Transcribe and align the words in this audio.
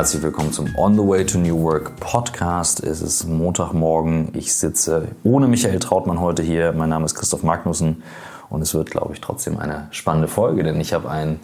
Herzlich 0.00 0.22
willkommen 0.22 0.50
zum 0.50 0.74
On 0.78 0.94
the 0.94 1.06
Way 1.06 1.26
to 1.26 1.36
New 1.38 1.62
Work 1.62 2.00
Podcast. 2.00 2.82
Es 2.82 3.02
ist 3.02 3.26
Montagmorgen. 3.26 4.30
Ich 4.32 4.54
sitze 4.54 5.08
ohne 5.24 5.46
Michael 5.46 5.78
Trautmann 5.78 6.20
heute 6.20 6.42
hier. 6.42 6.72
Mein 6.72 6.88
Name 6.88 7.04
ist 7.04 7.14
Christoph 7.16 7.42
Magnussen 7.42 8.02
und 8.48 8.62
es 8.62 8.72
wird, 8.72 8.90
glaube 8.90 9.12
ich, 9.12 9.20
trotzdem 9.20 9.58
eine 9.58 9.88
spannende 9.90 10.26
Folge, 10.26 10.62
denn 10.62 10.80
ich 10.80 10.94
habe 10.94 11.10
einen 11.10 11.40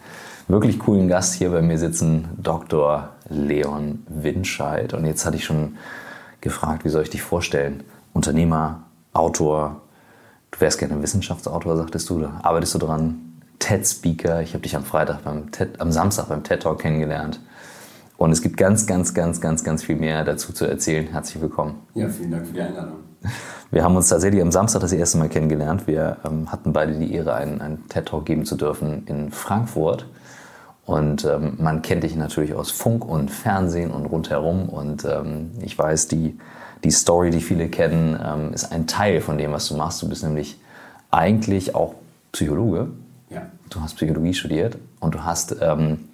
wirklich 0.49 0.79
coolen 0.79 1.07
Gast 1.07 1.35
hier 1.35 1.51
bei 1.51 1.61
mir 1.61 1.77
sitzen, 1.77 2.31
Dr. 2.39 3.11
Leon 3.29 4.07
Winscheid. 4.09 4.95
Und 4.95 5.05
jetzt 5.05 5.27
hatte 5.27 5.37
ich 5.37 5.45
schon 5.45 5.77
gefragt, 6.41 6.87
wie 6.87 6.89
soll 6.89 7.03
ich 7.03 7.11
dich 7.11 7.21
vorstellen? 7.21 7.85
Unternehmer, 8.15 8.85
Autor, 9.13 9.83
du 10.51 10.61
wärst 10.61 10.79
gerne 10.79 11.03
Wissenschaftsautor, 11.03 11.77
sagtest 11.77 12.09
du, 12.09 12.21
da 12.21 12.41
arbeitest 12.43 12.73
du 12.73 12.79
dran? 12.79 13.21
TED-Speaker. 13.59 14.41
Ich 14.41 14.55
habe 14.55 14.63
dich 14.63 14.77
am 14.77 14.85
Freitag 14.85 15.25
beim 15.25 15.51
TED, 15.51 15.79
am 15.79 15.93
Samstag 15.93 16.31
beim 16.31 16.43
TED 16.43 16.63
Talk 16.63 16.79
kennengelernt. 16.79 17.39
Und 18.19 18.31
es 18.33 18.41
gibt 18.41 18.57
ganz, 18.57 18.87
ganz, 18.87 19.13
ganz, 19.13 19.41
ganz, 19.41 19.63
ganz 19.63 19.83
viel 19.83 19.97
mehr 19.97 20.25
dazu 20.25 20.53
zu 20.53 20.65
erzählen. 20.65 21.07
Herzlich 21.09 21.43
willkommen. 21.43 21.83
Ja, 21.95 22.09
vielen 22.09 22.31
Dank 22.31 22.47
für 22.47 22.55
die 22.55 22.63
Einladung. 22.63 22.97
Wir 23.71 23.85
haben 23.85 23.97
uns 23.97 24.09
tatsächlich 24.09 24.41
am 24.41 24.53
Samstag 24.53 24.81
das 24.81 24.93
erste 24.93 25.19
Mal 25.19 25.29
kennengelernt. 25.29 25.87
Wir 25.87 26.19
ähm, 26.25 26.51
hatten 26.51 26.73
beide 26.73 26.95
die 26.95 27.13
Ehre, 27.13 27.35
einen, 27.35 27.61
einen 27.61 27.89
TED-Talk 27.89 28.25
geben 28.25 28.47
zu 28.47 28.57
dürfen 28.57 29.05
in 29.07 29.31
Frankfurt. 29.33 30.07
Und 30.87 31.25
ähm, 31.25 31.55
man 31.59 31.83
kennt 31.83 32.05
dich 32.05 32.17
natürlich 32.17 32.55
aus 32.55 32.71
Funk 32.71 33.05
und 33.05 33.31
Fernsehen 33.31 33.91
und 33.91 34.07
rundherum. 34.07 34.69
Und 34.69 35.05
ähm, 35.05 35.51
ich 35.61 35.77
weiß, 35.77 36.09
die, 36.09 36.39
die 36.85 36.93
Story, 36.93 37.31
die 37.31 37.41
viele 37.41 37.69
kennen, 37.69 38.19
ähm, 38.25 38.53
ist 38.55 38.73
ein 38.73 38.87
Teil 38.87 39.21
von 39.21 39.37
dem, 39.37 39.53
was 39.53 39.67
du 39.69 39.77
machst. 39.77 40.01
Du 40.01 40.09
bist 40.09 40.23
nämlich 40.23 40.59
eigentlich 41.11 41.75
auch 41.75 41.95
Psychologe. 42.33 42.89
Ja. 43.29 43.43
Du 43.69 43.81
hast 43.81 43.97
Psychologie 43.97 44.33
studiert 44.33 44.79
und 45.01 45.15
du 45.17 45.25
hast 45.25 45.57
ähm, 45.61 46.09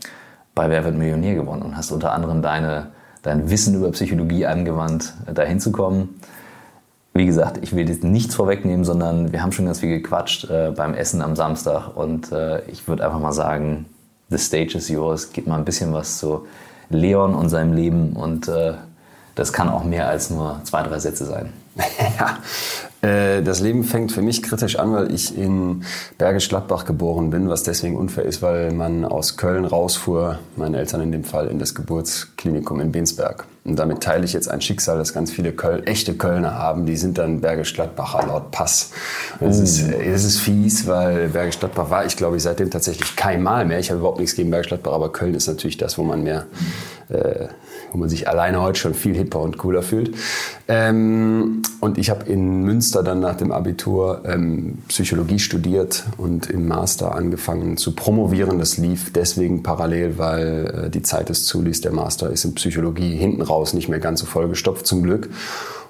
bei 0.54 0.68
Wer 0.68 0.84
wird 0.84 0.96
Millionär 0.96 1.34
gewonnen 1.34 1.62
und 1.62 1.76
hast 1.76 1.90
unter 1.92 2.12
anderem 2.12 2.42
deine, 2.42 2.88
dein 3.22 3.50
Wissen 3.50 3.74
über 3.74 3.90
Psychologie 3.92 4.46
angewandt, 4.46 5.14
äh, 5.26 5.32
dahin 5.32 5.60
zu 5.60 5.72
kommen. 5.72 6.20
Wie 7.14 7.26
gesagt, 7.26 7.58
ich 7.62 7.74
will 7.76 7.88
jetzt 7.88 8.04
nichts 8.04 8.34
vorwegnehmen, 8.34 8.84
sondern 8.84 9.32
wir 9.32 9.42
haben 9.42 9.52
schon 9.52 9.66
ganz 9.66 9.80
viel 9.80 9.90
gequatscht 9.90 10.48
äh, 10.50 10.72
beim 10.74 10.94
Essen 10.94 11.20
am 11.20 11.36
Samstag 11.36 11.94
und 11.94 12.32
äh, 12.32 12.62
ich 12.66 12.88
würde 12.88 13.04
einfach 13.04 13.20
mal 13.20 13.32
sagen, 13.32 13.86
the 14.30 14.38
stage 14.38 14.76
is 14.76 14.88
yours. 14.88 15.32
Gib 15.32 15.46
mal 15.46 15.58
ein 15.58 15.64
bisschen 15.64 15.92
was 15.92 16.18
zu 16.18 16.46
Leon 16.88 17.34
und 17.34 17.48
seinem 17.48 17.74
Leben 17.74 18.14
und 18.14 18.48
äh, 18.48 18.74
das 19.34 19.52
kann 19.52 19.68
auch 19.68 19.84
mehr 19.84 20.08
als 20.08 20.30
nur 20.30 20.60
zwei, 20.64 20.82
drei 20.82 20.98
Sätze 20.98 21.24
sein. 21.24 21.52
ja, 22.18 22.38
das 23.02 23.58
Leben 23.58 23.82
fängt 23.82 24.12
für 24.12 24.22
mich 24.22 24.44
kritisch 24.44 24.78
an, 24.78 24.92
weil 24.92 25.12
ich 25.12 25.36
in 25.36 25.82
Bergisch 26.18 26.48
Gladbach 26.48 26.84
geboren 26.84 27.30
bin, 27.30 27.48
was 27.48 27.64
deswegen 27.64 27.96
unfair 27.96 28.24
ist, 28.24 28.42
weil 28.42 28.72
man 28.72 29.04
aus 29.04 29.36
Köln 29.36 29.64
rausfuhr, 29.64 30.38
meine 30.56 30.78
Eltern 30.78 31.00
in 31.00 31.10
dem 31.10 31.24
Fall, 31.24 31.48
in 31.48 31.58
das 31.58 31.74
Geburtsklinikum 31.74 32.80
in 32.80 32.92
Bensberg. 32.92 33.46
Und 33.64 33.76
damit 33.78 34.02
teile 34.02 34.24
ich 34.24 34.32
jetzt 34.32 34.50
ein 34.50 34.60
Schicksal, 34.60 34.98
das 34.98 35.14
ganz 35.14 35.30
viele 35.30 35.52
Köl 35.52 35.82
echte 35.84 36.14
Kölner 36.14 36.54
haben. 36.54 36.84
Die 36.84 36.96
sind 36.96 37.18
dann 37.18 37.40
Bergisch 37.40 37.74
Gladbacher 37.74 38.26
laut 38.26 38.50
Pass. 38.50 38.90
Es 39.38 39.58
oh. 39.58 39.62
ist, 39.62 39.88
es 39.88 40.24
ist 40.24 40.40
fies, 40.40 40.88
weil 40.88 41.28
Bergisch 41.28 41.60
Gladbach 41.60 41.88
war 41.88 42.04
ich, 42.04 42.16
glaube 42.16 42.36
ich, 42.36 42.42
seitdem 42.42 42.70
tatsächlich 42.70 43.14
kein 43.14 43.40
Mal 43.40 43.64
mehr. 43.64 43.78
Ich 43.78 43.90
habe 43.90 44.00
überhaupt 44.00 44.18
nichts 44.18 44.34
gegen 44.34 44.50
Bergisch 44.50 44.68
Gladbach, 44.68 44.92
aber 44.92 45.12
Köln 45.12 45.34
ist 45.34 45.46
natürlich 45.46 45.76
das, 45.76 45.96
wo 45.96 46.02
man 46.02 46.24
mehr, 46.24 46.46
äh, 47.08 47.46
wo 47.92 47.98
man 47.98 48.08
sich 48.08 48.28
alleine 48.28 48.60
heute 48.60 48.78
schon 48.78 48.94
viel 48.94 49.14
hipper 49.14 49.40
und 49.40 49.58
cooler 49.58 49.82
fühlt. 49.82 50.14
Ähm, 50.68 51.62
und 51.80 51.98
ich 51.98 52.10
habe 52.10 52.24
in 52.24 52.62
Münster 52.62 53.02
dann 53.02 53.20
nach 53.20 53.36
dem 53.36 53.52
Abitur 53.52 54.22
ähm, 54.24 54.78
Psychologie 54.88 55.38
studiert 55.38 56.04
und 56.16 56.48
im 56.48 56.66
Master 56.66 57.14
angefangen 57.14 57.76
zu 57.76 57.94
promovieren. 57.94 58.58
Das 58.58 58.78
lief 58.78 59.12
deswegen 59.12 59.62
parallel, 59.62 60.18
weil 60.18 60.84
äh, 60.86 60.90
die 60.90 61.02
Zeit 61.02 61.30
es 61.30 61.44
zuließ. 61.44 61.82
Der 61.82 61.92
Master 61.92 62.30
ist 62.30 62.44
in 62.44 62.54
Psychologie 62.54 63.16
hinten 63.16 63.42
raus 63.42 63.74
nicht 63.74 63.88
mehr 63.88 64.00
ganz 64.00 64.20
so 64.20 64.26
vollgestopft 64.26 64.86
zum 64.86 65.02
Glück. 65.02 65.28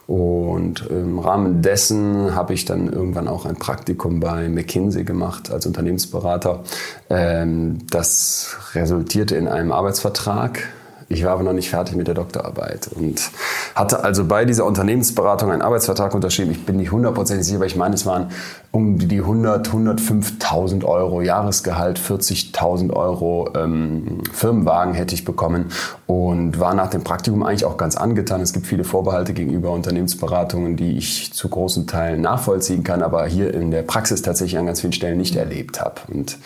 Und 0.07 0.87
im 0.91 1.21
Rahmen 1.21 1.63
dessen 1.63 2.35
habe 2.35 2.55
ich 2.55 2.65
dann 2.65 2.93
irgendwann 2.93 3.29
auch 3.29 3.47
ein 3.47 3.57
Praktikum 3.57 4.19
bei 4.21 4.49
McKinsey 4.49 5.05
gemacht 5.05 5.51
als 5.51 5.65
Unternehmensberater. 5.65 6.65
Ähm, 7.09 7.79
das 7.89 8.57
resultierte 8.75 9.37
in 9.37 9.47
einem 9.47 9.71
Arbeitsvertrag 9.73 10.69
ich 11.13 11.25
war 11.25 11.33
aber 11.33 11.43
noch 11.43 11.53
nicht 11.53 11.71
fertig 11.71 11.95
mit 11.95 12.09
der 12.09 12.15
Doktorarbeit 12.15 12.89
und 12.95 13.31
hatte 13.75 14.03
also 14.03 14.25
bei 14.25 14.45
dieser 14.45 14.65
Unternehmensberatung 14.65 15.51
einen 15.51 15.63
Arbeitsvertrag 15.63 16.15
unterschrieben. 16.15 16.51
Ich 16.51 16.65
bin 16.65 16.77
nicht 16.77 16.91
hundertprozentig 16.91 17.47
sicher, 17.47 17.57
aber 17.57 17.67
ich 17.67 17.77
meine, 17.77 17.95
es 17.95 18.07
waren 18.07 18.31
um 18.71 18.99
die 18.99 19.19
100, 19.19 19.69
105.000 19.69 20.85
Euro 20.85 21.21
Jahresgehalt, 21.21 21.99
40.000 21.99 22.93
Euro 22.93 23.51
ähm, 23.55 24.23
Firmenwagen 24.33 24.95
hätte 24.95 25.15
ich 25.15 25.25
bekommen 25.25 25.67
und 26.07 26.59
war 26.59 26.75
nach 26.75 26.89
dem 26.89 27.05
Praktikum 27.05 27.43
eigentlich 27.43 27.67
auch 27.67 27.77
ganz 27.77 27.97
angetan. 27.97 28.41
Es 28.41 28.55
gibt 28.55 28.67
viele 28.67 28.85
Vorbehalte 28.85 29.35
gegenüber 29.35 29.71
Unternehmensberatungen, 29.73 30.77
die 30.77 30.97
ich 30.97 31.35
zu 31.35 31.49
großen 31.49 31.87
Teilen 31.87 32.23
nachvollziehen 32.23 32.83
kann, 32.83 33.03
aber 33.03 33.27
hier 33.27 33.53
in 33.53 33.71
der 33.71 33.83
Praxis 33.83 34.23
tatsächlich 34.23 34.59
an 34.59 34.67
ganz 34.67 34.81
vielen 34.81 34.95
Stellen 34.95 35.19
nicht 35.19 35.37
erlebt 35.37 35.81
habe. 35.81 36.01
Und 36.09 36.39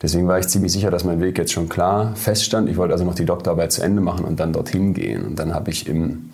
Deswegen 0.00 0.28
war 0.28 0.38
ich 0.38 0.48
ziemlich 0.48 0.72
sicher, 0.72 0.90
dass 0.90 1.04
mein 1.04 1.20
Weg 1.20 1.38
jetzt 1.38 1.52
schon 1.52 1.68
klar 1.68 2.14
feststand. 2.14 2.68
Ich 2.68 2.76
wollte 2.76 2.92
also 2.92 3.04
noch 3.04 3.14
die 3.14 3.24
Doktorarbeit 3.24 3.72
zu 3.72 3.82
Ende 3.82 4.00
machen 4.00 4.24
und 4.24 4.38
dann 4.38 4.52
dorthin 4.52 4.94
gehen. 4.94 5.24
Und 5.26 5.38
dann 5.38 5.54
habe 5.54 5.70
ich 5.70 5.88
im 5.88 6.30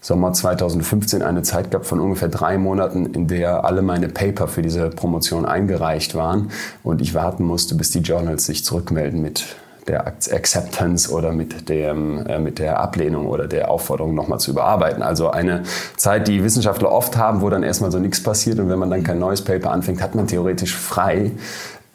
Sommer 0.00 0.32
2015 0.32 1.20
eine 1.20 1.42
Zeit 1.42 1.70
gehabt 1.70 1.86
von 1.86 2.00
ungefähr 2.00 2.28
drei 2.28 2.58
Monaten, 2.58 3.06
in 3.06 3.26
der 3.26 3.64
alle 3.64 3.82
meine 3.82 4.08
Paper 4.08 4.46
für 4.46 4.62
diese 4.62 4.88
Promotion 4.88 5.44
eingereicht 5.44 6.14
waren 6.14 6.50
und 6.84 7.00
ich 7.00 7.12
warten 7.12 7.44
musste, 7.44 7.74
bis 7.74 7.90
die 7.90 7.98
Journals 7.98 8.46
sich 8.46 8.64
zurückmelden 8.64 9.20
mit 9.20 9.44
der 9.88 10.06
Acceptance 10.06 11.10
oder 11.12 11.32
mit, 11.32 11.68
dem, 11.68 12.24
äh, 12.26 12.38
mit 12.38 12.58
der 12.58 12.80
Ablehnung 12.80 13.26
oder 13.26 13.46
der 13.46 13.70
Aufforderung 13.70 14.14
nochmal 14.14 14.40
zu 14.40 14.50
überarbeiten. 14.50 15.02
Also 15.02 15.30
eine 15.30 15.62
Zeit, 15.96 16.28
die 16.28 16.42
Wissenschaftler 16.42 16.90
oft 16.90 17.16
haben, 17.16 17.40
wo 17.40 17.50
dann 17.50 17.62
erstmal 17.62 17.92
so 17.92 17.98
nichts 17.98 18.22
passiert 18.22 18.58
und 18.58 18.68
wenn 18.68 18.78
man 18.78 18.90
dann 18.90 19.02
kein 19.02 19.18
neues 19.18 19.42
Paper 19.42 19.70
anfängt, 19.70 20.02
hat 20.02 20.14
man 20.14 20.26
theoretisch 20.26 20.76
frei, 20.76 21.32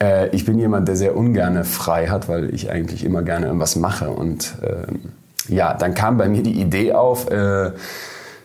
äh, 0.02 0.30
ich 0.36 0.46
bin 0.46 0.58
jemand, 0.58 0.88
der 0.88 0.96
sehr 0.96 1.16
ungerne 1.16 1.64
frei 1.64 2.08
hat, 2.08 2.28
weil 2.28 2.54
ich 2.54 2.72
eigentlich 2.72 3.06
immer 3.06 3.22
gerne 3.22 3.46
irgendwas 3.46 3.76
mache. 3.76 4.10
Und 4.10 4.56
äh, 4.62 5.54
ja, 5.54 5.74
dann 5.74 5.94
kam 5.94 6.18
bei 6.18 6.28
mir 6.28 6.44
die 6.44 6.60
Idee 6.60 6.94
auf, 6.94 7.30
äh, 7.30 7.72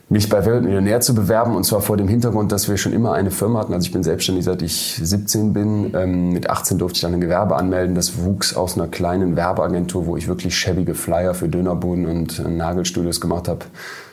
mich 0.09 0.28
bei 0.28 0.47
Weltmillionär 0.47 1.00
zu 1.00 1.16
bewerben 1.16 1.56
und 1.56 1.65
zwar 1.65 1.81
vor 1.81 1.97
dem 1.97 2.06
Hintergrund, 2.06 2.53
dass 2.53 2.69
wir 2.69 2.77
schon 2.77 2.93
immer 2.93 3.15
eine 3.15 3.33
Firma 3.33 3.59
hatten. 3.59 3.75
Also 3.75 3.87
ich 3.87 3.93
bin 3.93 4.05
selbstständig, 4.05 4.45
seit 4.45 4.62
ich 4.62 5.00
17 5.03 5.53
bin. 5.53 5.95
Ähm, 5.97 6.31
mit 6.33 6.49
18 6.49 6.78
durfte 6.78 6.97
ich 6.97 7.03
dann 7.03 7.15
ein 7.15 7.21
Gewerbe 7.21 7.56
anmelden. 7.56 7.97
Das 7.97 8.22
wuchs 8.22 8.55
aus 8.55 8.77
einer 8.77 8.87
kleinen 8.87 9.34
Werbeagentur, 9.34 10.06
wo 10.06 10.16
ich 10.16 10.28
wirklich 10.28 10.56
schäbige 10.56 10.95
Flyer 10.95 11.34
für 11.34 11.49
Dönerboden 11.49 12.06
und 12.06 12.39
äh, 12.39 12.49
Nagelstudios 12.49 13.21
gemacht 13.21 13.49
habe, 13.49 13.65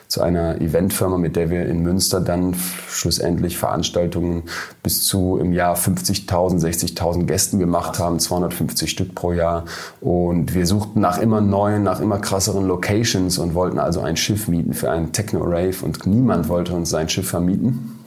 zu 0.08 0.22
einer 0.22 0.60
Eventfirma, 0.60 1.18
mit 1.18 1.36
der 1.36 1.50
wir 1.50 1.66
in 1.66 1.82
Münster 1.82 2.20
dann 2.20 2.54
schlussendlich 2.88 3.56
Veranstaltungen 3.56 4.44
bis 4.82 5.04
zu 5.04 5.38
im 5.38 5.52
Jahr 5.52 5.76
50.000, 5.76 6.60
60.000 6.60 7.24
Gästen 7.24 7.58
gemacht 7.58 7.98
haben, 7.98 8.18
250 8.18 8.90
Stück 8.90 9.14
pro 9.14 9.32
Jahr. 9.32 9.64
Und 10.00 10.54
wir 10.54 10.66
suchten 10.66 11.00
nach 11.00 11.18
immer 11.18 11.40
neuen, 11.40 11.82
nach 11.82 12.00
immer 12.00 12.18
krasseren 12.18 12.66
Locations 12.66 13.38
und 13.38 13.54
wollten 13.54 13.78
also 13.78 14.00
ein 14.00 14.16
Schiff 14.16 14.48
mieten 14.48 14.74
für 14.74 14.90
einen 14.90 15.12
Techno-Rave 15.12 15.84
und 15.84 16.06
niemand 16.06 16.48
wollte 16.48 16.74
uns 16.74 16.90
sein 16.90 17.08
Schiff 17.08 17.28
vermieten. 17.28 17.98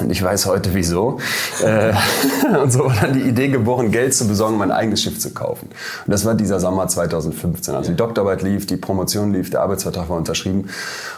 Und 0.00 0.10
ich 0.10 0.22
weiß 0.22 0.46
heute 0.46 0.74
wieso. 0.74 1.18
Äh, 1.64 1.92
und 2.62 2.70
so 2.70 2.84
war 2.84 2.94
dann 3.00 3.14
die 3.14 3.22
Idee 3.22 3.48
geboren, 3.48 3.90
Geld 3.90 4.14
zu 4.14 4.28
besorgen, 4.28 4.58
mein 4.58 4.70
eigenes 4.70 5.02
Schiff 5.02 5.18
zu 5.18 5.30
kaufen. 5.30 5.68
Und 6.06 6.12
das 6.12 6.24
war 6.24 6.34
dieser 6.34 6.60
Sommer 6.60 6.86
2015. 6.86 7.74
Also 7.74 7.90
die 7.90 7.96
Doktorarbeit 7.96 8.42
lief, 8.42 8.66
die 8.66 8.76
Promotion 8.76 9.32
lief, 9.32 9.50
der 9.50 9.62
Arbeitsvertrag 9.62 10.08
war 10.08 10.16
unterschrieben. 10.16 10.68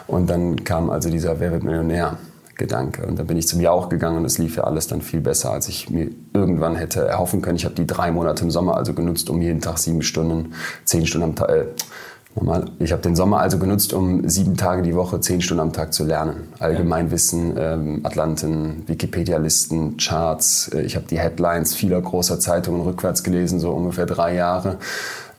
Und 0.06 0.30
dann 0.30 0.64
kam 0.64 0.90
also 0.90 1.10
dieser 1.10 1.40
Wer 1.40 1.52
wird 1.52 1.64
Millionär? 1.64 2.18
Gedanke. 2.58 3.06
Und 3.06 3.18
dann 3.18 3.26
bin 3.26 3.38
ich 3.38 3.48
zum 3.48 3.60
Jauch 3.60 3.88
gegangen 3.88 4.18
und 4.18 4.24
es 4.24 4.36
lief 4.36 4.56
ja 4.56 4.64
alles 4.64 4.88
dann 4.88 5.00
viel 5.00 5.20
besser, 5.20 5.52
als 5.52 5.68
ich 5.68 5.88
mir 5.88 6.10
irgendwann 6.34 6.74
hätte 6.74 7.06
erhoffen 7.06 7.40
können. 7.40 7.56
Ich 7.56 7.64
habe 7.64 7.76
die 7.76 7.86
drei 7.86 8.10
Monate 8.10 8.42
im 8.42 8.50
Sommer 8.50 8.76
also 8.76 8.92
genutzt, 8.92 9.30
um 9.30 9.40
jeden 9.40 9.60
Tag 9.60 9.78
sieben 9.78 10.02
Stunden, 10.02 10.52
zehn 10.84 11.06
Stunden 11.06 11.28
am 11.28 11.36
Tag, 11.36 11.48
äh. 11.48 11.64
Ich 12.78 12.92
habe 12.92 13.02
den 13.02 13.16
Sommer 13.16 13.40
also 13.40 13.58
genutzt, 13.58 13.92
um 13.92 14.28
sieben 14.28 14.56
Tage 14.56 14.82
die 14.82 14.94
Woche, 14.94 15.20
zehn 15.20 15.40
Stunden 15.40 15.60
am 15.60 15.72
Tag 15.72 15.92
zu 15.92 16.04
lernen. 16.04 16.48
Allgemeinwissen, 16.58 17.56
ähm, 17.58 18.00
Atlanten, 18.04 18.84
Wikipedia-Listen, 18.86 19.96
Charts. 19.96 20.70
Äh, 20.74 20.82
ich 20.82 20.96
habe 20.96 21.06
die 21.08 21.18
Headlines 21.18 21.74
vieler 21.74 22.00
großer 22.00 22.40
Zeitungen 22.40 22.82
rückwärts 22.82 23.22
gelesen, 23.22 23.60
so 23.60 23.70
ungefähr 23.70 24.06
drei 24.06 24.34
Jahre 24.34 24.78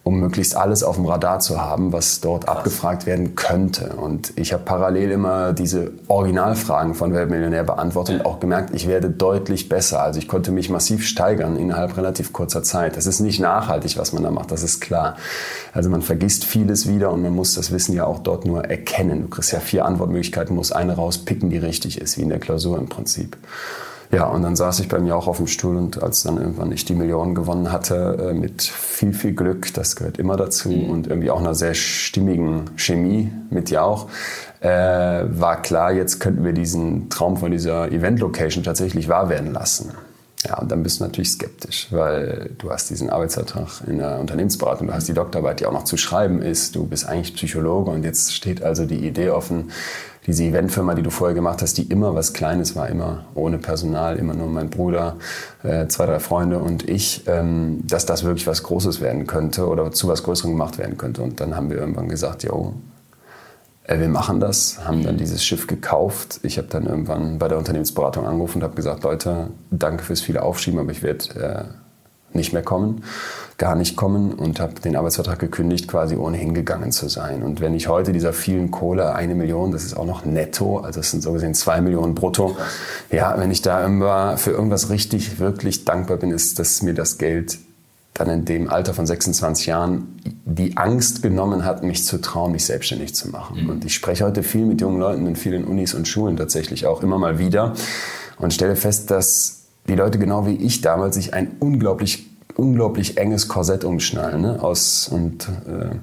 um 0.04 0.20
möglichst 0.20 0.56
alles 0.56 0.82
auf 0.82 0.96
dem 0.96 1.06
Radar 1.06 1.40
zu 1.40 1.62
haben, 1.62 1.92
was 1.92 2.22
dort 2.22 2.48
abgefragt 2.48 3.06
werden 3.06 3.36
könnte. 3.36 3.96
Und 3.98 4.34
ich 4.38 4.54
habe 4.54 4.64
parallel 4.64 5.12
immer 5.12 5.54
diese 5.54 5.92
Originalfragen 6.08 6.96
von 6.96 7.14
Weltmillionär 7.14 7.64
beantwortet 7.64 8.20
und 8.20 8.26
auch 8.26 8.40
gemerkt, 8.40 8.74
ich 8.74 8.88
werde 8.88 9.10
deutlich 9.10 9.70
besser. 9.70 10.02
Also 10.02 10.20
ich 10.20 10.28
konnte 10.28 10.52
mich 10.52 10.70
massiv 10.70 11.06
steigern 11.06 11.58
innerhalb 11.58 11.98
relativ 11.98 12.34
kurzer 12.34 12.64
Zeit. 12.64 12.98
Das 12.98 13.06
ist 13.06 13.20
nicht 13.20 13.40
nachhaltig, 13.40 13.98
was 13.98 14.14
man 14.14 14.24
da 14.24 14.32
macht, 14.32 14.52
das 14.52 14.64
ist 14.64 14.80
klar. 14.80 15.18
Also 15.74 15.90
man 15.90 16.02
vergisst 16.02 16.46
vieles 16.46 16.88
wieder 16.88 17.12
und 17.12 17.22
man 17.22 17.36
muss 17.36 17.54
das 17.54 17.72
Wissen 17.72 17.94
ja 17.94 18.06
auch 18.06 18.20
dort 18.20 18.46
nur 18.46 18.66
erkennen. 18.66 19.24
Du 19.24 19.28
kriegst 19.28 19.52
ja 19.52 19.60
vier 19.60 19.86
Antwortmöglichkeiten, 19.86 20.56
musst 20.56 20.76
eine 20.76 20.96
rauspicken, 20.96 21.50
die 21.50 21.58
richtig 21.58 22.00
ist, 22.00 22.18
wie 22.18 22.22
in 22.22 22.30
der 22.30 22.40
Klausur 22.40 22.78
im 22.78 22.88
Prinzip. 22.88 23.38
Ja, 24.12 24.26
und 24.26 24.42
dann 24.42 24.56
saß 24.56 24.80
ich 24.80 24.88
bei 24.88 24.98
mir 25.00 25.16
auch 25.16 25.28
auf 25.28 25.38
dem 25.38 25.46
Stuhl 25.46 25.76
und 25.76 26.02
als 26.02 26.24
dann 26.24 26.38
irgendwann 26.38 26.72
ich 26.72 26.84
die 26.84 26.96
Millionen 26.96 27.36
gewonnen 27.36 27.72
hatte, 27.72 28.30
äh, 28.32 28.34
mit 28.34 28.64
viel, 28.64 29.14
viel 29.14 29.34
Glück, 29.34 29.72
das 29.76 29.96
gehört 29.96 30.18
immer 30.18 30.36
dazu 30.36 30.70
mhm. 30.70 30.90
und 30.90 31.08
irgendwie 31.08 31.30
auch 31.30 31.40
einer 31.40 31.54
sehr 31.54 31.76
stimmigen 31.76 32.72
Chemie 32.76 33.32
mit 33.52 33.70
dir 33.70 33.84
auch, 33.84 34.08
äh, 34.62 34.68
war 34.68 35.62
klar, 35.62 35.92
jetzt 35.92 36.20
könnten 36.20 36.44
wir 36.44 36.54
diesen 36.54 37.10
Traum 37.10 37.38
von 37.38 37.52
dieser 37.52 37.92
Event-Location 37.92 38.64
tatsächlich 38.64 39.10
wahr 39.10 39.30
werden 39.30 39.54
lassen. 39.54 39.92
Ja, 40.48 40.58
und 40.58 40.72
dann 40.72 40.84
bist 40.84 41.00
du 41.00 41.04
natürlich 41.04 41.34
skeptisch, 41.34 41.88
weil 41.92 42.52
du 42.58 42.72
hast 42.72 42.90
diesen 42.90 43.10
Arbeitsvertrag 43.10 43.82
in 43.86 43.98
der 43.98 44.20
Unternehmensberatung, 44.20 44.88
du 44.88 44.94
hast 44.94 45.08
die 45.08 45.14
Doktorarbeit, 45.14 45.60
die 45.60 45.66
auch 45.66 45.74
noch 45.74 45.84
zu 45.84 45.98
schreiben 45.98 46.42
ist, 46.42 46.76
du 46.76 46.86
bist 46.86 47.06
eigentlich 47.06 47.36
Psychologe 47.36 47.92
und 47.92 48.04
jetzt 48.04 48.34
steht 48.34 48.64
also 48.64 48.86
die 48.86 49.06
Idee 49.06 49.32
offen, 49.32 49.70
diese 50.28 50.44
Eventfirma, 50.44 50.96
die 50.96 51.02
du 51.02 51.10
vorher 51.10 51.34
gemacht 51.34 51.62
hast, 51.62 51.78
die 51.78 51.84
immer 51.84 52.14
was 52.14 52.34
Kleines 52.34 52.76
war, 52.76 52.90
immer 52.90 53.26
ohne 53.36 53.58
Personal, 53.58 54.18
immer 54.18 54.34
nur 54.34 54.48
mein 54.48 54.70
Bruder, 54.70 55.16
äh, 55.64 55.88
zwei, 55.88 56.06
drei 56.06 56.20
Freunde 56.20 56.60
und 56.60 56.88
ich, 56.88 57.24
ähm, 57.28 57.82
dass 57.88 58.06
das 58.06 58.24
wirklich 58.24 58.46
was 58.48 58.64
Großes 58.64 59.02
werden 59.02 59.28
könnte 59.28 59.68
oder 59.68 59.92
zu 59.92 60.08
was 60.08 60.24
Größerem 60.24 60.52
gemacht 60.52 60.78
werden 60.78 60.98
könnte. 60.98 61.22
Und 61.22 61.40
dann 61.40 61.56
haben 61.56 61.70
wir 61.70 61.78
irgendwann 61.78 62.10
gesagt, 62.10 62.44
jo, 62.44 62.74
äh, 63.90 64.00
wir 64.00 64.10
machen 64.10 64.40
das, 64.40 64.86
haben 64.86 65.04
dann 65.04 65.18
dieses 65.18 65.44
Schiff 65.44 65.68
gekauft. 65.68 66.40
Ich 66.44 66.58
habe 66.58 66.68
dann 66.68 66.86
irgendwann 66.86 67.40
bei 67.40 67.48
der 67.48 67.58
Unternehmensberatung 67.58 68.26
angerufen 68.28 68.60
und 68.60 68.64
habe 68.64 68.76
gesagt, 68.76 69.04
Leute, 69.04 69.48
danke 69.72 70.04
fürs 70.04 70.22
viele 70.22 70.44
Aufschieben, 70.44 70.80
aber 70.80 70.92
ich 70.92 71.02
werde 71.02 71.26
äh, 71.40 71.64
nicht 72.34 72.54
mehr 72.54 72.62
kommen, 72.62 73.04
gar 73.58 73.76
nicht 73.76 73.96
kommen 73.96 74.34
und 74.34 74.60
habe 74.60 74.80
den 74.82 74.96
Arbeitsvertrag 74.96 75.40
gekündigt, 75.40 75.88
quasi 75.88 76.16
ohne 76.16 76.38
hingegangen 76.38 76.92
zu 76.92 77.10
sein. 77.10 77.44
Und 77.44 77.62
wenn 77.62 77.74
ich 77.74 77.88
heute 77.88 78.14
dieser 78.14 78.34
vielen 78.34 78.72
Kohle, 78.72 79.14
eine 79.14 79.36
Million, 79.36 79.72
das 79.72 79.84
ist 79.84 79.96
auch 79.96 80.06
noch 80.06 80.26
netto, 80.26 80.78
also 80.78 81.00
das 81.00 81.12
sind 81.12 81.22
so 81.22 81.34
gesehen 81.34 81.54
zwei 81.54 81.82
Millionen 81.82 82.16
brutto, 82.16 82.56
ja, 83.12 83.36
wenn 83.38 83.52
ich 83.52 83.62
da 83.62 83.86
immer 83.86 84.38
für 84.38 84.52
irgendwas 84.52 84.90
richtig, 84.90 85.40
wirklich 85.40 85.86
dankbar 85.86 86.18
bin, 86.18 86.32
ist, 86.32 86.60
dass 86.60 86.82
mir 86.82 86.94
das 86.94 87.18
Geld 87.18 87.58
dann 88.14 88.30
in 88.30 88.46
dem 88.46 88.70
Alter 88.70 88.94
von 88.94 89.06
26 89.06 89.68
Jahren 89.68 90.20
die 90.46 90.78
Angst 90.78 91.22
genommen 91.22 91.64
hat, 91.64 91.84
mich 91.84 92.06
zu 92.06 92.20
trauen, 92.20 92.52
mich 92.52 92.66
selbstständig 92.66 93.16
zu 93.16 93.30
machen. 93.30 93.64
Mhm. 93.64 93.70
Und 93.70 93.86
ich 93.86 93.94
spreche 93.94 94.26
heute 94.26 94.44
viel 94.44 94.66
mit 94.66 94.82
jungen 94.82 95.00
Leuten 95.00 95.26
in 95.26 95.36
vielen 95.36 95.64
Unis 95.64 95.94
und 95.94 96.08
Schulen 96.08 96.36
tatsächlich 96.36 96.86
auch 96.86 97.02
immer 97.02 97.18
mal 97.18 97.40
wieder 97.40 97.74
und 98.38 98.54
stelle 98.54 98.76
fest, 98.76 99.10
dass 99.12 99.59
die 99.90 99.96
Leute 99.96 100.20
genau 100.20 100.46
wie 100.46 100.56
ich 100.56 100.82
damals 100.82 101.16
sich 101.16 101.34
ein 101.34 101.58
unglaublich 101.60 102.30
unglaublich 102.56 103.18
enges 103.18 103.48
Korsett 103.48 103.84
umschnallen. 103.84 104.42
Ne? 104.42 104.62
Aus, 104.62 105.08
und 105.08 105.48
äh, 105.48 105.96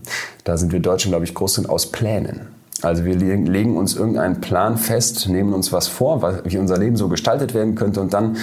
da 0.45 0.57
sind 0.57 0.73
wir 0.73 0.81
Deutschen, 0.81 1.11
glaube 1.11 1.25
ich, 1.25 1.35
groß 1.35 1.55
sind 1.55 1.69
aus 1.69 1.93
Plänen. 1.93 2.49
Also 2.83 3.05
wir 3.05 3.15
legen 3.17 3.77
uns 3.77 3.95
irgendeinen 3.95 4.41
Plan 4.41 4.77
fest, 4.77 5.29
nehmen 5.29 5.55
uns 5.55 5.73
was 5.73 5.89
vor, 5.89 6.43
wie 6.45 6.59
unser 6.59 6.79
Leben 6.79 6.97
so 6.97 7.09
gestaltet 7.09 7.55
werden 7.55 7.75
könnte 7.75 8.01
und 8.01 8.13
dann 8.13 8.37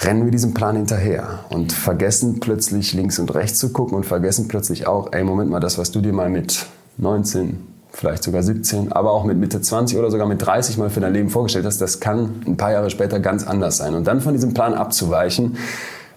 rennen 0.00 0.24
wir 0.24 0.30
diesem 0.30 0.52
Plan 0.52 0.76
hinterher 0.76 1.40
und 1.48 1.72
vergessen 1.72 2.38
plötzlich 2.40 2.92
links 2.92 3.18
und 3.18 3.34
rechts 3.34 3.58
zu 3.58 3.72
gucken 3.72 3.96
und 3.96 4.04
vergessen 4.04 4.46
plötzlich 4.46 4.86
auch, 4.86 5.12
ey, 5.12 5.24
Moment 5.24 5.50
mal, 5.50 5.60
das, 5.60 5.78
was 5.78 5.90
du 5.90 6.02
dir 6.02 6.12
mal 6.12 6.28
mit 6.28 6.66
19, 6.98 7.66
vielleicht 7.96 8.22
sogar 8.22 8.42
17, 8.42 8.92
aber 8.92 9.10
auch 9.12 9.24
mit 9.24 9.38
Mitte 9.38 9.60
20 9.60 9.98
oder 9.98 10.10
sogar 10.10 10.26
mit 10.26 10.44
30 10.44 10.76
mal 10.76 10.90
für 10.90 11.00
dein 11.00 11.14
Leben 11.14 11.30
vorgestellt 11.30 11.64
hast, 11.64 11.80
das 11.80 11.98
kann 11.98 12.42
ein 12.46 12.56
paar 12.56 12.70
Jahre 12.70 12.90
später 12.90 13.20
ganz 13.20 13.46
anders 13.46 13.78
sein. 13.78 13.94
Und 13.94 14.06
dann 14.06 14.20
von 14.20 14.34
diesem 14.34 14.52
Plan 14.52 14.74
abzuweichen, 14.74 15.56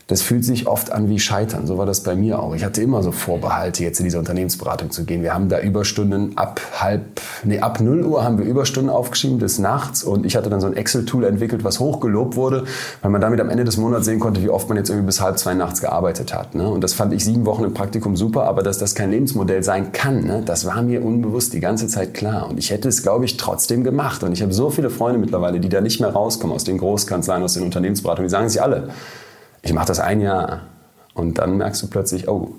das 0.09 0.23
fühlt 0.23 0.43
sich 0.43 0.67
oft 0.67 0.91
an 0.91 1.07
wie 1.07 1.19
Scheitern. 1.19 1.67
So 1.67 1.77
war 1.77 1.85
das 1.85 2.01
bei 2.01 2.15
mir 2.15 2.39
auch. 2.39 2.55
Ich 2.55 2.65
hatte 2.65 2.81
immer 2.81 3.03
so 3.03 3.11
Vorbehalte, 3.11 3.83
jetzt 3.83 3.99
in 3.99 4.05
diese 4.05 4.17
Unternehmensberatung 4.17 4.89
zu 4.89 5.05
gehen. 5.05 5.21
Wir 5.21 5.35
haben 5.35 5.49
da 5.49 5.59
Überstunden 5.59 6.35
ab 6.35 6.59
halb, 6.79 7.21
nee, 7.43 7.59
ab 7.59 7.79
0 7.79 8.03
Uhr 8.03 8.23
haben 8.23 8.39
wir 8.39 8.45
Überstunden 8.45 8.89
aufgeschrieben 8.89 9.37
des 9.37 9.59
Nachts 9.59 10.03
und 10.03 10.25
ich 10.25 10.35
hatte 10.35 10.49
dann 10.49 10.61
so 10.61 10.67
ein 10.67 10.73
Excel-Tool 10.73 11.25
entwickelt, 11.25 11.63
was 11.63 11.79
hochgelobt 11.79 12.35
wurde, 12.35 12.63
weil 13.03 13.11
man 13.11 13.21
damit 13.21 13.39
am 13.39 13.49
Ende 13.49 13.65
des 13.65 13.77
Monats 13.77 14.05
sehen 14.05 14.19
konnte, 14.19 14.41
wie 14.41 14.49
oft 14.49 14.67
man 14.67 14.79
jetzt 14.79 14.89
irgendwie 14.89 15.05
bis 15.05 15.21
halb 15.21 15.37
zwei 15.37 15.53
nachts 15.53 15.79
gearbeitet 15.79 16.33
hat. 16.33 16.55
Ne? 16.55 16.67
Und 16.67 16.83
das 16.83 16.93
fand 16.93 17.13
ich 17.13 17.23
sieben 17.23 17.45
Wochen 17.45 17.63
im 17.63 17.75
Praktikum 17.75 18.15
super, 18.17 18.45
aber 18.45 18.63
dass 18.63 18.79
das 18.79 18.95
kein 18.95 19.11
Lebensmodell 19.11 19.61
sein 19.61 19.91
kann, 19.91 20.25
ne? 20.25 20.41
das 20.43 20.65
war 20.65 20.81
mir 20.81 21.05
unbewusst 21.05 21.53
die 21.53 21.59
ganze 21.59 21.87
Zeit 21.87 22.15
klar. 22.15 22.49
Und 22.49 22.57
ich 22.57 22.71
hätte 22.71 22.89
es, 22.89 23.03
glaube 23.03 23.25
ich, 23.25 23.37
trotzdem 23.37 23.83
gemacht. 23.83 24.23
Und 24.23 24.33
ich 24.33 24.41
habe 24.41 24.53
so 24.53 24.71
viele 24.71 24.89
Freunde 24.89 25.19
mittlerweile, 25.19 25.59
die 25.59 25.69
da 25.69 25.81
nicht 25.81 26.01
mehr 26.01 26.09
rauskommen 26.09 26.55
aus 26.55 26.63
den 26.63 26.79
Großkanzleien, 26.79 27.43
aus 27.43 27.53
den 27.53 27.61
Unternehmensberatungen, 27.61 28.27
die 28.27 28.31
sagen 28.31 28.49
sich 28.49 28.59
alle, 28.59 28.89
ich 29.61 29.73
mache 29.73 29.87
das 29.87 29.99
ein 29.99 30.21
Jahr 30.21 30.61
und 31.13 31.39
dann 31.39 31.57
merkst 31.57 31.83
du 31.83 31.87
plötzlich, 31.87 32.27
oh, 32.27 32.55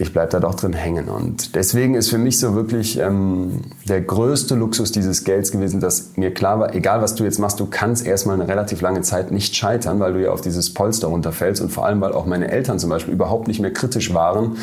ich 0.00 0.12
bleibe 0.12 0.30
da 0.30 0.38
doch 0.38 0.54
drin 0.54 0.72
hängen. 0.74 1.08
Und 1.08 1.56
deswegen 1.56 1.96
ist 1.96 2.08
für 2.08 2.18
mich 2.18 2.38
so 2.38 2.54
wirklich 2.54 2.98
ähm, 3.00 3.62
der 3.88 4.00
größte 4.00 4.54
Luxus 4.54 4.92
dieses 4.92 5.24
Gelds 5.24 5.50
gewesen, 5.50 5.80
dass 5.80 6.16
mir 6.16 6.32
klar 6.32 6.60
war, 6.60 6.74
egal 6.74 7.02
was 7.02 7.16
du 7.16 7.24
jetzt 7.24 7.40
machst, 7.40 7.58
du 7.58 7.66
kannst 7.66 8.06
erstmal 8.06 8.36
eine 8.36 8.46
relativ 8.48 8.80
lange 8.80 9.02
Zeit 9.02 9.32
nicht 9.32 9.56
scheitern, 9.56 9.98
weil 9.98 10.12
du 10.12 10.22
ja 10.22 10.30
auf 10.30 10.40
dieses 10.40 10.72
Polster 10.72 11.08
runterfällst 11.08 11.60
und 11.60 11.70
vor 11.70 11.84
allem, 11.84 12.00
weil 12.00 12.12
auch 12.12 12.26
meine 12.26 12.48
Eltern 12.48 12.78
zum 12.78 12.90
Beispiel 12.90 13.12
überhaupt 13.12 13.48
nicht 13.48 13.58
mehr 13.58 13.72
kritisch 13.72 14.14
waren 14.14 14.56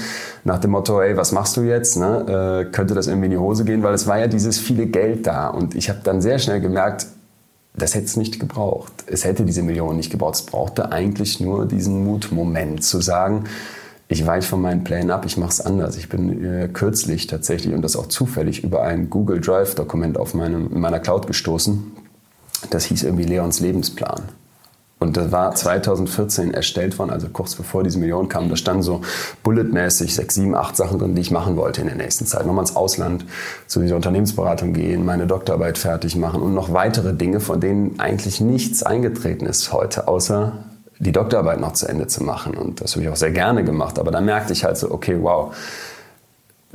nach 0.45 0.59
dem 0.59 0.71
Motto, 0.71 1.01
ey, 1.01 1.17
was 1.17 1.33
machst 1.33 1.57
du 1.57 1.61
jetzt? 1.61 1.97
Ne? 1.97 2.67
Äh, 2.69 2.71
könnte 2.71 2.93
das 2.93 3.07
irgendwie 3.07 3.25
in 3.25 3.31
die 3.31 3.37
Hose 3.37 3.65
gehen? 3.65 3.83
Weil 3.83 3.93
es 3.93 4.07
war 4.07 4.17
ja 4.17 4.27
dieses 4.27 4.57
viele 4.57 4.85
Geld 4.85 5.27
da. 5.27 5.49
Und 5.49 5.75
ich 5.75 5.89
habe 5.89 5.99
dann 6.01 6.21
sehr 6.21 6.39
schnell 6.39 6.61
gemerkt, 6.61 7.07
das 7.77 7.95
hätte 7.95 8.05
es 8.05 8.17
nicht 8.17 8.39
gebraucht. 8.39 8.91
Es 9.07 9.23
hätte 9.25 9.43
diese 9.43 9.61
Millionen 9.61 9.97
nicht 9.97 10.11
gebraucht. 10.11 10.35
Es 10.35 10.41
brauchte 10.43 10.91
eigentlich 10.91 11.39
nur 11.39 11.65
diesen 11.65 12.05
Mutmoment 12.05 12.83
zu 12.83 13.01
sagen, 13.01 13.45
ich 14.07 14.25
weiche 14.25 14.47
von 14.47 14.61
meinen 14.61 14.83
Plänen 14.83 15.09
ab, 15.09 15.25
ich 15.25 15.35
mache 15.37 15.49
es 15.49 15.61
anders. 15.61 15.97
Ich 15.97 16.09
bin 16.09 16.45
äh, 16.45 16.67
kürzlich 16.71 17.25
tatsächlich 17.25 17.73
und 17.73 17.81
das 17.81 17.95
auch 17.95 18.05
zufällig 18.07 18.63
über 18.63 18.83
ein 18.83 19.09
Google 19.09 19.41
Drive-Dokument 19.41 20.17
auf 20.17 20.35
meinem, 20.35 20.71
in 20.71 20.79
meiner 20.79 20.99
Cloud 20.99 21.25
gestoßen. 21.25 21.91
Das 22.69 22.85
hieß 22.85 23.03
irgendwie 23.03 23.23
Leons 23.23 23.59
Lebensplan. 23.59 24.21
Und 25.05 25.17
das 25.17 25.31
war 25.31 25.53
2014 25.53 26.53
erstellt 26.53 26.97
worden, 26.97 27.11
also 27.11 27.27
kurz 27.31 27.53
bevor 27.53 27.83
diese 27.83 27.99
Millionen 27.99 28.27
kamen. 28.27 28.49
Da 28.49 28.55
standen 28.55 28.81
so 28.81 29.01
bulletmäßig 29.43 30.15
sechs, 30.15 30.33
sieben, 30.33 30.55
acht 30.55 30.75
Sachen 30.75 30.97
drin, 30.97 31.13
die 31.13 31.21
ich 31.21 31.29
machen 31.29 31.57
wollte 31.57 31.81
in 31.81 31.87
der 31.87 31.95
nächsten 31.95 32.25
Zeit. 32.25 32.45
Nochmal 32.45 32.63
ins 32.63 32.75
Ausland, 32.75 33.25
zu 33.67 33.81
dieser 33.81 33.95
Unternehmensberatung 33.95 34.73
gehen, 34.73 35.05
meine 35.05 35.27
Doktorarbeit 35.27 35.77
fertig 35.77 36.15
machen 36.15 36.41
und 36.41 36.55
noch 36.55 36.73
weitere 36.73 37.13
Dinge, 37.13 37.39
von 37.39 37.61
denen 37.61 37.99
eigentlich 37.99 38.41
nichts 38.41 38.81
eingetreten 38.81 39.45
ist 39.45 39.71
heute, 39.71 40.07
außer 40.07 40.53
die 40.97 41.11
Doktorarbeit 41.11 41.59
noch 41.59 41.73
zu 41.73 41.87
Ende 41.87 42.07
zu 42.07 42.23
machen. 42.23 42.55
Und 42.55 42.81
das 42.81 42.93
habe 42.93 43.03
ich 43.03 43.09
auch 43.09 43.15
sehr 43.15 43.31
gerne 43.31 43.63
gemacht. 43.63 43.99
Aber 43.99 44.09
da 44.09 44.21
merkte 44.21 44.53
ich 44.53 44.63
halt 44.63 44.77
so, 44.77 44.89
okay, 44.89 45.17
wow, 45.21 45.53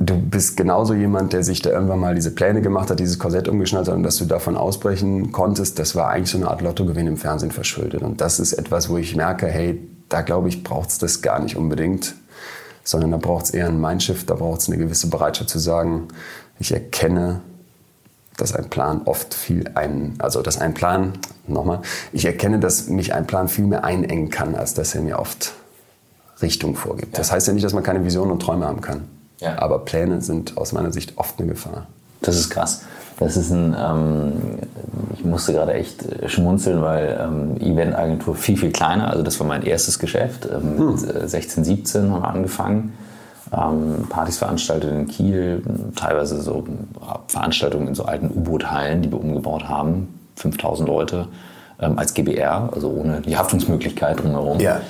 du 0.05 0.17
bist 0.17 0.57
genauso 0.57 0.93
jemand, 0.93 1.33
der 1.33 1.43
sich 1.43 1.61
da 1.61 1.69
irgendwann 1.69 1.99
mal 1.99 2.15
diese 2.15 2.31
Pläne 2.31 2.61
gemacht 2.61 2.89
hat, 2.89 2.99
dieses 2.99 3.19
Korsett 3.19 3.47
umgeschnallt 3.47 3.87
hat 3.87 3.95
und 3.95 4.03
dass 4.03 4.17
du 4.17 4.25
davon 4.25 4.57
ausbrechen 4.57 5.31
konntest, 5.31 5.79
das 5.79 5.95
war 5.95 6.09
eigentlich 6.09 6.31
so 6.31 6.37
eine 6.37 6.49
Art 6.49 6.61
Lottogewinn 6.61 7.07
im 7.07 7.17
Fernsehen 7.17 7.51
verschuldet. 7.51 8.01
Und 8.01 8.21
das 8.21 8.39
ist 8.39 8.53
etwas, 8.53 8.89
wo 8.89 8.97
ich 8.97 9.15
merke, 9.15 9.47
hey, 9.47 9.79
da 10.09 10.21
glaube 10.21 10.49
ich, 10.49 10.63
braucht 10.63 10.89
es 10.89 10.97
das 10.97 11.21
gar 11.21 11.39
nicht 11.39 11.55
unbedingt, 11.55 12.15
sondern 12.83 13.11
da 13.11 13.17
braucht 13.17 13.45
es 13.45 13.51
eher 13.51 13.67
ein 13.67 13.79
Mindshift, 13.79 14.29
da 14.29 14.35
braucht 14.35 14.61
es 14.61 14.67
eine 14.67 14.77
gewisse 14.77 15.07
Bereitschaft 15.07 15.49
zu 15.49 15.59
sagen, 15.59 16.07
ich 16.59 16.71
erkenne, 16.71 17.41
dass 18.37 18.53
ein 18.53 18.69
Plan 18.69 19.01
oft 19.05 19.33
viel 19.33 19.69
ein, 19.75 20.15
also 20.19 20.41
dass 20.41 20.59
ein 20.59 20.73
Plan, 20.73 21.13
nochmal, 21.47 21.81
ich 22.11 22.25
erkenne, 22.25 22.59
dass 22.59 22.87
mich 22.87 23.13
ein 23.13 23.27
Plan 23.27 23.49
viel 23.49 23.65
mehr 23.65 23.83
einengen 23.83 24.29
kann, 24.29 24.55
als 24.55 24.73
dass 24.73 24.95
er 24.95 25.01
mir 25.01 25.19
oft 25.19 25.53
Richtung 26.41 26.75
vorgibt. 26.75 27.17
Das 27.17 27.31
heißt 27.31 27.47
ja 27.47 27.53
nicht, 27.53 27.63
dass 27.63 27.73
man 27.73 27.83
keine 27.83 28.03
Visionen 28.03 28.31
und 28.31 28.41
Träume 28.41 28.65
haben 28.65 28.81
kann. 28.81 29.20
Ja. 29.41 29.59
Aber 29.59 29.79
Pläne 29.79 30.21
sind 30.21 30.57
aus 30.57 30.71
meiner 30.71 30.93
Sicht 30.93 31.17
oft 31.17 31.39
eine 31.39 31.49
Gefahr. 31.49 31.87
Das 32.21 32.37
ist 32.37 32.49
krass. 32.49 32.83
Das 33.19 33.37
ist 33.37 33.51
ein, 33.51 33.75
ähm, 33.77 34.33
ich 35.13 35.23
musste 35.23 35.53
gerade 35.53 35.73
echt 35.73 36.05
schmunzeln, 36.27 36.81
weil 36.81 37.19
ähm, 37.21 37.57
Eventagentur 37.59 38.35
viel, 38.35 38.57
viel 38.57 38.71
kleiner, 38.71 39.11
also 39.11 39.23
das 39.23 39.39
war 39.39 39.45
mein 39.45 39.63
erstes 39.63 39.99
Geschäft. 39.99 40.47
Ähm, 40.51 40.77
hm. 40.77 40.91
Mit 40.91 41.29
16, 41.29 41.63
17 41.63 42.11
haben 42.11 42.21
wir 42.21 42.27
angefangen. 42.27 42.93
Ähm, 43.51 44.07
Partys 44.09 44.37
veranstaltet 44.37 44.91
in 44.91 45.07
Kiel, 45.07 45.61
teilweise 45.95 46.41
so 46.41 46.65
Veranstaltungen 47.27 47.89
in 47.89 47.95
so 47.95 48.05
alten 48.05 48.27
U-Boot-Hallen, 48.27 49.01
die 49.01 49.11
wir 49.11 49.19
umgebaut 49.19 49.67
haben. 49.67 50.19
5000 50.37 50.87
Leute 50.87 51.27
ähm, 51.79 51.99
als 51.99 52.13
GBR, 52.13 52.69
also 52.73 52.89
ohne 52.91 53.21
die 53.21 53.37
Haftungsmöglichkeit 53.37 54.23
drumherum. 54.23 54.59
Ja. 54.59 54.81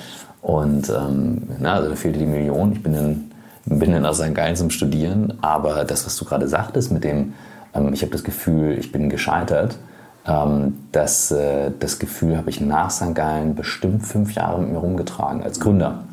Und 0.42 0.88
ähm, 0.88 1.42
na, 1.58 1.74
also 1.74 1.90
da 1.90 1.96
fehlte 1.96 2.18
die 2.18 2.26
Million. 2.26 2.72
Ich 2.72 2.82
bin 2.82 2.92
dann 2.94 3.31
bin 3.64 3.92
dann 3.92 4.06
auch 4.06 4.14
sein 4.14 4.34
Geil 4.34 4.56
zum 4.56 4.70
Studieren. 4.70 5.38
Aber 5.40 5.84
das, 5.84 6.06
was 6.06 6.16
du 6.16 6.24
gerade 6.24 6.48
sagtest, 6.48 6.92
mit 6.92 7.04
dem, 7.04 7.34
ähm, 7.74 7.92
ich 7.92 8.02
habe 8.02 8.12
das 8.12 8.24
Gefühl, 8.24 8.78
ich 8.78 8.92
bin 8.92 9.08
gescheitert, 9.08 9.78
ähm, 10.26 10.78
das, 10.92 11.30
äh, 11.30 11.70
das 11.78 11.98
Gefühl 11.98 12.36
habe 12.36 12.50
ich 12.50 12.60
nach 12.60 12.90
St. 12.90 13.14
Gallen 13.14 13.54
bestimmt 13.54 14.06
fünf 14.06 14.34
Jahre 14.34 14.60
mit 14.60 14.70
mir 14.70 14.78
rumgetragen, 14.78 15.42
als 15.42 15.60
Gründer. 15.60 16.04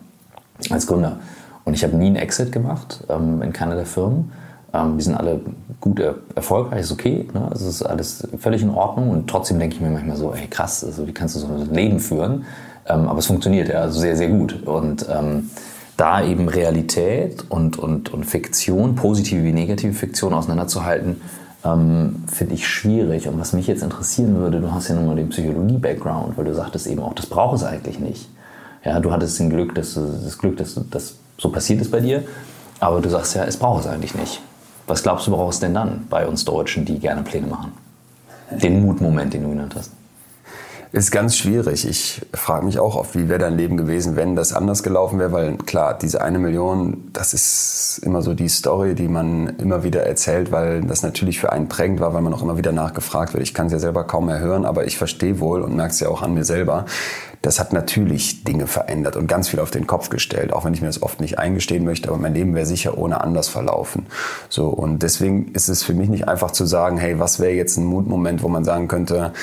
Als 0.69 0.87
Gründer. 0.87 1.17
Und 1.65 1.73
ich 1.73 1.83
habe 1.83 1.95
nie 1.95 2.07
einen 2.07 2.15
Exit 2.15 2.51
gemacht 2.51 3.03
ähm, 3.09 3.41
in 3.41 3.53
keiner 3.53 3.75
der 3.75 3.85
Firmen. 3.85 4.31
Ähm, 4.73 4.97
die 4.97 5.03
sind 5.03 5.15
alle 5.15 5.41
gut 5.79 5.99
er 5.99 6.15
erfolgreich, 6.35 6.81
ist 6.81 6.91
okay. 6.91 7.27
Ne? 7.33 7.49
Es 7.53 7.61
ist 7.61 7.83
alles 7.83 8.27
völlig 8.37 8.61
in 8.61 8.71
Ordnung. 8.71 9.09
Und 9.11 9.29
trotzdem 9.29 9.59
denke 9.59 9.75
ich 9.75 9.81
mir 9.81 9.89
manchmal 9.89 10.17
so, 10.17 10.33
ey 10.33 10.47
krass, 10.47 10.83
also 10.83 11.07
wie 11.07 11.13
kannst 11.13 11.35
du 11.35 11.39
so 11.39 11.47
ein 11.47 11.73
Leben 11.73 11.99
führen? 11.99 12.45
Ähm, 12.87 13.07
aber 13.07 13.19
es 13.19 13.27
funktioniert 13.27 13.69
ja 13.69 13.81
also 13.81 13.99
sehr, 13.99 14.15
sehr 14.15 14.29
gut. 14.29 14.63
Und 14.65 15.05
ähm, 15.09 15.49
da 15.99 16.23
eben 16.23 16.47
Realität 16.47 17.43
und, 17.49 17.77
und, 17.77 18.13
und 18.13 18.23
Fiktion, 18.23 18.95
positive 18.95 19.43
wie 19.43 19.51
negative 19.51 19.93
Fiktion 19.93 20.33
auseinanderzuhalten, 20.33 21.21
ähm, 21.65 22.23
finde 22.27 22.55
ich 22.55 22.67
schwierig. 22.67 23.27
Und 23.27 23.39
was 23.39 23.51
mich 23.51 23.67
jetzt 23.67 23.83
interessieren 23.83 24.37
würde, 24.37 24.61
du 24.61 24.71
hast 24.71 24.87
ja 24.87 24.95
nun 24.95 25.07
mal 25.07 25.15
den 25.17 25.29
Psychologie-Background, 25.29 26.37
weil 26.37 26.45
du 26.45 26.55
sagtest 26.55 26.87
eben 26.87 27.01
auch, 27.01 27.13
das 27.13 27.25
braucht 27.25 27.57
es 27.57 27.63
eigentlich 27.63 27.99
nicht. 27.99 28.29
Ja, 28.85 29.01
du 29.01 29.11
hattest 29.11 29.39
den 29.39 29.49
Glück, 29.49 29.75
dass 29.75 29.95
du, 29.95 30.01
das 30.23 30.37
Glück, 30.37 30.55
dass 30.55 30.79
das 30.89 31.15
so 31.37 31.49
passiert 31.49 31.81
ist 31.81 31.91
bei 31.91 31.99
dir, 31.99 32.23
aber 32.79 33.01
du 33.01 33.09
sagst 33.09 33.35
ja, 33.35 33.43
es 33.43 33.57
braucht 33.57 33.81
es 33.81 33.87
eigentlich 33.87 34.15
nicht. 34.15 34.41
Was 34.87 35.03
glaubst 35.03 35.27
du, 35.27 35.31
brauchst 35.31 35.57
es 35.57 35.59
denn 35.59 35.73
dann 35.73 36.07
bei 36.09 36.25
uns 36.25 36.45
Deutschen, 36.45 36.85
die 36.85 36.97
gerne 36.97 37.23
Pläne 37.23 37.47
machen? 37.47 37.73
Den 38.51 38.85
Mutmoment, 38.85 39.33
den 39.33 39.43
du 39.43 39.49
genannt 39.49 39.75
hast. 39.75 39.91
Ist 40.91 41.11
ganz 41.11 41.37
schwierig. 41.37 41.87
Ich 41.87 42.19
frage 42.33 42.65
mich 42.65 42.79
auch 42.79 42.95
oft, 42.95 43.13
wie 43.13 43.29
wäre 43.29 43.37
dein 43.37 43.55
Leben 43.55 43.77
gewesen, 43.77 44.15
wenn 44.15 44.35
das 44.35 44.53
anders 44.53 44.81
gelaufen 44.81 45.19
wäre, 45.19 45.31
weil 45.31 45.55
klar, 45.57 45.95
diese 45.95 46.23
eine 46.23 46.39
Million, 46.39 47.11
das 47.13 47.35
ist 47.35 48.01
immer 48.03 48.23
so 48.23 48.33
die 48.33 48.49
Story, 48.49 48.95
die 48.95 49.07
man 49.07 49.49
immer 49.59 49.83
wieder 49.83 50.01
erzählt, 50.01 50.51
weil 50.51 50.81
das 50.81 51.03
natürlich 51.03 51.39
für 51.39 51.51
einen 51.51 51.69
prägend 51.69 51.99
war, 51.99 52.15
weil 52.15 52.23
man 52.23 52.33
auch 52.33 52.41
immer 52.41 52.57
wieder 52.57 52.71
nachgefragt 52.71 53.33
wird. 53.33 53.43
Ich 53.43 53.53
kann 53.53 53.67
es 53.67 53.73
ja 53.73 53.77
selber 53.77 54.03
kaum 54.05 54.25
mehr 54.25 54.39
hören, 54.39 54.65
aber 54.65 54.87
ich 54.87 54.97
verstehe 54.97 55.39
wohl 55.39 55.61
und 55.61 55.75
merke 55.75 55.93
es 55.93 55.99
ja 55.99 56.09
auch 56.09 56.23
an 56.23 56.33
mir 56.33 56.43
selber. 56.43 56.85
Das 57.43 57.59
hat 57.59 57.71
natürlich 57.71 58.43
Dinge 58.43 58.65
verändert 58.65 59.15
und 59.15 59.27
ganz 59.27 59.47
viel 59.47 59.59
auf 59.59 59.71
den 59.71 59.87
Kopf 59.87 60.09
gestellt, 60.09 60.51
auch 60.51 60.65
wenn 60.65 60.73
ich 60.73 60.81
mir 60.81 60.87
das 60.87 61.03
oft 61.03 61.21
nicht 61.21 61.37
eingestehen 61.37 61.85
möchte, 61.85 62.09
aber 62.09 62.17
mein 62.17 62.33
Leben 62.33 62.55
wäre 62.55 62.65
sicher 62.65 62.97
ohne 62.97 63.21
anders 63.21 63.47
verlaufen. 63.47 64.07
So, 64.49 64.67
und 64.67 65.03
deswegen 65.03 65.51
ist 65.53 65.69
es 65.69 65.83
für 65.83 65.93
mich 65.93 66.09
nicht 66.09 66.27
einfach 66.27 66.51
zu 66.51 66.65
sagen, 66.65 66.97
hey, 66.97 67.19
was 67.19 67.39
wäre 67.39 67.53
jetzt 67.53 67.77
ein 67.77 67.85
Mutmoment, 67.85 68.43
wo 68.43 68.49
man 68.49 68.65
sagen 68.65 68.89
könnte, 68.89 69.33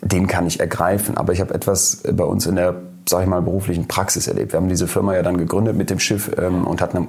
den 0.00 0.26
kann 0.26 0.46
ich 0.46 0.60
ergreifen. 0.60 1.16
Aber 1.16 1.32
ich 1.32 1.40
habe 1.40 1.54
etwas 1.54 2.02
bei 2.12 2.24
uns 2.24 2.46
in 2.46 2.56
der 2.56 2.74
sag 3.08 3.22
ich 3.22 3.28
mal, 3.28 3.40
beruflichen 3.40 3.86
Praxis 3.86 4.26
erlebt. 4.26 4.52
Wir 4.52 4.58
haben 4.58 4.68
diese 4.68 4.88
Firma 4.88 5.14
ja 5.14 5.22
dann 5.22 5.36
gegründet 5.36 5.76
mit 5.76 5.90
dem 5.90 6.00
Schiff 6.00 6.30
ähm, 6.38 6.66
und 6.66 6.80
hatten, 6.80 7.06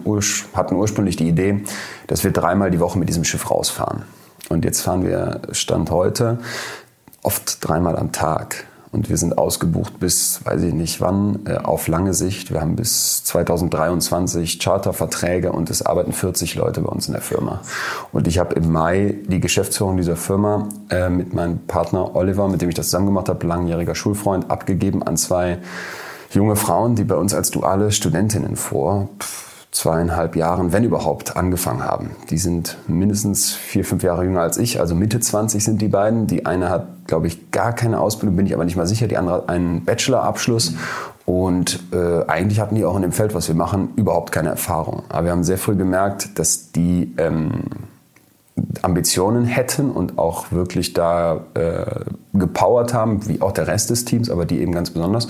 hatten 0.53 0.75
ursprünglich 0.75 1.15
die 1.15 1.27
Idee, 1.27 1.63
dass 2.05 2.23
wir 2.23 2.31
dreimal 2.31 2.69
die 2.69 2.79
Woche 2.79 2.99
mit 2.99 3.09
diesem 3.09 3.23
Schiff 3.23 3.49
rausfahren. 3.49 4.03
Und 4.49 4.63
jetzt 4.63 4.81
fahren 4.81 5.03
wir 5.03 5.41
Stand 5.51 5.89
heute 5.89 6.37
oft 7.23 7.67
dreimal 7.67 7.97
am 7.97 8.11
Tag. 8.11 8.65
Und 8.91 9.09
wir 9.09 9.17
sind 9.17 9.37
ausgebucht 9.37 9.99
bis, 9.99 10.45
weiß 10.45 10.63
ich 10.63 10.73
nicht 10.73 11.01
wann, 11.01 11.39
äh, 11.45 11.57
auf 11.57 11.87
lange 11.87 12.13
Sicht. 12.13 12.51
Wir 12.51 12.61
haben 12.61 12.75
bis 12.75 13.23
2023 13.25 14.59
Charterverträge 14.59 15.51
und 15.51 15.69
es 15.69 15.85
arbeiten 15.85 16.13
40 16.13 16.55
Leute 16.55 16.81
bei 16.81 16.89
uns 16.89 17.07
in 17.07 17.13
der 17.13 17.21
Firma. 17.21 17.61
Und 18.13 18.27
ich 18.27 18.39
habe 18.39 18.55
im 18.55 18.71
Mai 18.71 19.15
die 19.27 19.41
Geschäftsführung 19.41 19.97
dieser 19.97 20.15
Firma 20.15 20.69
äh, 20.89 21.09
mit 21.09 21.33
meinem 21.33 21.59
Partner 21.67 22.15
Oliver, 22.15 22.47
mit 22.47 22.61
dem 22.61 22.69
ich 22.69 22.75
das 22.75 22.87
zusammen 22.87 23.07
gemacht 23.07 23.27
habe, 23.27 23.45
langjähriger 23.45 23.95
Schulfreund, 23.95 24.49
abgegeben 24.49 25.03
an 25.03 25.17
zwei 25.17 25.57
junge 26.31 26.55
Frauen, 26.55 26.95
die 26.95 27.03
bei 27.03 27.15
uns 27.15 27.33
als 27.33 27.51
duale 27.51 27.91
Studentinnen 27.91 28.55
vor 28.55 29.09
zweieinhalb 29.71 30.35
Jahren, 30.35 30.71
wenn 30.71 30.83
überhaupt, 30.83 31.37
angefangen 31.37 31.83
haben. 31.83 32.11
Die 32.29 32.37
sind 32.37 32.77
mindestens 32.87 33.53
vier, 33.53 33.85
fünf 33.85 34.03
Jahre 34.03 34.23
jünger 34.23 34.41
als 34.41 34.57
ich, 34.57 34.79
also 34.79 34.95
Mitte 34.95 35.19
20 35.19 35.63
sind 35.63 35.81
die 35.81 35.87
beiden. 35.87 36.27
Die 36.27 36.45
eine 36.45 36.69
hat, 36.69 37.07
glaube 37.07 37.27
ich, 37.27 37.51
gar 37.51 37.73
keine 37.73 37.99
Ausbildung, 37.99 38.35
bin 38.37 38.45
ich 38.45 38.53
aber 38.53 38.65
nicht 38.65 38.77
mal 38.77 38.87
sicher. 38.87 39.07
Die 39.07 39.17
andere 39.17 39.35
hat 39.35 39.49
einen 39.49 39.85
Bachelorabschluss. 39.85 40.73
Und 41.25 41.81
äh, 41.91 42.25
eigentlich 42.27 42.61
hatten 42.61 42.75
die 42.75 42.85
auch 42.85 42.95
in 42.95 43.01
dem 43.01 43.11
Feld, 43.11 43.33
was 43.33 43.49
wir 43.49 43.55
machen, 43.55 43.89
überhaupt 43.97 44.31
keine 44.31 44.49
Erfahrung. 44.49 45.03
Aber 45.09 45.25
wir 45.25 45.31
haben 45.31 45.43
sehr 45.43 45.57
früh 45.57 45.75
gemerkt, 45.75 46.39
dass 46.39 46.71
die 46.71 47.13
ähm, 47.17 47.63
Ambitionen 48.81 49.45
hätten 49.45 49.91
und 49.91 50.17
auch 50.17 50.51
wirklich 50.51 50.93
da 50.93 51.41
äh, 51.53 52.01
gepowert 52.33 52.93
haben, 52.93 53.27
wie 53.27 53.41
auch 53.41 53.51
der 53.51 53.67
Rest 53.67 53.89
des 53.89 54.05
Teams, 54.05 54.29
aber 54.29 54.45
die 54.45 54.59
eben 54.59 54.71
ganz 54.71 54.89
besonders. 54.89 55.27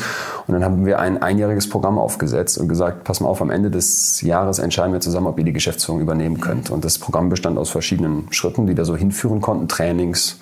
Und 0.48 0.54
dann 0.54 0.64
haben 0.64 0.86
wir 0.86 1.00
ein 1.00 1.22
einjähriges 1.22 1.70
Programm 1.70 1.98
aufgesetzt 1.98 2.58
und 2.58 2.68
gesagt, 2.68 3.04
pass 3.04 3.20
mal 3.20 3.28
auf, 3.28 3.42
am 3.42 3.50
Ende 3.50 3.70
des 3.70 4.22
Jahres 4.22 4.60
entscheiden 4.60 4.94
wir 4.94 5.02
zusammen, 5.02 5.28
ob 5.28 5.40
ihr 5.40 5.46
die 5.46 5.54
Geschäftsführung 5.54 6.02
übernehmen 6.02 6.40
könnt. 6.40 6.70
Und 6.70 6.86
das 6.86 7.00
Programm 7.00 7.30
bestand 7.30 7.58
aus 7.58 7.70
verschiedenen 7.70 8.28
Schritten, 8.32 8.68
die 8.68 8.76
da 8.76 8.86
so 8.86 8.96
hinführen 8.96 9.42
konnten, 9.42 9.68
Trainings, 9.68 10.38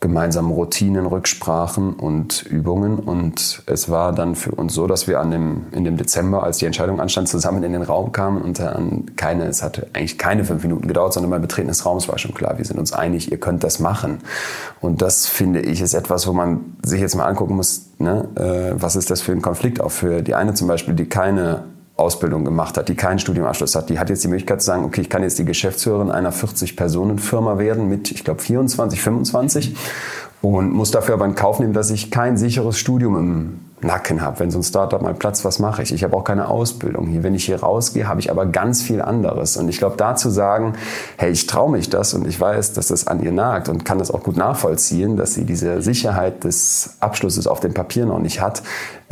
gemeinsamen 0.00 0.50
Routinen, 0.50 1.04
Rücksprachen 1.04 1.92
und 1.92 2.42
Übungen. 2.42 2.98
Und 2.98 3.62
es 3.66 3.90
war 3.90 4.12
dann 4.12 4.34
für 4.34 4.52
uns 4.52 4.72
so, 4.72 4.86
dass 4.86 5.06
wir 5.06 5.20
an 5.20 5.30
dem, 5.30 5.66
in 5.72 5.84
dem 5.84 5.98
Dezember, 5.98 6.42
als 6.42 6.56
die 6.56 6.64
Entscheidung 6.64 7.00
anstand, 7.00 7.28
zusammen 7.28 7.62
in 7.62 7.72
den 7.72 7.82
Raum 7.82 8.10
kamen 8.10 8.40
und 8.40 8.58
dann 8.58 9.14
keine, 9.16 9.44
es 9.44 9.62
hatte 9.62 9.88
eigentlich 9.92 10.16
keine 10.16 10.44
fünf 10.44 10.62
Minuten 10.62 10.88
gedauert, 10.88 11.12
sondern 11.12 11.30
beim 11.30 11.42
Betreten 11.42 11.68
des 11.68 11.84
Raums 11.84 12.08
war 12.08 12.18
schon 12.18 12.32
klar, 12.32 12.56
wir 12.56 12.64
sind 12.64 12.78
uns 12.78 12.94
einig, 12.94 13.30
ihr 13.30 13.38
könnt 13.38 13.62
das 13.62 13.78
machen. 13.78 14.20
Und 14.80 15.02
das 15.02 15.26
finde 15.26 15.60
ich 15.60 15.82
ist 15.82 15.92
etwas, 15.92 16.26
wo 16.26 16.32
man 16.32 16.76
sich 16.82 17.00
jetzt 17.00 17.14
mal 17.14 17.26
angucken 17.26 17.54
muss, 17.54 17.90
ne, 17.98 18.26
äh, 18.36 18.80
was 18.80 18.96
ist 18.96 19.10
das 19.10 19.20
für 19.20 19.32
ein 19.32 19.42
Konflikt 19.42 19.82
auch 19.82 19.90
für 19.90 20.22
die 20.22 20.34
eine 20.34 20.54
zum 20.54 20.66
Beispiel, 20.66 20.94
die 20.94 21.06
keine 21.06 21.64
Ausbildung 22.00 22.44
gemacht 22.44 22.76
hat, 22.76 22.88
die 22.88 22.94
keinen 22.94 23.18
Studiumabschluss 23.18 23.74
hat, 23.74 23.90
die 23.90 23.98
hat 23.98 24.10
jetzt 24.10 24.24
die 24.24 24.28
Möglichkeit 24.28 24.60
zu 24.60 24.66
sagen, 24.66 24.84
okay, 24.84 25.02
ich 25.02 25.10
kann 25.10 25.22
jetzt 25.22 25.38
die 25.38 25.44
Geschäftsführerin 25.44 26.10
einer 26.10 26.32
40-Personen-Firma 26.32 27.58
werden 27.58 27.88
mit, 27.88 28.10
ich 28.10 28.24
glaube, 28.24 28.40
24, 28.40 29.00
25 29.00 29.76
und 30.42 30.72
muss 30.72 30.90
dafür 30.90 31.14
aber 31.14 31.26
in 31.26 31.34
Kauf 31.34 31.60
nehmen, 31.60 31.74
dass 31.74 31.90
ich 31.90 32.10
kein 32.10 32.36
sicheres 32.38 32.78
Studium 32.78 33.16
im 33.16 33.60
Nacken 33.82 34.20
habe. 34.20 34.40
Wenn 34.40 34.50
so 34.50 34.58
ein 34.58 34.62
Startup 34.62 35.00
mal 35.00 35.14
platzt, 35.14 35.44
was 35.44 35.58
mache 35.58 35.82
ich? 35.82 35.92
Ich 35.92 36.04
habe 36.04 36.16
auch 36.16 36.24
keine 36.24 36.48
Ausbildung 36.48 37.06
hier. 37.06 37.22
Wenn 37.22 37.34
ich 37.34 37.44
hier 37.44 37.60
rausgehe, 37.60 38.08
habe 38.08 38.20
ich 38.20 38.30
aber 38.30 38.46
ganz 38.46 38.82
viel 38.82 39.00
anderes. 39.00 39.56
Und 39.56 39.68
ich 39.68 39.78
glaube, 39.78 39.96
da 39.96 40.16
zu 40.16 40.30
sagen, 40.30 40.74
hey, 41.16 41.30
ich 41.30 41.46
traue 41.46 41.70
mich 41.70 41.88
das 41.90 42.14
und 42.14 42.26
ich 42.26 42.38
weiß, 42.38 42.72
dass 42.74 42.88
das 42.88 43.06
an 43.06 43.22
ihr 43.22 43.32
nagt 43.32 43.68
und 43.68 43.84
kann 43.84 43.98
das 43.98 44.10
auch 44.10 44.22
gut 44.22 44.36
nachvollziehen, 44.36 45.16
dass 45.16 45.34
sie 45.34 45.44
diese 45.44 45.82
Sicherheit 45.82 46.44
des 46.44 46.96
Abschlusses 47.00 47.46
auf 47.46 47.60
dem 47.60 47.74
Papier 47.74 48.06
noch 48.06 48.18
nicht 48.18 48.40
hat, 48.40 48.62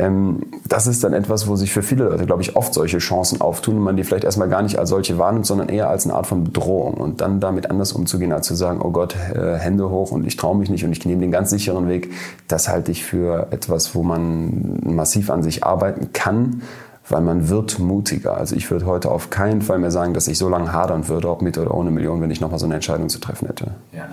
das 0.01 0.87
ist 0.87 1.03
dann 1.03 1.11
etwas, 1.11 1.47
wo 1.47 1.57
sich 1.57 1.73
für 1.73 1.83
viele 1.83 2.05
Leute, 2.05 2.25
glaube 2.25 2.41
ich, 2.41 2.55
oft 2.55 2.73
solche 2.73 2.99
Chancen 2.99 3.41
auftun 3.41 3.75
und 3.75 3.83
man 3.83 3.97
die 3.97 4.05
vielleicht 4.05 4.23
erstmal 4.23 4.47
gar 4.47 4.61
nicht 4.61 4.79
als 4.79 4.89
solche 4.89 5.17
wahrnimmt, 5.17 5.45
sondern 5.45 5.67
eher 5.67 5.89
als 5.89 6.05
eine 6.05 6.13
Art 6.13 6.25
von 6.25 6.45
Bedrohung. 6.45 6.93
Und 6.93 7.19
dann 7.19 7.41
damit 7.41 7.69
anders 7.69 7.91
umzugehen, 7.91 8.31
als 8.31 8.47
zu 8.47 8.55
sagen, 8.55 8.79
oh 8.81 8.91
Gott, 8.91 9.17
äh, 9.35 9.57
Hände 9.57 9.89
hoch 9.89 10.11
und 10.11 10.25
ich 10.25 10.37
traue 10.37 10.55
mich 10.55 10.69
nicht 10.69 10.85
und 10.85 10.93
ich 10.93 11.05
nehme 11.05 11.19
den 11.19 11.31
ganz 11.31 11.49
sicheren 11.49 11.89
Weg, 11.89 12.13
das 12.47 12.69
halte 12.69 12.91
ich 12.91 13.03
für 13.03 13.47
etwas, 13.51 13.93
wo 13.93 14.01
man 14.01 14.79
massiv 14.85 15.29
an 15.29 15.43
sich 15.43 15.65
arbeiten 15.65 16.13
kann, 16.13 16.61
weil 17.09 17.19
man 17.19 17.49
wird 17.49 17.79
mutiger. 17.79 18.37
Also 18.37 18.55
ich 18.55 18.71
würde 18.71 18.85
heute 18.85 19.11
auf 19.11 19.29
keinen 19.29 19.61
Fall 19.61 19.79
mehr 19.79 19.91
sagen, 19.91 20.13
dass 20.13 20.29
ich 20.29 20.37
so 20.37 20.47
lange 20.47 20.71
hadern 20.71 21.09
würde, 21.09 21.29
ob 21.29 21.41
mit 21.41 21.57
oder 21.57 21.73
ohne 21.73 21.91
Million, 21.91 22.21
wenn 22.21 22.31
ich 22.31 22.39
nochmal 22.39 22.59
so 22.59 22.65
eine 22.65 22.75
Entscheidung 22.75 23.09
zu 23.09 23.19
treffen 23.19 23.47
hätte. 23.47 23.71
Ja. 23.91 24.07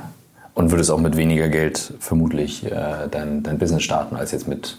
Und 0.55 0.73
würdest 0.73 0.91
auch 0.91 0.99
mit 0.99 1.17
weniger 1.17 1.49
Geld 1.49 1.95
vermutlich 2.01 2.67
äh, 2.67 3.07
dein, 3.09 3.45
dein 3.45 3.59
Business 3.59 3.85
starten, 3.85 4.17
als 4.17 4.33
jetzt 4.33 4.49
mit... 4.49 4.79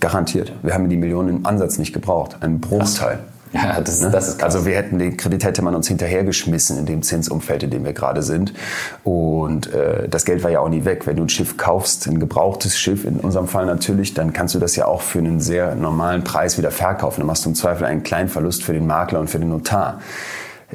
Garantiert. 0.00 0.52
Wir 0.62 0.74
haben 0.74 0.88
die 0.88 0.96
Millionen 0.96 1.28
im 1.28 1.46
Ansatz 1.46 1.78
nicht 1.78 1.92
gebraucht. 1.92 2.36
Ein 2.40 2.60
Bruchteil. 2.60 3.20
Ja, 3.52 3.80
das, 3.80 4.00
ne? 4.00 4.10
das 4.10 4.28
ist 4.28 4.38
krass. 4.38 4.54
Also 4.54 4.66
wir 4.66 4.76
hätten 4.76 4.98
den 4.98 5.16
Kredit 5.16 5.44
hätte 5.44 5.62
man 5.62 5.74
uns 5.74 5.88
hinterhergeschmissen 5.88 6.78
in 6.78 6.86
dem 6.86 7.02
Zinsumfeld, 7.02 7.62
in 7.62 7.70
dem 7.70 7.84
wir 7.84 7.92
gerade 7.92 8.22
sind. 8.22 8.52
Und 9.04 9.72
äh, 9.72 10.08
das 10.08 10.24
Geld 10.24 10.42
war 10.42 10.50
ja 10.50 10.60
auch 10.60 10.68
nie 10.68 10.84
weg. 10.84 11.06
Wenn 11.06 11.16
du 11.16 11.22
ein 11.22 11.28
Schiff 11.28 11.56
kaufst, 11.56 12.06
ein 12.06 12.20
gebrauchtes 12.20 12.78
Schiff, 12.78 13.04
in 13.04 13.16
unserem 13.20 13.48
Fall 13.48 13.66
natürlich, 13.66 14.14
dann 14.14 14.32
kannst 14.32 14.54
du 14.54 14.58
das 14.58 14.76
ja 14.76 14.86
auch 14.86 15.00
für 15.00 15.18
einen 15.18 15.40
sehr 15.40 15.74
normalen 15.74 16.24
Preis 16.24 16.58
wieder 16.58 16.70
verkaufen. 16.70 17.20
Dann 17.20 17.26
machst 17.26 17.44
du 17.44 17.50
im 17.50 17.54
Zweifel 17.54 17.86
einen 17.86 18.02
kleinen 18.02 18.28
Verlust 18.28 18.62
für 18.62 18.72
den 18.72 18.86
Makler 18.86 19.20
und 19.20 19.30
für 19.30 19.38
den 19.38 19.48
Notar. 19.48 20.00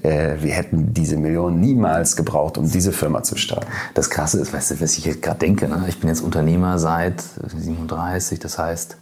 Äh, 0.02 0.38
wir 0.40 0.54
hätten 0.54 0.94
diese 0.94 1.18
Millionen 1.18 1.60
niemals 1.60 2.16
gebraucht, 2.16 2.58
um 2.58 2.70
diese 2.70 2.92
Firma 2.92 3.22
zu 3.22 3.38
starten. 3.38 3.68
Das 3.94 4.10
Krasse 4.10 4.40
ist, 4.40 4.52
weißt 4.52 4.72
du, 4.72 4.82
was 4.82 4.98
ich 4.98 5.06
jetzt 5.06 5.22
gerade 5.22 5.40
denke, 5.40 5.68
ne? 5.68 5.86
ich 5.88 6.00
bin 6.00 6.10
jetzt 6.10 6.22
Unternehmer 6.22 6.80
seit 6.80 7.24
37, 7.56 8.40
das 8.40 8.58
heißt 8.58 8.98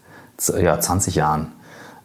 ja, 0.48 0.80
20 0.80 1.16
Jahren. 1.16 1.48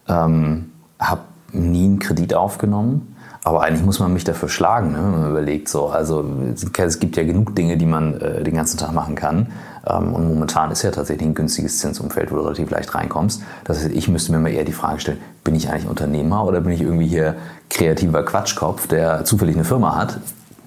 Ähm, 0.07 0.71
habe 0.99 1.21
nie 1.51 1.85
einen 1.85 1.99
Kredit 1.99 2.33
aufgenommen. 2.33 3.15
Aber 3.43 3.63
eigentlich 3.63 3.85
muss 3.85 3.99
man 3.99 4.11
mich 4.11 4.25
dafür 4.25 4.49
schlagen, 4.49 4.91
ne, 4.91 4.97
wenn 4.97 5.21
man 5.21 5.29
überlegt. 5.29 5.69
So. 5.69 5.87
Also 5.87 6.25
es 6.53 6.99
gibt 6.99 7.15
ja 7.15 7.23
genug 7.23 7.55
Dinge, 7.55 7.77
die 7.77 7.85
man 7.85 8.19
äh, 8.19 8.43
den 8.43 8.55
ganzen 8.55 8.77
Tag 8.77 8.91
machen 8.91 9.15
kann. 9.15 9.47
Ähm, 9.87 10.13
und 10.13 10.27
momentan 10.27 10.69
ist 10.69 10.83
ja 10.83 10.91
tatsächlich 10.91 11.29
ein 11.29 11.33
günstiges 11.33 11.77
Zinsumfeld, 11.77 12.29
wo 12.29 12.35
du 12.35 12.41
relativ 12.41 12.69
leicht 12.69 12.93
reinkommst. 12.93 13.41
Das 13.63 13.77
heißt, 13.77 13.91
ich 13.91 14.09
müsste 14.09 14.33
mir 14.33 14.39
mal 14.39 14.51
eher 14.51 14.65
die 14.65 14.73
Frage 14.73 14.99
stellen, 14.99 15.19
bin 15.45 15.55
ich 15.55 15.69
eigentlich 15.69 15.87
Unternehmer 15.87 16.43
oder 16.43 16.59
bin 16.59 16.73
ich 16.73 16.81
irgendwie 16.81 17.07
hier 17.07 17.35
kreativer 17.69 18.23
Quatschkopf, 18.23 18.87
der 18.87 19.23
zufällig 19.23 19.55
eine 19.55 19.63
Firma 19.63 19.95
hat? 19.95 20.19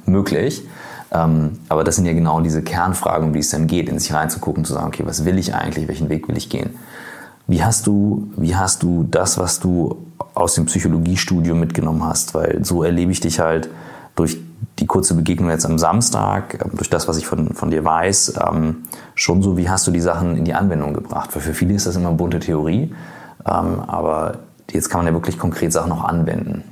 Möglich. 0.07 0.67
Ähm, 1.12 1.59
aber 1.69 1.85
das 1.85 1.97
sind 1.97 2.07
ja 2.07 2.15
genau 2.15 2.41
diese 2.41 2.62
Kernfragen, 2.62 3.27
um 3.27 3.33
die 3.35 3.41
es 3.41 3.50
dann 3.50 3.67
geht, 3.67 3.91
in 3.91 3.99
sich 3.99 4.15
reinzugucken, 4.15 4.65
zu 4.65 4.73
sagen, 4.73 4.87
okay, 4.87 5.03
was 5.05 5.27
will 5.27 5.39
ich 5.39 5.55
eigentlich, 5.55 5.87
welchen 5.87 6.09
Weg 6.09 6.29
will 6.29 6.37
ich 6.39 6.49
gehen? 6.49 6.71
Wie 7.50 7.64
hast 7.64 7.88
du, 7.88 8.30
wie 8.37 8.54
hast 8.54 8.85
du 8.85 9.02
das, 9.11 9.37
was 9.37 9.59
du 9.59 10.07
aus 10.35 10.54
dem 10.54 10.66
Psychologiestudium 10.66 11.59
mitgenommen 11.59 12.04
hast? 12.04 12.33
Weil 12.33 12.64
so 12.64 12.85
erlebe 12.85 13.11
ich 13.11 13.19
dich 13.19 13.40
halt 13.40 13.69
durch 14.14 14.38
die 14.78 14.87
kurze 14.87 15.14
Begegnung 15.14 15.50
jetzt 15.50 15.66
am 15.66 15.76
Samstag, 15.76 16.64
ähm, 16.64 16.71
durch 16.76 16.88
das, 16.88 17.09
was 17.09 17.16
ich 17.16 17.26
von, 17.26 17.52
von 17.54 17.73
dir 17.73 17.85
weiß, 17.85 18.35
ähm, 18.49 18.85
schon 19.16 19.42
so, 19.42 19.57
wie 19.57 19.69
hast 19.69 19.85
du 19.88 19.90
die 19.90 20.00
Sachen 20.00 20.37
in 20.37 20.45
die 20.45 20.54
Anwendung 20.54 20.95
gebracht? 20.95 21.35
Weil 21.35 21.42
für 21.42 21.52
viele 21.52 21.75
ist 21.75 21.88
das 21.88 21.97
immer 21.97 22.12
bunte 22.12 22.38
Theorie, 22.38 22.95
ähm, 23.45 23.80
aber 23.85 24.38
jetzt 24.71 24.88
kann 24.88 25.00
man 25.00 25.09
ja 25.09 25.12
wirklich 25.12 25.37
konkret 25.37 25.73
Sachen 25.73 25.88
noch 25.88 26.04
anwenden. 26.04 26.62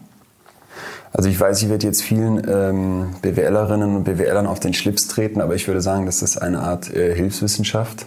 Also 1.12 1.28
ich 1.28 1.40
weiß, 1.40 1.60
ich 1.60 1.70
werde 1.70 1.88
jetzt 1.88 2.02
vielen 2.02 2.48
ähm, 2.48 3.16
BWLerinnen 3.20 3.96
und 3.96 4.04
BWLern 4.04 4.46
auf 4.46 4.60
den 4.60 4.74
Schlips 4.74 5.08
treten, 5.08 5.40
aber 5.40 5.56
ich 5.56 5.66
würde 5.66 5.80
sagen, 5.80 6.06
das 6.06 6.22
ist 6.22 6.36
eine 6.36 6.60
Art 6.60 6.94
äh, 6.94 7.16
Hilfswissenschaft. 7.16 8.06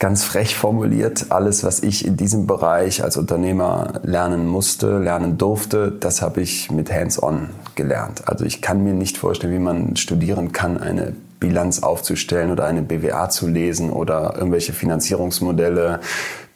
Ganz 0.00 0.24
frech 0.24 0.56
formuliert, 0.56 1.26
alles, 1.28 1.62
was 1.62 1.82
ich 1.82 2.06
in 2.06 2.16
diesem 2.16 2.46
Bereich 2.46 3.04
als 3.04 3.18
Unternehmer 3.18 4.00
lernen 4.02 4.48
musste, 4.48 4.98
lernen 4.98 5.36
durfte, 5.36 5.92
das 5.92 6.22
habe 6.22 6.40
ich 6.40 6.70
mit 6.70 6.90
Hands-on 6.90 7.50
gelernt. 7.74 8.26
Also 8.26 8.46
ich 8.46 8.62
kann 8.62 8.82
mir 8.82 8.94
nicht 8.94 9.18
vorstellen, 9.18 9.52
wie 9.52 9.58
man 9.58 9.96
studieren 9.96 10.52
kann, 10.52 10.78
eine 10.78 11.14
Bilanz 11.38 11.82
aufzustellen 11.82 12.50
oder 12.50 12.64
eine 12.64 12.82
BWA 12.82 13.28
zu 13.28 13.46
lesen 13.46 13.90
oder 13.90 14.34
irgendwelche 14.36 14.72
Finanzierungsmodelle 14.72 16.00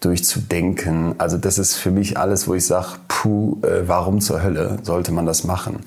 durchzudenken. 0.05 1.15
Also 1.19 1.39
das 1.39 1.59
ist 1.59 1.77
für 1.77 1.91
mich 1.91 2.19
alles, 2.19 2.47
wo 2.47 2.55
ich 2.55 2.67
sage, 2.67 2.89
puh, 3.09 3.59
äh, 3.63 3.89
warum 3.89 4.21
zur 4.21 4.43
Hölle 4.43 4.79
sollte 4.83 5.13
man 5.13 5.27
das 5.27 5.45
machen? 5.45 5.81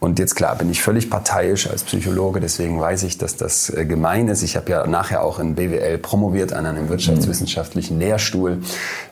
Und 0.00 0.18
jetzt 0.18 0.36
klar, 0.36 0.54
bin 0.56 0.70
ich 0.70 0.80
völlig 0.80 1.10
parteiisch 1.10 1.68
als 1.68 1.82
Psychologe, 1.82 2.40
deswegen 2.40 2.80
weiß 2.80 3.02
ich, 3.02 3.18
dass 3.18 3.36
das 3.36 3.68
äh, 3.70 3.84
gemein 3.84 4.28
ist. 4.28 4.42
Ich 4.42 4.56
habe 4.56 4.70
ja 4.70 4.86
nachher 4.86 5.22
auch 5.22 5.38
in 5.38 5.54
BWL 5.56 5.98
promoviert 5.98 6.52
an 6.52 6.66
einem 6.66 6.88
wirtschaftswissenschaftlichen 6.88 7.98
Lehrstuhl 7.98 8.58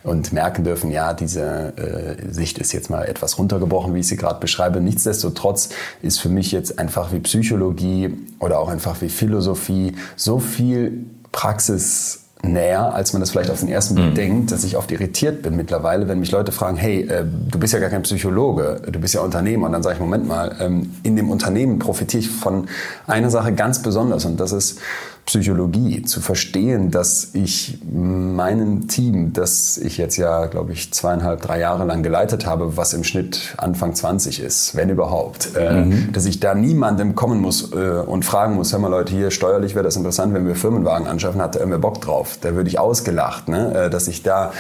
und 0.05 0.33
merken 0.33 0.65
dürfen, 0.65 0.91
ja, 0.91 1.13
diese 1.13 1.77
äh, 1.77 2.33
Sicht 2.33 2.59
ist 2.59 2.73
jetzt 2.73 2.89
mal 2.89 3.05
etwas 3.05 3.39
runtergebrochen, 3.39 3.95
wie 3.95 4.01
ich 4.01 4.09
sie 4.09 4.17
gerade 4.17 4.41
beschreibe. 4.41 4.81
Nichtsdestotrotz 4.81 5.71
ist 6.03 6.21
für 6.21 6.29
mich 6.29 6.53
jetzt 6.53 6.79
einfach 6.79 7.13
wie 7.13 7.19
Psychologie 7.21 8.17
oder 8.39 8.61
auch 8.61 8.69
einfach 8.69 9.01
wie 9.01 9.09
Philosophie 9.09 9.97
so 10.15 10.39
viel 10.39 11.07
Praxis 11.33 12.26
näher, 12.43 12.95
als 12.95 13.13
man 13.13 13.21
das 13.21 13.31
vielleicht 13.31 13.51
auf 13.51 13.61
den 13.61 13.69
ersten 13.69 13.95
Blick 13.95 14.11
mhm. 14.11 14.15
denkt, 14.15 14.53
dass 14.53 14.65
ich 14.65 14.77
oft 14.77 14.91
irritiert 14.93 15.43
bin 15.43 15.57
mittlerweile, 15.57 16.09
wenn 16.09 16.21
mich 16.21 16.31
Leute 16.31 16.53
fragen, 16.53 16.77
hey, 16.77 17.03
äh, 17.03 17.25
du 17.25 17.59
bist 17.59 17.73
ja 17.73 17.79
gar 17.79 17.91
kein 17.91 18.03
Psychologe, 18.03 18.83
du 18.91 18.99
bist 19.01 19.15
ja 19.15 19.21
Unternehmer. 19.21 19.67
Und 19.67 19.73
dann 19.73 19.83
sage 19.83 19.95
ich, 19.95 20.01
Moment 20.01 20.27
mal, 20.27 20.55
ähm, 20.61 20.95
in 21.03 21.17
dem 21.17 21.31
Unternehmen 21.31 21.79
profitiere 21.79 22.21
ich 22.21 22.31
von 22.31 22.69
einer 23.07 23.31
Sache 23.31 23.53
ganz 23.53 23.83
besonders 23.83 24.25
und 24.25 24.39
das 24.39 24.53
ist 24.53 24.79
Psychologie, 25.27 26.03
zu 26.03 26.21
verstehen, 26.21 26.93
dass 26.93 27.31
ich 27.33 27.79
meinem 27.85 28.87
Team, 28.87 29.33
das 29.33 29.77
ich 29.77 29.99
jetzt 29.99 30.17
ja, 30.17 30.47
glaube 30.47 30.73
ich, 30.73 30.93
zweieinhalb, 30.93 31.43
drei 31.43 31.59
Jahre 31.59 31.85
lang 31.85 32.05
geleitet 32.05 32.47
habe, 32.47 32.77
was 32.77 32.95
im 32.95 33.03
Schnitt 33.03 33.57
Anfang 33.59 33.97
20 33.97 34.41
ist, 34.41 34.77
wenn 34.77 34.89
überhaupt, 34.89 35.51
äh, 35.57 35.85
mhm. 35.85 36.13
dass 36.13 36.27
ich 36.27 36.39
da 36.39 36.55
niemandem 36.55 37.17
kommen 37.17 37.41
muss 37.41 37.73
äh, 37.73 37.75
und 37.75 38.25
fragen 38.25 38.55
muss, 38.55 38.73
hör 38.73 38.79
mal 38.79 38.87
Leute, 38.87 39.13
hier 39.13 39.33
steuerlich 39.33 39.75
wäre 39.75 39.83
das 39.83 39.97
interessant, 39.97 40.33
wenn 40.33 40.47
wir 40.47 40.55
Firmenwagen 40.55 41.09
anschaffen, 41.09 41.43
hat 41.43 41.57
da 41.57 41.59
irgendwer 41.59 41.81
Bock 41.81 42.01
drauf? 42.01 42.39
Da 42.41 42.55
würde 42.55 42.71
ich 42.71 42.79
ausgelacht, 42.79 43.49
ne? 43.49 43.87
Äh, 43.87 43.91
dass 43.91 44.07
ich 44.07 44.23
da 44.23 44.53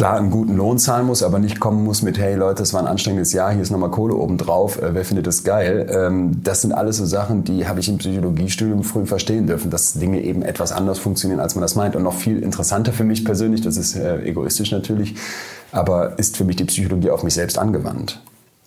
klar 0.00 0.16
einen 0.16 0.30
guten 0.30 0.56
Lohn 0.56 0.78
zahlen 0.78 1.04
muss, 1.04 1.22
aber 1.22 1.38
nicht 1.38 1.60
kommen 1.60 1.84
muss 1.84 2.00
mit, 2.00 2.18
hey 2.18 2.34
Leute, 2.34 2.62
es 2.62 2.72
war 2.72 2.80
ein 2.80 2.86
anstrengendes 2.86 3.34
Jahr, 3.34 3.52
hier 3.52 3.60
ist 3.60 3.68
nochmal 3.68 3.90
Kohle 3.90 4.14
obendrauf, 4.14 4.80
äh, 4.80 4.94
wer 4.94 5.04
findet 5.04 5.26
das 5.26 5.44
geil? 5.44 5.86
Ähm, 5.94 6.42
das 6.42 6.62
sind 6.62 6.72
alles 6.72 6.96
so 6.96 7.04
Sachen, 7.04 7.44
die 7.44 7.68
habe 7.68 7.80
ich 7.80 7.88
im 7.90 7.98
Psychologiestudium 7.98 8.82
früh 8.82 9.04
verstehen 9.04 9.46
dürfen, 9.46 9.70
dass 9.70 9.92
Dinge 9.92 10.22
eben 10.22 10.40
etwas 10.40 10.72
anders 10.72 10.98
funktionieren, 10.98 11.38
als 11.38 11.54
man 11.54 11.60
das 11.60 11.74
meint. 11.74 11.96
Und 11.96 12.04
noch 12.04 12.14
viel 12.14 12.42
interessanter 12.42 12.94
für 12.94 13.04
mich 13.04 13.26
persönlich, 13.26 13.60
das 13.60 13.76
ist 13.76 13.94
äh, 13.94 14.22
egoistisch 14.22 14.72
natürlich, 14.72 15.16
aber 15.70 16.18
ist 16.18 16.38
für 16.38 16.44
mich 16.44 16.56
die 16.56 16.64
Psychologie 16.64 17.10
auf 17.10 17.22
mich 17.22 17.34
selbst 17.34 17.58
angewandt 17.58 18.22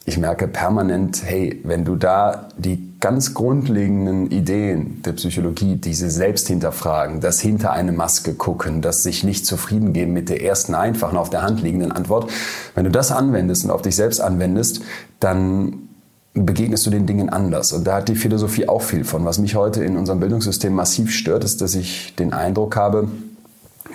ich 0.05 0.17
merke 0.17 0.47
permanent, 0.47 1.23
hey, 1.25 1.61
wenn 1.63 1.85
du 1.85 1.95
da 1.95 2.49
die 2.57 2.92
ganz 3.03 3.33
grundlegenden 3.33 4.31
Ideen 4.31 5.01
der 5.01 5.11
Psychologie, 5.11 5.75
diese 5.75 6.09
selbst 6.09 6.47
hinterfragen, 6.47 7.19
das 7.19 7.41
hinter 7.41 7.73
eine 7.73 7.91
Maske 7.91 8.33
gucken, 8.33 8.81
das 8.81 9.03
sich 9.03 9.25
nicht 9.25 9.45
zufrieden 9.45 9.91
geben 9.91 10.13
mit 10.13 10.29
der 10.29 10.41
ersten 10.41 10.73
einfachen 10.73 11.17
auf 11.17 11.29
der 11.29 11.41
Hand 11.41 11.61
liegenden 11.61 11.91
Antwort, 11.91 12.31
wenn 12.75 12.85
du 12.85 12.91
das 12.91 13.11
anwendest 13.11 13.65
und 13.65 13.71
auf 13.71 13.81
dich 13.81 13.97
selbst 13.97 14.21
anwendest, 14.21 14.83
dann 15.19 15.89
begegnest 16.33 16.85
du 16.85 16.91
den 16.91 17.05
Dingen 17.05 17.27
anders. 17.27 17.73
Und 17.73 17.85
da 17.85 17.95
hat 17.95 18.07
die 18.07 18.15
Philosophie 18.15 18.69
auch 18.69 18.81
viel 18.81 19.03
von. 19.03 19.25
Was 19.25 19.37
mich 19.37 19.55
heute 19.55 19.83
in 19.83 19.97
unserem 19.97 20.21
Bildungssystem 20.21 20.73
massiv 20.73 21.11
stört, 21.11 21.43
ist, 21.43 21.59
dass 21.59 21.75
ich 21.75 22.15
den 22.15 22.31
Eindruck 22.31 22.77
habe, 22.77 23.09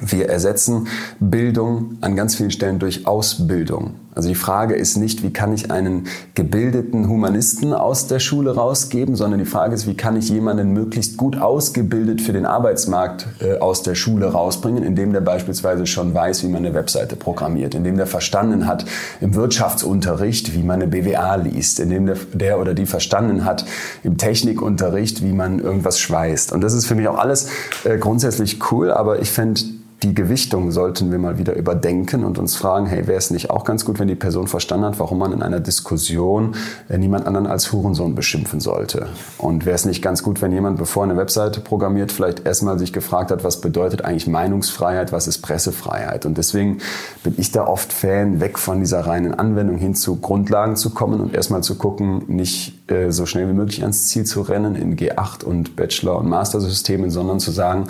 wir 0.00 0.28
ersetzen 0.28 0.86
Bildung 1.18 1.96
an 2.02 2.14
ganz 2.14 2.34
vielen 2.34 2.50
Stellen 2.50 2.78
durch 2.78 3.06
Ausbildung. 3.06 3.94
Also 4.18 4.30
die 4.30 4.34
Frage 4.34 4.74
ist 4.74 4.96
nicht, 4.96 5.22
wie 5.22 5.32
kann 5.32 5.52
ich 5.52 5.70
einen 5.70 6.08
gebildeten 6.34 7.08
Humanisten 7.08 7.72
aus 7.72 8.08
der 8.08 8.18
Schule 8.18 8.52
rausgeben, 8.52 9.14
sondern 9.14 9.38
die 9.38 9.46
Frage 9.46 9.76
ist, 9.76 9.86
wie 9.86 9.94
kann 9.94 10.16
ich 10.16 10.28
jemanden 10.28 10.72
möglichst 10.72 11.16
gut 11.16 11.40
ausgebildet 11.40 12.20
für 12.20 12.32
den 12.32 12.44
Arbeitsmarkt 12.44 13.28
äh, 13.38 13.58
aus 13.58 13.84
der 13.84 13.94
Schule 13.94 14.26
rausbringen, 14.26 14.82
indem 14.82 15.12
der 15.12 15.20
beispielsweise 15.20 15.86
schon 15.86 16.14
weiß, 16.14 16.42
wie 16.42 16.48
man 16.48 16.64
eine 16.64 16.74
Webseite 16.74 17.14
programmiert, 17.14 17.76
indem 17.76 17.96
der 17.96 18.08
verstanden 18.08 18.66
hat 18.66 18.86
im 19.20 19.36
Wirtschaftsunterricht, 19.36 20.52
wie 20.52 20.64
man 20.64 20.82
eine 20.82 20.90
BWA 20.90 21.36
liest, 21.36 21.78
indem 21.78 22.06
der, 22.06 22.16
der 22.32 22.58
oder 22.58 22.74
die 22.74 22.86
verstanden 22.86 23.44
hat 23.44 23.66
im 24.02 24.16
Technikunterricht, 24.16 25.22
wie 25.22 25.32
man 25.32 25.60
irgendwas 25.60 26.00
schweißt. 26.00 26.50
Und 26.50 26.62
das 26.62 26.74
ist 26.74 26.86
für 26.86 26.96
mich 26.96 27.06
auch 27.06 27.18
alles 27.18 27.50
äh, 27.84 27.98
grundsätzlich 27.98 28.58
cool, 28.72 28.90
aber 28.90 29.22
ich 29.22 29.30
fände 29.30 29.60
die 30.02 30.14
Gewichtung 30.14 30.70
sollten 30.70 31.10
wir 31.10 31.18
mal 31.18 31.38
wieder 31.38 31.56
überdenken 31.56 32.22
und 32.22 32.38
uns 32.38 32.54
fragen, 32.54 32.86
hey, 32.86 33.08
wäre 33.08 33.18
es 33.18 33.30
nicht 33.30 33.50
auch 33.50 33.64
ganz 33.64 33.84
gut, 33.84 33.98
wenn 33.98 34.06
die 34.06 34.14
Person 34.14 34.46
verstanden 34.46 34.86
hat, 34.86 35.00
warum 35.00 35.18
man 35.18 35.32
in 35.32 35.42
einer 35.42 35.58
Diskussion 35.58 36.54
äh, 36.88 36.98
niemand 36.98 37.26
anderen 37.26 37.48
als 37.48 37.72
Hurensohn 37.72 38.14
beschimpfen 38.14 38.60
sollte? 38.60 39.08
Und 39.38 39.66
wäre 39.66 39.74
es 39.74 39.86
nicht 39.86 40.00
ganz 40.00 40.22
gut, 40.22 40.40
wenn 40.40 40.52
jemand, 40.52 40.78
bevor 40.78 41.02
eine 41.02 41.16
Webseite 41.16 41.60
programmiert, 41.60 42.12
vielleicht 42.12 42.46
erstmal 42.46 42.78
sich 42.78 42.92
gefragt 42.92 43.32
hat, 43.32 43.42
was 43.42 43.60
bedeutet 43.60 44.04
eigentlich 44.04 44.28
Meinungsfreiheit, 44.28 45.10
was 45.10 45.26
ist 45.26 45.38
Pressefreiheit? 45.38 46.26
Und 46.26 46.38
deswegen 46.38 46.78
bin 47.24 47.34
ich 47.36 47.50
da 47.50 47.66
oft 47.66 47.92
Fan, 47.92 48.40
weg 48.40 48.58
von 48.58 48.78
dieser 48.78 49.00
reinen 49.00 49.34
Anwendung 49.34 49.78
hin 49.78 49.96
zu 49.96 50.16
Grundlagen 50.16 50.76
zu 50.76 50.90
kommen 50.90 51.20
und 51.20 51.34
erstmal 51.34 51.64
zu 51.64 51.76
gucken, 51.76 52.22
nicht 52.28 52.88
äh, 52.88 53.10
so 53.10 53.26
schnell 53.26 53.48
wie 53.48 53.52
möglich 53.52 53.82
ans 53.82 54.06
Ziel 54.06 54.24
zu 54.24 54.42
rennen 54.42 54.76
in 54.76 54.96
G8 54.96 55.44
und 55.44 55.74
Bachelor- 55.74 56.18
und 56.18 56.28
Mastersystemen, 56.28 57.10
sondern 57.10 57.40
zu 57.40 57.50
sagen, 57.50 57.88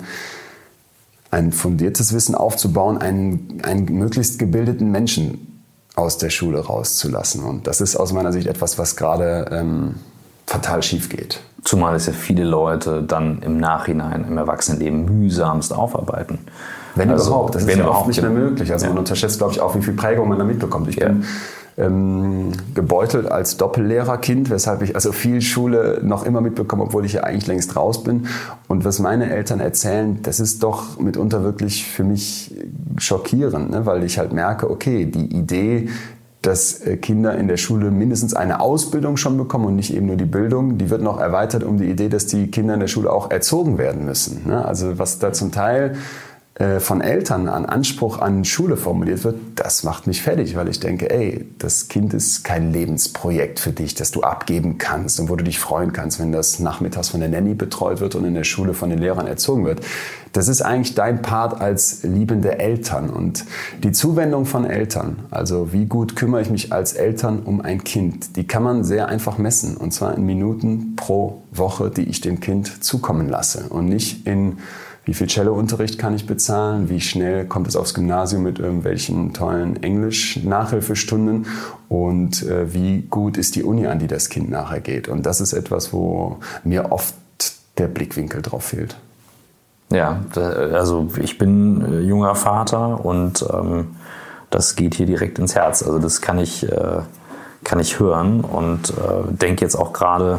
ein 1.31 1.51
fundiertes 1.51 2.13
Wissen 2.13 2.35
aufzubauen, 2.35 2.97
einen, 2.97 3.61
einen 3.63 3.85
möglichst 3.85 4.39
gebildeten 4.39 4.91
Menschen 4.91 5.63
aus 5.95 6.17
der 6.17 6.29
Schule 6.29 6.59
rauszulassen. 6.59 7.43
Und 7.43 7.67
das 7.67 7.81
ist 7.81 7.95
aus 7.95 8.13
meiner 8.13 8.31
Sicht 8.31 8.47
etwas, 8.47 8.77
was 8.77 8.95
gerade 8.95 9.49
ähm, 9.51 9.95
fatal 10.45 10.81
schief 10.81 11.09
geht. 11.09 11.41
Zumal 11.63 11.95
es 11.95 12.05
ja 12.05 12.13
viele 12.13 12.43
Leute 12.43 13.03
dann 13.03 13.41
im 13.41 13.57
Nachhinein 13.57 14.25
im 14.25 14.37
Erwachsenenleben 14.37 15.05
mühsamst 15.05 15.73
aufarbeiten. 15.73 16.39
Wenn 16.95 17.11
also, 17.11 17.29
überhaupt. 17.29 17.55
Das 17.55 17.63
ist 17.63 17.77
ja 17.77 17.87
oft 17.87 18.07
nicht 18.07 18.21
mehr 18.21 18.31
möglich. 18.31 18.71
Also 18.71 18.85
ja. 18.85 18.91
man 18.91 18.99
unterschätzt, 18.99 19.37
glaube 19.37 19.53
ich, 19.53 19.61
auch, 19.61 19.75
wie 19.75 19.81
viel 19.81 19.93
Prägung 19.93 20.29
man 20.29 20.39
da 20.39 20.45
mitbekommt. 20.45 20.87
Ich 20.87 20.95
ja. 20.95 21.09
bin 21.09 21.25
ähm, 21.79 22.51
gebeutelt 22.75 23.31
als 23.31 23.57
Doppellehrerkind, 23.57 24.49
weshalb 24.49 24.81
ich 24.81 24.95
also 24.95 25.11
viel 25.11 25.41
Schule 25.41 26.01
noch 26.03 26.25
immer 26.25 26.41
mitbekomme, 26.41 26.83
obwohl 26.83 27.05
ich 27.05 27.13
ja 27.13 27.23
eigentlich 27.23 27.47
längst 27.47 27.75
raus 27.75 28.03
bin. 28.03 28.27
Und 28.67 28.85
was 28.85 28.99
meine 28.99 29.29
Eltern 29.29 29.59
erzählen, 29.59 30.19
das 30.21 30.39
ist 30.39 30.61
doch 30.61 30.99
mitunter 30.99 31.43
wirklich 31.43 31.85
für 31.85 32.03
mich 32.03 32.55
schockierend, 32.97 33.71
ne? 33.71 33.85
weil 33.85 34.03
ich 34.03 34.19
halt 34.19 34.33
merke, 34.33 34.69
okay, 34.69 35.05
die 35.05 35.33
Idee, 35.35 35.89
dass 36.41 36.81
äh, 36.81 36.97
Kinder 36.97 37.37
in 37.37 37.47
der 37.47 37.57
Schule 37.57 37.91
mindestens 37.91 38.33
eine 38.33 38.61
Ausbildung 38.61 39.17
schon 39.17 39.37
bekommen 39.37 39.65
und 39.65 39.75
nicht 39.75 39.93
eben 39.93 40.05
nur 40.05 40.15
die 40.15 40.25
Bildung. 40.25 40.77
Die 40.77 40.89
wird 40.89 41.01
noch 41.01 41.19
erweitert 41.19 41.63
um 41.63 41.77
die 41.77 41.89
Idee, 41.89 42.09
dass 42.09 42.27
die 42.27 42.49
Kinder 42.49 42.73
in 42.73 42.79
der 42.79 42.87
Schule 42.87 43.11
auch 43.11 43.29
erzogen 43.29 43.77
werden 43.77 44.05
müssen. 44.05 44.47
Ne? 44.47 44.63
Also 44.63 44.99
was 44.99 45.19
da 45.19 45.33
zum 45.33 45.51
Teil 45.51 45.95
von 46.79 46.99
Eltern 46.99 47.47
an 47.47 47.65
Anspruch 47.65 48.19
an 48.19 48.43
Schule 48.43 48.75
formuliert 48.75 49.23
wird, 49.23 49.37
das 49.55 49.83
macht 49.83 50.07
mich 50.07 50.21
fertig, 50.21 50.57
weil 50.57 50.67
ich 50.67 50.81
denke, 50.81 51.09
ey, 51.09 51.45
das 51.57 51.87
Kind 51.87 52.13
ist 52.13 52.43
kein 52.43 52.73
Lebensprojekt 52.73 53.61
für 53.61 53.71
dich, 53.71 53.95
das 53.95 54.11
du 54.11 54.23
abgeben 54.23 54.77
kannst 54.77 55.21
und 55.21 55.29
wo 55.29 55.37
du 55.37 55.45
dich 55.45 55.57
freuen 55.57 55.93
kannst, 55.93 56.19
wenn 56.19 56.33
das 56.33 56.59
nachmittags 56.59 57.09
von 57.09 57.21
der 57.21 57.29
Nanny 57.29 57.53
betreut 57.53 58.01
wird 58.01 58.15
und 58.15 58.25
in 58.25 58.33
der 58.33 58.43
Schule 58.43 58.73
von 58.73 58.89
den 58.89 58.99
Lehrern 58.99 59.25
erzogen 59.25 59.63
wird. 59.63 59.79
Das 60.33 60.49
ist 60.49 60.61
eigentlich 60.61 60.95
dein 60.95 61.21
Part 61.21 61.61
als 61.61 62.03
liebende 62.03 62.59
Eltern 62.59 63.09
und 63.09 63.45
die 63.81 63.93
Zuwendung 63.93 64.45
von 64.45 64.65
Eltern, 64.65 65.19
also 65.31 65.71
wie 65.71 65.85
gut 65.85 66.17
kümmere 66.17 66.41
ich 66.41 66.49
mich 66.49 66.73
als 66.73 66.91
Eltern 66.91 67.39
um 67.39 67.61
ein 67.61 67.85
Kind, 67.85 68.35
die 68.35 68.45
kann 68.45 68.63
man 68.63 68.83
sehr 68.83 69.07
einfach 69.07 69.37
messen 69.37 69.77
und 69.77 69.93
zwar 69.93 70.13
in 70.17 70.25
Minuten 70.25 70.97
pro 70.97 71.41
Woche, 71.51 71.89
die 71.89 72.03
ich 72.03 72.19
dem 72.19 72.41
Kind 72.41 72.83
zukommen 72.83 73.29
lasse 73.29 73.67
und 73.69 73.87
nicht 73.87 74.27
in 74.27 74.57
wie 75.09 75.15
viel 75.15 75.27
Cellounterricht 75.27 75.97
kann 75.97 76.13
ich 76.13 76.27
bezahlen, 76.27 76.87
wie 76.87 77.01
schnell 77.01 77.45
kommt 77.45 77.67
es 77.67 77.75
aufs 77.75 77.95
Gymnasium 77.95 78.43
mit 78.43 78.59
irgendwelchen 78.59 79.33
tollen 79.33 79.81
Englisch-Nachhilfestunden 79.81 81.47
und 81.87 82.43
äh, 82.43 82.75
wie 82.75 83.01
gut 83.09 83.35
ist 83.35 83.55
die 83.55 83.63
Uni, 83.63 83.87
an 83.87 83.97
die 83.97 84.05
das 84.05 84.29
Kind 84.29 84.51
nachher 84.51 84.81
geht. 84.81 85.07
Und 85.07 85.25
das 85.25 85.41
ist 85.41 85.53
etwas, 85.53 85.93
wo 85.93 86.37
mir 86.63 86.91
oft 86.91 87.15
der 87.79 87.87
Blickwinkel 87.87 88.43
drauf 88.43 88.65
fehlt. 88.65 88.97
Ja, 89.91 90.19
also 90.35 91.09
ich 91.19 91.39
bin 91.39 91.81
äh, 91.81 91.99
junger 92.01 92.35
Vater 92.35 93.03
und 93.03 93.43
ähm, 93.51 93.95
das 94.51 94.75
geht 94.75 94.93
hier 94.93 95.07
direkt 95.07 95.39
ins 95.39 95.55
Herz. 95.55 95.81
Also 95.81 95.97
das 95.97 96.21
kann 96.21 96.37
ich, 96.37 96.71
äh, 96.71 96.99
kann 97.63 97.79
ich 97.79 97.99
hören 97.99 98.41
und 98.41 98.91
äh, 98.91 99.31
denke 99.31 99.65
jetzt 99.65 99.75
auch 99.75 99.91
gerade 99.91 100.37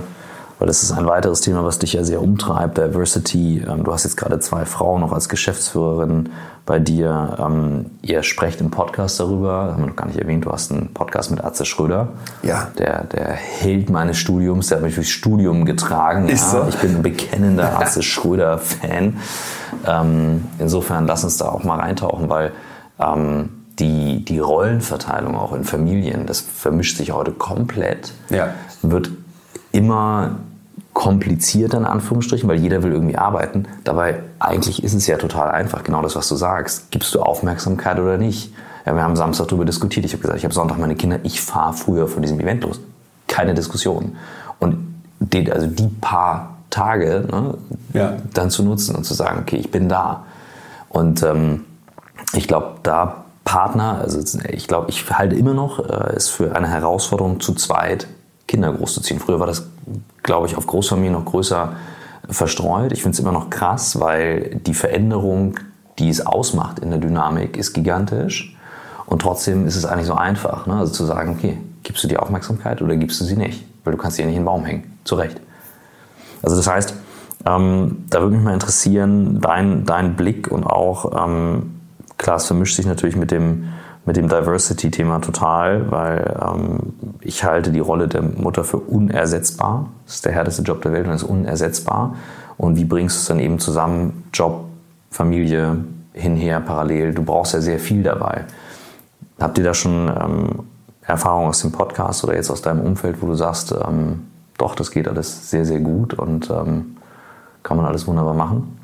weil 0.61 0.67
das 0.67 0.83
ist 0.83 0.93
ein 0.93 1.07
weiteres 1.07 1.41
Thema, 1.41 1.65
was 1.65 1.79
dich 1.79 1.95
ja 1.95 2.05
sehr 2.05 2.21
umtreibt, 2.21 2.77
Diversity. 2.77 3.65
Ähm, 3.67 3.83
du 3.83 3.93
hast 3.95 4.05
jetzt 4.05 4.19
gerade 4.19 4.39
zwei 4.41 4.67
Frauen 4.67 5.01
noch 5.01 5.13
als 5.13 5.31
Geschäftsführerin 5.31 6.29
bei 6.67 6.79
dir. 6.79 7.39
Ähm, 7.41 7.87
ihr 8.03 8.23
sprecht 8.23 8.61
im 8.61 8.71
Podcast 8.71 9.19
darüber, 9.19 9.73
haben 9.73 9.85
wir 9.85 9.87
noch 9.89 9.97
gar 9.97 10.07
nicht 10.07 10.19
erwähnt, 10.19 10.45
du 10.45 10.53
hast 10.53 10.71
einen 10.71 10.93
Podcast 10.93 11.31
mit 11.31 11.43
Atze 11.43 11.65
Schröder. 11.65 12.09
Ja. 12.43 12.69
Der, 12.79 13.05
der 13.05 13.29
Held 13.33 13.89
meines 13.89 14.19
Studiums, 14.19 14.67
der 14.69 14.77
hat 14.77 14.85
mich 14.85 14.97
durchs 14.97 15.09
Studium 15.09 15.65
getragen. 15.65 16.29
Ist 16.29 16.53
ja. 16.53 16.63
so? 16.63 16.69
Ich 16.69 16.77
bin 16.77 16.97
ein 16.97 17.03
bekennender 17.03 17.79
Atze 17.81 18.03
Schröder-Fan. 18.03 19.17
Ähm, 19.87 20.45
insofern 20.59 21.07
lass 21.07 21.25
uns 21.25 21.39
da 21.39 21.49
auch 21.49 21.65
mal 21.65 21.81
reintauchen, 21.81 22.29
weil 22.29 22.53
die, 23.79 24.27
die 24.27 24.39
Rollenverteilung 24.39 25.35
auch 25.35 25.55
in 25.55 25.65
Familien, 25.65 26.27
das 26.27 26.41
vermischt 26.41 26.99
sich 26.99 27.13
heute 27.13 27.33
komplett. 27.33 28.13
Ja. 28.29 28.53
Wird 28.83 29.11
immer 29.73 30.37
komplizierter 30.93 31.79
in 31.79 31.85
Anführungsstrichen, 31.85 32.49
weil 32.49 32.59
jeder 32.59 32.83
will 32.83 32.93
irgendwie 32.93 33.17
arbeiten. 33.17 33.67
Dabei 33.85 34.21
eigentlich 34.39 34.83
ist 34.83 34.95
es 34.95 35.07
ja 35.07 35.17
total 35.17 35.51
einfach, 35.51 35.85
genau 35.85 36.03
das, 36.03 36.17
was 36.17 36.29
du 36.29 36.37
sagst. 36.37 36.91
Gibst 36.91 37.15
du 37.15 37.21
Aufmerksamkeit 37.21 37.99
oder 37.99 38.19
nicht? 38.19 38.53
Ja, 38.85 38.95
wir 38.95 39.03
haben 39.03 39.17
Samstag 39.17 39.49
darüber 39.49 39.65
diskutiert. 39.65 40.05
Ich 40.07 40.13
habe 40.13 40.23
gesagt, 40.23 40.39
ich 40.39 40.45
habe 40.45 40.55
Sonntag 40.55 40.79
meine 40.79 40.97
Kinder, 40.97 41.21
ich 41.23 41.41
fahre 41.41 41.75
früher 41.75 42.09
von 42.09 42.23
diesem 42.23 42.41
Event 42.41 42.65
los. 42.65 42.81
Keine 43.29 43.55
Diskussion. 43.55 44.17
Und 44.59 44.77
die, 45.21 45.51
also 45.53 45.67
die 45.67 45.89
paar 46.01 46.57
Tage 46.71 47.27
ne, 47.31 47.55
Ja. 47.93 48.17
dann 48.33 48.51
zu 48.51 48.63
nutzen 48.63 48.97
und 48.97 49.05
zu 49.05 49.15
sagen, 49.15 49.41
okay, 49.41 49.57
ich 49.57 49.71
bin 49.71 49.89
da. 49.89 50.25
Und 50.89 51.23
ähm, 51.23 51.65
ich 52.33 52.49
glaube, 52.49 52.79
da 52.83 53.25
Partner, 53.45 53.99
also 54.01 54.21
ich 54.49 54.69
glaube, 54.69 54.91
ich 54.91 55.11
halte 55.11 55.37
immer 55.37 55.55
noch, 55.55 55.79
äh, 55.81 56.13
es 56.15 56.29
für 56.29 56.55
eine 56.55 56.69
Herausforderung, 56.69 57.41
zu 57.41 57.55
zweit 57.55 58.07
Kinder 58.47 58.73
großzuziehen. 58.73 59.21
Früher 59.21 59.41
war 59.41 59.47
das, 59.47 59.69
glaube 60.23 60.47
ich, 60.47 60.57
auf 60.57 60.67
Großfamilien 60.67 61.13
noch 61.13 61.25
größer 61.25 61.75
verstreut. 62.29 62.93
Ich 62.93 63.03
finde 63.03 63.15
es 63.15 63.21
immer 63.21 63.33
noch 63.33 63.51
krass, 63.51 63.99
weil 63.99 64.61
die 64.67 64.75
Veränderung, 64.75 65.59
die 65.99 66.09
es 66.09 66.25
ausmacht 66.25 66.79
in 66.79 66.91
der 66.91 66.99
Dynamik, 66.99 67.57
ist 67.57 67.73
gigantisch. 67.73 68.57
Und 69.07 69.23
trotzdem 69.23 69.67
ist 69.67 69.77
es 69.77 69.85
eigentlich 69.85 70.07
so 70.07 70.15
einfach, 70.15 70.67
ne? 70.67 70.75
also 70.75 70.93
zu 70.93 71.05
sagen, 71.05 71.37
okay, 71.37 71.59
gibst 71.83 72.05
du 72.05 72.09
die 72.09 72.17
Aufmerksamkeit 72.17 72.81
oder 72.83 72.97
gibst 72.97 73.21
du 73.21 73.25
sie 73.25 73.37
nicht? 73.37 73.65
Weil 73.85 73.93
du 73.93 73.99
kannst 73.99 74.17
sie 74.17 74.23
ja 74.23 74.27
nicht 74.27 74.37
in 74.37 74.43
den 74.43 74.47
Baum 74.47 74.65
hängen. 74.65 74.99
Zu 75.05 75.17
Recht. 75.17 75.41
Also 76.43 76.57
das 76.57 76.69
heißt, 76.69 76.95
ähm, 77.47 78.05
da 78.11 78.21
würde 78.21 78.37
mich 78.37 78.45
mal 78.45 78.55
interessieren, 78.55 79.41
dein, 79.41 79.85
dein 79.85 80.15
Blick 80.15 80.49
und 80.49 80.65
auch, 80.65 81.27
ähm, 81.27 81.81
klar, 82.19 82.37
es 82.37 82.47
vermischt 82.47 82.77
sich 82.77 82.87
natürlich 82.87 83.17
mit 83.17 83.31
dem, 83.31 83.65
mit 84.07 84.17
dem 84.17 84.29
Diversity-Thema 84.29 85.21
total, 85.21 85.91
weil 85.91 86.41
ähm, 86.43 86.95
ich 87.21 87.45
halte 87.45 87.71
die 87.71 87.81
Rolle 87.81 88.09
der 88.09 88.23
Mutter 88.23 88.65
für 88.65 88.79
unersetzbar. 88.79 89.89
Das 90.07 90.17
ist 90.17 90.25
der 90.25 90.33
härteste 90.33 90.63
Job 90.63 90.83
der 90.83 90.93
Welt 90.93 91.07
und 91.07 91.13
ist 91.13 91.23
unersetzbar. 91.23 92.15
Und 92.57 92.77
wie 92.77 92.85
bringst 92.85 93.17
du 93.17 93.21
es 93.21 93.27
dann 93.27 93.39
eben 93.39 93.59
zusammen, 93.59 94.25
Job, 94.33 94.65
Familie, 95.11 95.77
hinher, 96.13 96.61
parallel? 96.61 97.15
Du 97.15 97.23
brauchst 97.23 97.55
ja 97.55 97.61
sehr 97.61 97.79
viel 97.79 98.03
dabei. 98.03 98.45
Habt 99.39 99.59
ihr 99.59 99.65
da 99.65 99.75
schon 99.75 100.09
ähm, 100.09 100.65
Erfahrungen 101.03 101.49
aus 101.49 101.61
dem 101.61 101.73
Podcast 101.73 102.25
oder 102.25 102.35
jetzt 102.35 102.51
aus 102.51 102.63
deinem 102.63 102.81
Umfeld, 102.81 103.21
wo 103.21 103.27
du 103.27 103.35
sagst, 103.35 103.73
ähm, 103.73 104.27
doch, 104.59 104.75
das 104.75 104.91
geht 104.91 105.09
alles 105.09 105.51
sehr, 105.51 105.65
sehr 105.65 105.81
gut 105.81 106.15
und 106.15 106.51
ähm, 106.51 106.97
kann 107.63 107.77
man 107.77 107.87
alles 107.87 108.07
wunderbar 108.07 108.35
machen? 108.35 108.80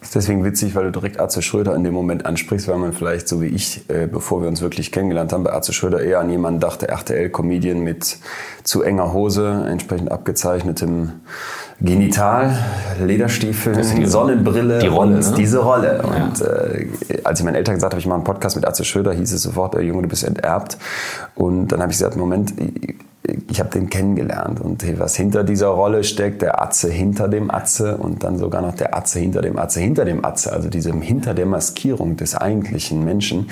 Ist 0.00 0.14
deswegen 0.14 0.44
witzig, 0.44 0.74
weil 0.74 0.84
du 0.84 0.92
direkt 0.92 1.18
Arze 1.18 1.42
Schröder 1.42 1.74
in 1.74 1.82
dem 1.82 1.92
Moment 1.92 2.24
ansprichst, 2.24 2.68
weil 2.68 2.78
man 2.78 2.92
vielleicht 2.92 3.26
so 3.26 3.42
wie 3.42 3.46
ich, 3.46 3.88
äh, 3.90 4.06
bevor 4.06 4.40
wir 4.40 4.48
uns 4.48 4.60
wirklich 4.60 4.92
kennengelernt 4.92 5.32
haben, 5.32 5.44
bei 5.44 5.52
Arze 5.52 5.72
Schröder 5.72 6.00
eher 6.00 6.20
an 6.20 6.30
jemanden 6.30 6.60
dachte, 6.60 6.88
RTL-Comedian 6.88 7.80
mit 7.80 8.18
zu 8.62 8.82
enger 8.82 9.12
Hose, 9.12 9.66
entsprechend 9.68 10.12
abgezeichnetem 10.12 11.20
Genital, 11.80 12.56
Lederstiefeln, 13.00 13.78
die- 13.96 14.06
Sonnenbrille 14.06 14.80
die 14.80 14.88
Rolle, 14.88 15.16
und 15.16 15.30
ne? 15.30 15.36
diese 15.36 15.58
Rolle. 15.58 16.02
Und 16.02 16.40
äh, 16.40 16.86
als 17.22 17.38
ich 17.38 17.44
meinen 17.44 17.54
Eltern 17.54 17.76
gesagt 17.76 17.92
habe, 17.92 18.00
ich 18.00 18.06
mache 18.06 18.16
einen 18.16 18.24
Podcast 18.24 18.56
mit 18.56 18.66
Arze 18.66 18.84
Schröder, 18.84 19.12
hieß 19.12 19.32
es 19.32 19.42
sofort, 19.42 19.76
äh, 19.76 19.82
Junge, 19.82 20.02
du 20.02 20.08
bist 20.08 20.24
enterbt. 20.24 20.76
Und 21.36 21.68
dann 21.68 21.80
habe 21.80 21.92
ich 21.92 21.98
gesagt, 21.98 22.16
Moment, 22.16 22.52
ich, 22.58 22.96
ich 23.48 23.60
habe 23.60 23.70
den 23.70 23.88
kennengelernt 23.90 24.60
und 24.60 24.82
was 24.98 25.14
hinter 25.14 25.44
dieser 25.44 25.68
Rolle 25.68 26.02
steckt, 26.02 26.42
der 26.42 26.60
Atze 26.62 26.90
hinter 26.90 27.28
dem 27.28 27.50
Atze 27.50 27.96
und 27.96 28.24
dann 28.24 28.38
sogar 28.38 28.62
noch 28.62 28.74
der 28.74 28.96
Atze 28.96 29.20
hinter 29.20 29.42
dem 29.42 29.58
Atze 29.58 29.80
hinter 29.80 30.04
dem 30.04 30.24
Atze, 30.24 30.52
also 30.52 30.68
diesem 30.68 31.00
hinter 31.02 31.34
der 31.34 31.46
Maskierung 31.46 32.16
des 32.16 32.34
eigentlichen 32.34 33.04
Menschen. 33.04 33.50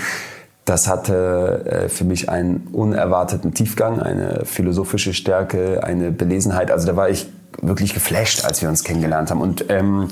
Das 0.65 0.89
hatte 0.89 1.65
äh, 1.67 1.89
für 1.89 2.05
mich 2.05 2.29
einen 2.29 2.67
unerwarteten 2.73 3.55
Tiefgang, 3.55 4.01
eine 4.01 4.41
philosophische 4.45 5.15
Stärke, 5.15 5.85
eine 5.85 6.11
Belesenheit. 6.11 6.73
Also 6.73 6.89
da 6.89 6.97
war 6.97 7.09
ich 7.09 7.29
wirklich 7.63 7.95
geflasht, 7.95 8.45
als 8.45 8.63
wir 8.63 8.69
uns 8.69 8.85
kennengelernt 8.85 9.31
haben. 9.31 9.41
Und 9.41 9.67
ähm, 9.69 10.09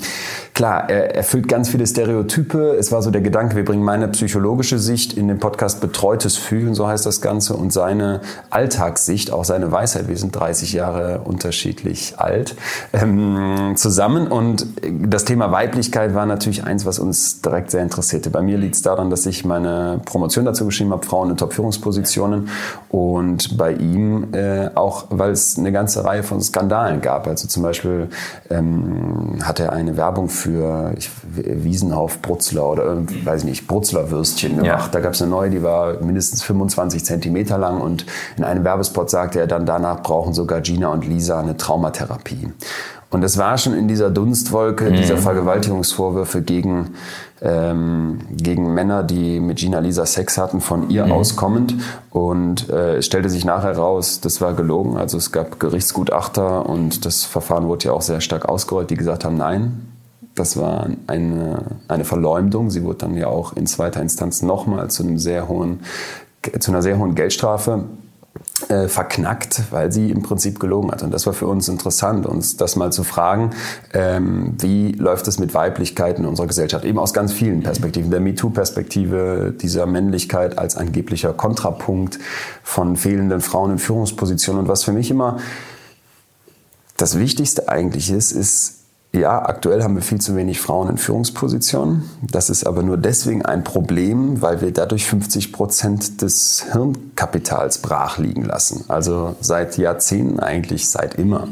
klar, 0.53 0.89
er 0.89 1.15
erfüllt 1.15 1.47
ganz 1.47 1.69
viele 1.69 1.85
Stereotype. 1.85 2.75
Es 2.77 2.91
war 2.91 3.01
so 3.01 3.11
der 3.11 3.21
Gedanke, 3.21 3.55
wir 3.55 3.65
bringen 3.65 3.83
meine 3.83 4.07
psychologische 4.09 4.79
Sicht 4.79 5.13
in 5.13 5.27
den 5.27 5.39
Podcast 5.39 5.81
Betreutes 5.81 6.37
Fühlen, 6.37 6.73
so 6.73 6.87
heißt 6.87 7.05
das 7.05 7.21
Ganze, 7.21 7.55
und 7.55 7.71
seine 7.71 8.21
Alltagssicht, 8.49 9.31
auch 9.31 9.45
seine 9.45 9.71
Weisheit, 9.71 10.07
wir 10.07 10.17
sind 10.17 10.35
30 10.35 10.73
Jahre 10.73 11.21
unterschiedlich 11.23 12.15
alt, 12.17 12.55
ähm, 12.93 13.73
zusammen. 13.75 14.27
Und 14.27 14.65
das 14.81 15.25
Thema 15.25 15.51
Weiblichkeit 15.51 16.13
war 16.13 16.25
natürlich 16.25 16.63
eins, 16.63 16.85
was 16.85 16.99
uns 16.99 17.41
direkt 17.41 17.71
sehr 17.71 17.83
interessierte. 17.83 18.29
Bei 18.29 18.41
mir 18.41 18.57
liegt 18.57 18.75
es 18.75 18.81
daran, 18.81 19.09
dass 19.09 19.25
ich 19.25 19.45
meine 19.45 20.01
Promotion 20.05 20.45
dazu 20.45 20.65
geschrieben 20.65 20.91
habe, 20.91 21.05
Frauen 21.05 21.31
in 21.31 21.37
Top-Führungspositionen. 21.37 22.49
Und 22.89 23.57
bei 23.57 23.73
ihm 23.73 24.33
äh, 24.33 24.69
auch, 24.75 25.05
weil 25.09 25.31
es 25.31 25.57
eine 25.57 25.71
ganze 25.71 26.03
Reihe 26.05 26.23
von 26.23 26.41
Skandalen 26.41 27.01
gab. 27.01 27.27
Also 27.35 27.49
zum 27.49 27.63
Beispiel 27.63 28.07
ähm, 28.49 29.39
hat 29.43 29.59
er 29.59 29.73
eine 29.73 29.97
Werbung 29.97 30.29
für 30.29 30.93
ich, 30.97 31.09
Wiesenhauf 31.33 32.21
Brutzler 32.21 32.65
oder 32.65 32.85
irgendwie, 32.85 33.25
weiß 33.25 33.41
ich 33.41 33.49
nicht, 33.49 33.67
Brutzler 33.67 34.09
Würstchen 34.09 34.57
gemacht. 34.57 34.85
Ja. 34.85 34.89
Da 34.89 35.01
gab 35.01 35.13
es 35.13 35.21
eine 35.21 35.31
neue, 35.31 35.49
die 35.49 35.61
war 35.61 36.01
mindestens 36.01 36.43
25 36.43 37.03
Zentimeter 37.03 37.57
lang 37.57 37.81
und 37.81 38.05
in 38.37 38.45
einem 38.45 38.63
Werbespot 38.63 39.09
sagte 39.09 39.41
er 39.41 39.47
dann, 39.47 39.65
danach 39.65 40.01
brauchen 40.01 40.33
sogar 40.33 40.61
Gina 40.61 40.87
und 40.87 41.05
Lisa 41.05 41.39
eine 41.39 41.57
Traumatherapie. 41.57 42.53
Und 43.09 43.23
es 43.23 43.37
war 43.37 43.57
schon 43.57 43.73
in 43.73 43.87
dieser 43.87 44.09
Dunstwolke 44.09 44.91
dieser 44.91 45.17
Vergewaltigungsvorwürfe 45.17 46.41
gegen, 46.41 46.95
ähm, 47.41 48.19
gegen 48.31 48.73
Männer, 48.73 49.03
die 49.03 49.39
mit 49.39 49.57
Gina 49.57 49.79
Lisa 49.79 50.05
Sex 50.05 50.37
hatten, 50.37 50.61
von 50.61 50.89
ihr 50.89 51.11
auskommend. 51.11 51.75
Und 52.11 52.69
äh, 52.69 52.97
es 52.97 53.05
stellte 53.05 53.29
sich 53.29 53.45
nachher 53.45 53.77
raus, 53.77 54.21
das 54.21 54.41
war 54.41 54.53
gelogen. 54.53 54.97
Also 54.97 55.17
es 55.17 55.31
gab 55.31 55.59
Gerichtsgutachter 55.59 56.67
und 56.67 57.05
das 57.05 57.25
Verfahren 57.25 57.67
wurde 57.67 57.85
ja 57.85 57.91
auch 57.93 58.01
sehr 58.01 58.21
stark 58.21 58.47
ausgerollt, 58.47 58.89
die 58.89 58.95
gesagt 58.95 59.25
haben, 59.25 59.37
nein, 59.37 59.85
das 60.35 60.57
war 60.57 60.87
eine, 61.07 61.63
eine 61.87 62.05
Verleumdung. 62.05 62.69
Sie 62.69 62.83
wurde 62.83 62.99
dann 62.99 63.15
ja 63.15 63.27
auch 63.27 63.53
in 63.53 63.67
zweiter 63.67 64.01
Instanz 64.01 64.41
nochmal 64.41 64.89
zu 64.89 65.03
einem 65.03 65.17
sehr 65.17 65.47
hohen, 65.47 65.81
zu 66.59 66.71
einer 66.71 66.81
sehr 66.81 66.97
hohen 66.97 67.15
Geldstrafe 67.15 67.85
äh, 68.69 68.87
verknackt, 68.87 69.63
weil 69.71 69.91
sie 69.91 70.09
im 70.09 70.23
Prinzip 70.23 70.61
gelogen 70.61 70.89
hat. 70.89 71.03
Und 71.03 71.13
das 71.13 71.25
war 71.25 71.33
für 71.33 71.45
uns 71.45 71.67
interessant, 71.67 72.25
uns 72.25 72.55
das 72.55 72.77
mal 72.77 72.91
zu 72.91 73.03
fragen, 73.03 73.51
ähm, 73.93 74.55
wie 74.59 74.93
läuft 74.93 75.27
es 75.27 75.39
mit 75.39 75.53
Weiblichkeit 75.53 76.19
in 76.19 76.25
unserer 76.25 76.47
Gesellschaft? 76.47 76.85
Eben 76.85 76.97
aus 76.97 77.13
ganz 77.13 77.33
vielen 77.33 77.63
Perspektiven. 77.63 78.11
Der 78.11 78.21
MeToo-Perspektive, 78.21 79.53
dieser 79.59 79.85
Männlichkeit 79.85 80.57
als 80.57 80.77
angeblicher 80.77 81.33
Kontrapunkt 81.33 82.17
von 82.63 82.95
fehlenden 82.95 83.41
Frauen 83.41 83.71
in 83.71 83.77
Führungspositionen. 83.77 84.61
Und 84.61 84.67
was 84.69 84.85
für 84.85 84.93
mich 84.93 85.11
immer 85.11 85.37
das 86.95 87.19
Wichtigste 87.19 87.67
eigentlich 87.67 88.09
ist, 88.09 88.31
ist, 88.31 88.84
ja, 89.15 89.43
aktuell 89.45 89.81
haben 89.83 89.95
wir 89.95 90.01
viel 90.01 90.19
zu 90.19 90.35
wenig 90.35 90.59
Frauen 90.59 90.89
in 90.89 90.97
Führungspositionen. 90.97 92.09
Das 92.21 92.49
ist 92.49 92.65
aber 92.65 92.83
nur 92.83 92.97
deswegen 92.97 93.45
ein 93.45 93.63
Problem, 93.63 94.41
weil 94.41 94.61
wir 94.61 94.71
dadurch 94.71 95.05
50 95.07 95.53
Prozent 95.53 96.21
des 96.21 96.65
Hirnkapitals 96.71 97.79
brach 97.79 98.17
liegen 98.17 98.43
lassen. 98.43 98.85
Also 98.89 99.35
seit 99.39 99.77
Jahrzehnten 99.77 100.39
eigentlich, 100.39 100.89
seit 100.89 101.15
immer. 101.15 101.47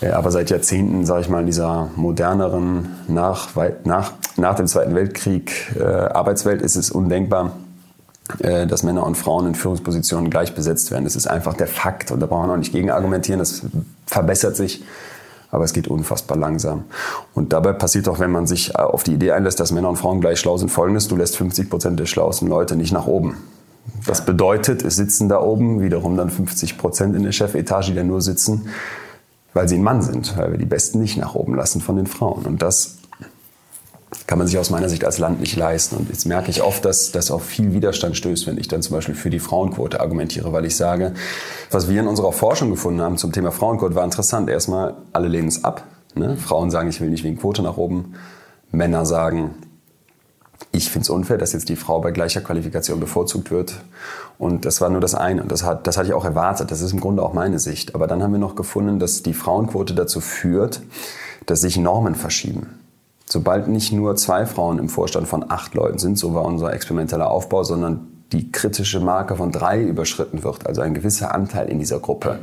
Äh, 0.00 0.08
Aber 0.10 0.30
seit 0.30 0.50
Jahrzehnten, 0.50 1.06
sage 1.06 1.22
ich 1.22 1.28
mal, 1.28 1.40
in 1.40 1.46
dieser 1.46 1.90
moderneren, 1.96 2.88
nach, 3.08 3.48
nach, 3.84 4.12
nach 4.36 4.56
dem 4.56 4.66
Zweiten 4.66 4.94
Weltkrieg 4.94 5.76
äh, 5.78 5.82
Arbeitswelt 5.84 6.62
ist 6.62 6.76
es 6.76 6.90
undenkbar, 6.90 7.52
äh, 8.38 8.66
dass 8.66 8.82
Männer 8.82 9.06
und 9.06 9.16
Frauen 9.16 9.46
in 9.46 9.54
Führungspositionen 9.54 10.30
gleich 10.30 10.54
besetzt 10.54 10.90
werden. 10.90 11.04
Das 11.04 11.16
ist 11.16 11.26
einfach 11.26 11.54
der 11.54 11.68
Fakt 11.68 12.10
und 12.10 12.20
da 12.20 12.26
brauchen 12.26 12.48
wir 12.48 12.54
auch 12.54 12.58
nicht 12.58 12.72
gegen 12.72 12.90
argumentieren. 12.90 13.38
Das 13.38 13.62
verbessert 14.06 14.56
sich, 14.56 14.82
aber 15.52 15.64
es 15.64 15.72
geht 15.72 15.86
unfassbar 15.86 16.36
langsam. 16.36 16.84
Und 17.34 17.52
dabei 17.52 17.74
passiert 17.74 18.08
auch, 18.08 18.18
wenn 18.18 18.32
man 18.32 18.46
sich 18.46 18.74
auf 18.74 19.04
die 19.04 19.12
Idee 19.12 19.32
einlässt, 19.32 19.60
dass 19.60 19.70
Männer 19.70 19.90
und 19.90 19.96
Frauen 19.96 20.20
gleich 20.20 20.40
schlau 20.40 20.56
sind, 20.56 20.70
folgendes, 20.70 21.06
du 21.06 21.14
lässt 21.14 21.36
50 21.36 21.70
Prozent 21.70 22.00
der 22.00 22.06
schlauesten 22.06 22.48
Leute 22.48 22.74
nicht 22.74 22.90
nach 22.90 23.06
oben. 23.06 23.36
Das 24.06 24.24
bedeutet, 24.24 24.82
es 24.82 24.96
sitzen 24.96 25.28
da 25.28 25.40
oben 25.40 25.82
wiederum 25.82 26.16
dann 26.16 26.30
50 26.30 26.78
Prozent 26.78 27.14
in 27.14 27.22
der 27.22 27.32
Chefetage, 27.32 27.88
die 27.88 27.94
da 27.94 28.02
nur 28.02 28.22
sitzen, 28.22 28.68
weil 29.52 29.68
sie 29.68 29.76
ein 29.76 29.82
Mann 29.82 30.00
sind, 30.00 30.36
weil 30.38 30.52
wir 30.52 30.58
die 30.58 30.64
Besten 30.64 31.00
nicht 31.00 31.18
nach 31.18 31.34
oben 31.34 31.54
lassen 31.54 31.82
von 31.82 31.96
den 31.96 32.06
Frauen. 32.06 32.46
Und 32.46 32.62
das 32.62 32.96
kann 34.26 34.38
man 34.38 34.46
sich 34.46 34.58
aus 34.58 34.70
meiner 34.70 34.88
Sicht 34.88 35.04
als 35.04 35.18
Land 35.18 35.40
nicht 35.40 35.56
leisten. 35.56 35.96
Und 35.96 36.08
jetzt 36.08 36.26
merke 36.26 36.50
ich 36.50 36.62
oft, 36.62 36.84
dass 36.84 37.12
das 37.12 37.30
auf 37.30 37.44
viel 37.44 37.72
Widerstand 37.72 38.16
stößt, 38.16 38.46
wenn 38.46 38.58
ich 38.58 38.68
dann 38.68 38.82
zum 38.82 38.94
Beispiel 38.94 39.14
für 39.14 39.30
die 39.30 39.38
Frauenquote 39.38 40.00
argumentiere, 40.00 40.52
weil 40.52 40.64
ich 40.64 40.76
sage, 40.76 41.14
was 41.70 41.88
wir 41.88 42.00
in 42.00 42.06
unserer 42.06 42.32
Forschung 42.32 42.70
gefunden 42.70 43.00
haben 43.00 43.16
zum 43.16 43.32
Thema 43.32 43.52
Frauenquote 43.52 43.94
war 43.94 44.04
interessant. 44.04 44.50
Erstmal, 44.50 44.94
alle 45.12 45.28
lehnen 45.28 45.48
es 45.48 45.64
ab. 45.64 45.84
Ne? 46.14 46.36
Frauen 46.36 46.70
sagen, 46.70 46.88
ich 46.88 47.00
will 47.00 47.08
nicht 47.08 47.24
wegen 47.24 47.38
Quote 47.38 47.62
nach 47.62 47.78
oben. 47.78 48.14
Männer 48.70 49.06
sagen, 49.06 49.54
ich 50.72 50.90
finde 50.90 51.04
es 51.04 51.10
unfair, 51.10 51.38
dass 51.38 51.52
jetzt 51.52 51.68
die 51.68 51.76
Frau 51.76 52.00
bei 52.00 52.12
gleicher 52.12 52.40
Qualifikation 52.40 53.00
bevorzugt 53.00 53.50
wird. 53.50 53.74
Und 54.38 54.64
das 54.64 54.80
war 54.80 54.90
nur 54.90 55.00
das 55.00 55.14
eine. 55.14 55.42
Und 55.42 55.50
das, 55.50 55.64
hat, 55.64 55.86
das 55.86 55.96
hatte 55.96 56.08
ich 56.08 56.14
auch 56.14 56.24
erwartet. 56.24 56.70
Das 56.70 56.80
ist 56.80 56.92
im 56.92 57.00
Grunde 57.00 57.22
auch 57.22 57.32
meine 57.32 57.58
Sicht. 57.58 57.94
Aber 57.94 58.06
dann 58.06 58.22
haben 58.22 58.32
wir 58.32 58.38
noch 58.38 58.56
gefunden, 58.56 58.98
dass 58.98 59.22
die 59.22 59.34
Frauenquote 59.34 59.94
dazu 59.94 60.20
führt, 60.20 60.82
dass 61.46 61.62
sich 61.62 61.76
Normen 61.78 62.14
verschieben. 62.14 62.81
Sobald 63.32 63.66
nicht 63.66 63.92
nur 63.92 64.14
zwei 64.16 64.44
Frauen 64.44 64.78
im 64.78 64.90
Vorstand 64.90 65.26
von 65.26 65.50
acht 65.50 65.72
Leuten 65.72 65.96
sind, 65.96 66.18
so 66.18 66.34
war 66.34 66.44
unser 66.44 66.70
experimenteller 66.74 67.30
Aufbau, 67.30 67.64
sondern 67.64 68.24
die 68.30 68.52
kritische 68.52 69.00
Marke 69.00 69.36
von 69.36 69.50
drei 69.50 69.82
überschritten 69.82 70.44
wird, 70.44 70.66
also 70.66 70.82
ein 70.82 70.92
gewisser 70.92 71.34
Anteil 71.34 71.70
in 71.70 71.78
dieser 71.78 71.98
Gruppe, 71.98 72.40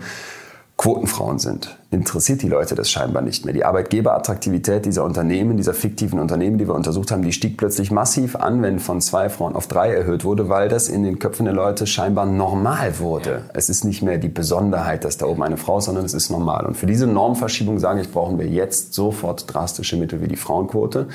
Quotenfrauen 0.77 1.37
sind, 1.37 1.77
interessiert 1.91 2.43
die 2.43 2.47
Leute 2.47 2.75
das 2.75 2.91
scheinbar 2.91 3.23
nicht 3.23 3.45
mehr. 3.45 3.53
Die 3.53 3.65
Arbeitgeberattraktivität 3.65 4.85
dieser 4.85 5.03
Unternehmen, 5.03 5.57
dieser 5.57 5.73
fiktiven 5.73 6.19
Unternehmen, 6.19 6.59
die 6.59 6.67
wir 6.67 6.75
untersucht 6.75 7.09
haben, 7.09 7.23
die 7.23 7.33
stieg 7.33 7.57
plötzlich 7.57 7.89
massiv 7.89 8.35
an, 8.35 8.61
wenn 8.61 8.79
von 8.79 9.01
zwei 9.01 9.29
Frauen 9.29 9.55
auf 9.55 9.65
drei 9.65 9.91
erhöht 9.91 10.23
wurde, 10.23 10.49
weil 10.49 10.69
das 10.69 10.87
in 10.87 11.03
den 11.03 11.17
Köpfen 11.17 11.45
der 11.45 11.55
Leute 11.55 11.87
scheinbar 11.87 12.27
normal 12.27 12.99
wurde. 12.99 13.45
Es 13.53 13.69
ist 13.69 13.85
nicht 13.85 14.03
mehr 14.03 14.19
die 14.19 14.29
Besonderheit, 14.29 15.03
dass 15.03 15.17
da 15.17 15.25
oben 15.25 15.41
eine 15.41 15.57
Frau 15.57 15.79
ist, 15.79 15.85
sondern 15.85 16.05
es 16.05 16.13
ist 16.13 16.29
normal. 16.29 16.67
Und 16.67 16.77
für 16.77 16.85
diese 16.85 17.07
Normverschiebung 17.07 17.79
sage 17.79 18.01
ich, 18.01 18.11
brauchen 18.11 18.37
wir 18.37 18.47
jetzt 18.47 18.93
sofort 18.93 19.51
drastische 19.51 19.97
Mittel 19.97 20.21
wie 20.21 20.27
die 20.27 20.35
Frauenquote. 20.35 21.07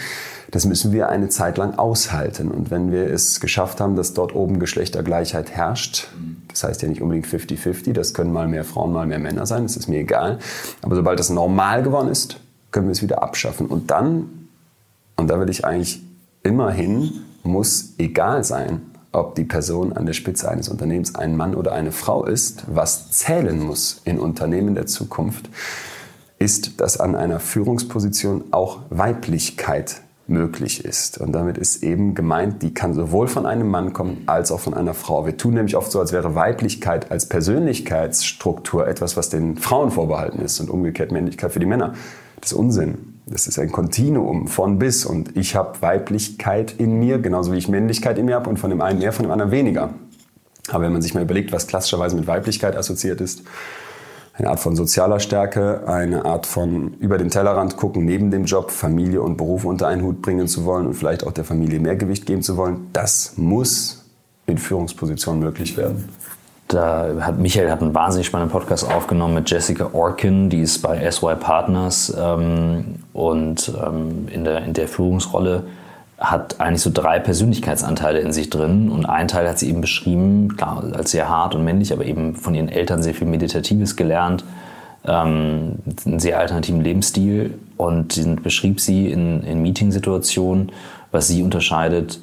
Das 0.50 0.66
müssen 0.66 0.92
wir 0.92 1.08
eine 1.08 1.28
Zeit 1.28 1.56
lang 1.56 1.78
aushalten. 1.78 2.50
Und 2.50 2.72
wenn 2.72 2.90
wir 2.90 3.10
es 3.10 3.38
geschafft 3.40 3.80
haben, 3.80 3.94
dass 3.94 4.12
dort 4.12 4.34
oben 4.34 4.58
Geschlechtergleichheit 4.58 5.52
herrscht, 5.52 6.08
das 6.48 6.64
heißt 6.64 6.82
ja 6.82 6.88
nicht 6.88 7.02
unbedingt 7.02 7.26
50-50, 7.26 7.92
das 7.92 8.14
können 8.14 8.32
mal 8.32 8.48
mehr 8.48 8.64
Frauen, 8.64 8.92
mal 8.92 9.06
mehr 9.06 9.18
Männer 9.18 9.46
sein, 9.46 9.64
das 9.64 9.76
ist 9.76 9.88
mir 9.88 9.98
egal. 9.98 10.38
Aber 10.82 10.96
sobald 10.96 11.18
das 11.18 11.30
normal 11.30 11.82
geworden 11.82 12.08
ist, 12.08 12.40
können 12.70 12.86
wir 12.86 12.92
es 12.92 13.02
wieder 13.02 13.22
abschaffen. 13.22 13.66
Und 13.66 13.90
dann, 13.90 14.48
und 15.16 15.28
da 15.28 15.40
will 15.40 15.48
ich 15.48 15.64
eigentlich 15.64 16.02
immerhin, 16.42 17.12
muss 17.42 17.94
egal 17.98 18.44
sein, 18.44 18.82
ob 19.12 19.34
die 19.34 19.44
Person 19.44 19.92
an 19.92 20.06
der 20.06 20.12
Spitze 20.12 20.50
eines 20.50 20.68
Unternehmens 20.68 21.14
ein 21.14 21.36
Mann 21.36 21.54
oder 21.54 21.72
eine 21.72 21.92
Frau 21.92 22.24
ist, 22.24 22.64
was 22.66 23.12
zählen 23.12 23.60
muss 23.60 24.00
in 24.04 24.18
Unternehmen 24.18 24.74
der 24.74 24.86
Zukunft, 24.86 25.48
ist, 26.38 26.80
dass 26.80 26.98
an 26.98 27.14
einer 27.14 27.38
Führungsposition 27.38 28.44
auch 28.50 28.80
Weiblichkeit 28.90 30.02
möglich 30.26 30.84
ist. 30.84 31.18
Und 31.18 31.32
damit 31.32 31.58
ist 31.58 31.82
eben 31.82 32.14
gemeint, 32.14 32.62
die 32.62 32.72
kann 32.72 32.94
sowohl 32.94 33.28
von 33.28 33.46
einem 33.46 33.68
Mann 33.68 33.92
kommen 33.92 34.22
als 34.26 34.50
auch 34.50 34.60
von 34.60 34.74
einer 34.74 34.94
Frau. 34.94 35.26
Wir 35.26 35.36
tun 35.36 35.54
nämlich 35.54 35.76
oft 35.76 35.90
so, 35.92 36.00
als 36.00 36.12
wäre 36.12 36.34
Weiblichkeit 36.34 37.10
als 37.10 37.28
Persönlichkeitsstruktur 37.28 38.86
etwas, 38.88 39.16
was 39.16 39.28
den 39.28 39.56
Frauen 39.56 39.90
vorbehalten 39.90 40.40
ist 40.40 40.60
und 40.60 40.70
umgekehrt 40.70 41.12
Männlichkeit 41.12 41.52
für 41.52 41.60
die 41.60 41.66
Männer. 41.66 41.94
Das 42.40 42.52
ist 42.52 42.58
Unsinn. 42.58 43.14
Das 43.26 43.46
ist 43.46 43.58
ein 43.58 43.72
Kontinuum 43.72 44.48
von 44.48 44.78
bis. 44.78 45.04
Und 45.04 45.36
ich 45.36 45.56
habe 45.56 45.80
Weiblichkeit 45.80 46.74
in 46.78 46.98
mir, 46.98 47.18
genauso 47.18 47.52
wie 47.52 47.58
ich 47.58 47.68
Männlichkeit 47.68 48.18
in 48.18 48.26
mir 48.26 48.34
habe 48.34 48.50
und 48.50 48.58
von 48.58 48.70
dem 48.70 48.80
einen 48.80 48.98
mehr, 48.98 49.12
von 49.12 49.24
dem 49.24 49.32
anderen 49.32 49.50
weniger. 49.50 49.90
Aber 50.68 50.84
wenn 50.84 50.92
man 50.92 51.02
sich 51.02 51.14
mal 51.14 51.22
überlegt, 51.22 51.52
was 51.52 51.66
klassischerweise 51.66 52.16
mit 52.16 52.26
Weiblichkeit 52.26 52.76
assoziiert 52.76 53.20
ist, 53.20 53.42
eine 54.36 54.48
Art 54.48 54.60
von 54.60 54.74
sozialer 54.74 55.20
Stärke, 55.20 55.86
eine 55.86 56.24
Art 56.24 56.46
von 56.46 56.94
über 56.94 57.18
den 57.18 57.30
Tellerrand 57.30 57.76
gucken, 57.76 58.04
neben 58.04 58.30
dem 58.30 58.44
Job 58.44 58.72
Familie 58.72 59.22
und 59.22 59.36
Beruf 59.36 59.64
unter 59.64 59.86
einen 59.86 60.02
Hut 60.02 60.22
bringen 60.22 60.48
zu 60.48 60.64
wollen 60.64 60.86
und 60.86 60.94
vielleicht 60.94 61.24
auch 61.24 61.32
der 61.32 61.44
Familie 61.44 61.78
mehr 61.78 61.96
Gewicht 61.96 62.26
geben 62.26 62.42
zu 62.42 62.56
wollen. 62.56 62.88
Das 62.92 63.34
muss 63.36 64.04
in 64.46 64.58
Führungspositionen 64.58 65.40
möglich 65.40 65.76
werden. 65.76 66.08
Da 66.66 67.14
hat 67.20 67.38
Michael 67.38 67.70
hat 67.70 67.82
einen 67.82 67.94
wahnsinnig 67.94 68.26
spannenden 68.26 68.50
Podcast 68.50 68.90
aufgenommen 68.90 69.34
mit 69.34 69.50
Jessica 69.50 69.90
Orkin, 69.92 70.50
die 70.50 70.62
ist 70.62 70.80
bei 70.82 71.08
SY 71.08 71.36
Partners 71.36 72.12
ähm, 72.18 72.96
und 73.12 73.72
ähm, 73.86 74.26
in, 74.32 74.44
der, 74.44 74.64
in 74.64 74.72
der 74.72 74.88
Führungsrolle 74.88 75.64
hat 76.30 76.60
eigentlich 76.60 76.82
so 76.82 76.90
drei 76.92 77.18
Persönlichkeitsanteile 77.18 78.20
in 78.20 78.32
sich 78.32 78.50
drin. 78.50 78.90
Und 78.90 79.06
ein 79.06 79.28
Teil 79.28 79.48
hat 79.48 79.58
sie 79.58 79.68
eben 79.68 79.80
beschrieben, 79.80 80.56
klar, 80.56 80.84
als 80.92 81.10
sehr 81.10 81.28
hart 81.28 81.54
und 81.54 81.64
männlich, 81.64 81.92
aber 81.92 82.04
eben 82.04 82.36
von 82.36 82.54
ihren 82.54 82.68
Eltern 82.68 83.02
sehr 83.02 83.14
viel 83.14 83.26
Meditatives 83.26 83.96
gelernt, 83.96 84.44
ähm, 85.06 85.76
einen 86.06 86.20
sehr 86.20 86.38
alternativen 86.38 86.82
Lebensstil. 86.82 87.58
Und 87.76 88.16
den 88.16 88.42
beschrieb 88.42 88.80
sie 88.80 89.10
in, 89.10 89.42
in 89.42 89.62
Meetingsituationen, 89.62 90.72
was 91.12 91.28
sie 91.28 91.42
unterscheidet, 91.42 92.20